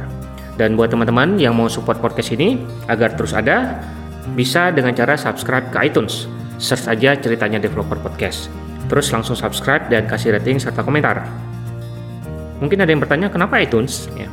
Dan 0.60 0.76
buat 0.76 0.92
teman-teman 0.92 1.40
yang 1.40 1.56
mau 1.56 1.72
support 1.72 2.04
podcast 2.04 2.36
ini 2.36 2.60
agar 2.92 3.16
terus 3.16 3.32
ada, 3.32 3.80
bisa 4.36 4.74
dengan 4.76 4.92
cara 4.92 5.16
subscribe 5.16 5.72
ke 5.72 5.78
iTunes. 5.88 6.28
Search 6.60 6.92
aja 6.92 7.16
ceritanya 7.16 7.62
developer 7.64 7.96
podcast. 7.96 8.52
Terus 8.92 9.08
langsung 9.14 9.38
subscribe 9.38 9.88
dan 9.88 10.10
kasih 10.10 10.36
rating 10.36 10.60
serta 10.60 10.84
komentar. 10.84 11.24
Mungkin 12.60 12.84
ada 12.84 12.92
yang 12.92 13.00
bertanya 13.00 13.32
kenapa 13.32 13.62
iTunes? 13.64 14.12
Ya. 14.20 14.28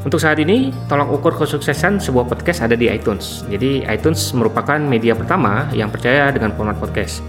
Untuk 0.00 0.16
saat 0.16 0.40
ini, 0.40 0.72
tolak 0.88 1.12
ukur 1.12 1.36
kesuksesan 1.36 2.00
sebuah 2.00 2.24
podcast 2.24 2.64
ada 2.64 2.72
di 2.72 2.88
iTunes. 2.88 3.44
Jadi 3.52 3.84
iTunes 3.84 4.32
merupakan 4.32 4.80
media 4.80 5.12
pertama 5.12 5.68
yang 5.76 5.92
percaya 5.92 6.32
dengan 6.32 6.56
format 6.56 6.80
podcast. 6.80 7.20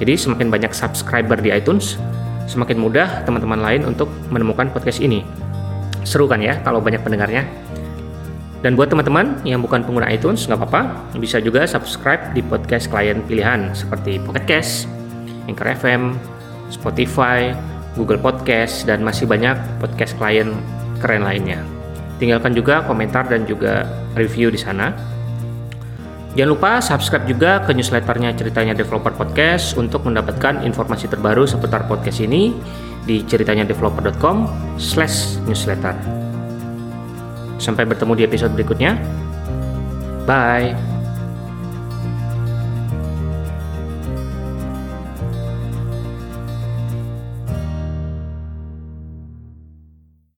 Jadi 0.00 0.16
semakin 0.16 0.48
banyak 0.48 0.72
subscriber 0.72 1.36
di 1.36 1.52
iTunes, 1.52 2.00
semakin 2.48 2.80
mudah 2.80 3.28
teman-teman 3.28 3.60
lain 3.60 3.84
untuk 3.84 4.08
menemukan 4.32 4.72
podcast 4.72 5.04
ini. 5.04 5.20
Seru 6.08 6.24
kan 6.24 6.40
ya 6.40 6.56
kalau 6.64 6.80
banyak 6.80 7.04
pendengarnya? 7.04 7.44
Dan 8.64 8.72
buat 8.80 8.88
teman-teman 8.88 9.44
yang 9.44 9.60
bukan 9.60 9.84
pengguna 9.84 10.08
iTunes, 10.08 10.48
nggak 10.48 10.56
apa-apa, 10.64 11.12
bisa 11.20 11.36
juga 11.44 11.68
subscribe 11.68 12.32
di 12.32 12.40
podcast 12.40 12.88
klien 12.88 13.20
pilihan 13.28 13.76
seperti 13.76 14.16
Pocket 14.24 14.48
Cast, 14.48 14.88
Anchor 15.44 15.68
FM, 15.76 16.16
Spotify, 16.72 17.52
Google 18.00 18.16
Podcast, 18.16 18.88
dan 18.88 19.04
masih 19.04 19.28
banyak 19.28 19.60
podcast 19.76 20.16
klien 20.16 20.56
keren 21.04 21.28
lainnya. 21.28 21.73
Tinggalkan 22.22 22.54
juga 22.54 22.86
komentar 22.86 23.26
dan 23.26 23.42
juga 23.44 23.88
review 24.14 24.48
di 24.52 24.60
sana. 24.60 24.94
Jangan 26.34 26.50
lupa 26.50 26.70
subscribe 26.82 27.26
juga 27.30 27.62
ke 27.62 27.70
newsletternya 27.70 28.34
Ceritanya 28.34 28.74
Developer 28.74 29.14
Podcast 29.14 29.78
untuk 29.78 30.02
mendapatkan 30.02 30.66
informasi 30.66 31.06
terbaru 31.06 31.46
seputar 31.46 31.86
podcast 31.86 32.18
ini 32.18 32.50
di 33.06 33.22
ceritanyadeveloper.com 33.22 34.36
slash 34.74 35.38
newsletter. 35.46 35.94
Sampai 37.62 37.86
bertemu 37.86 38.12
di 38.18 38.22
episode 38.26 38.50
berikutnya. 38.50 38.98
Bye. 40.26 40.93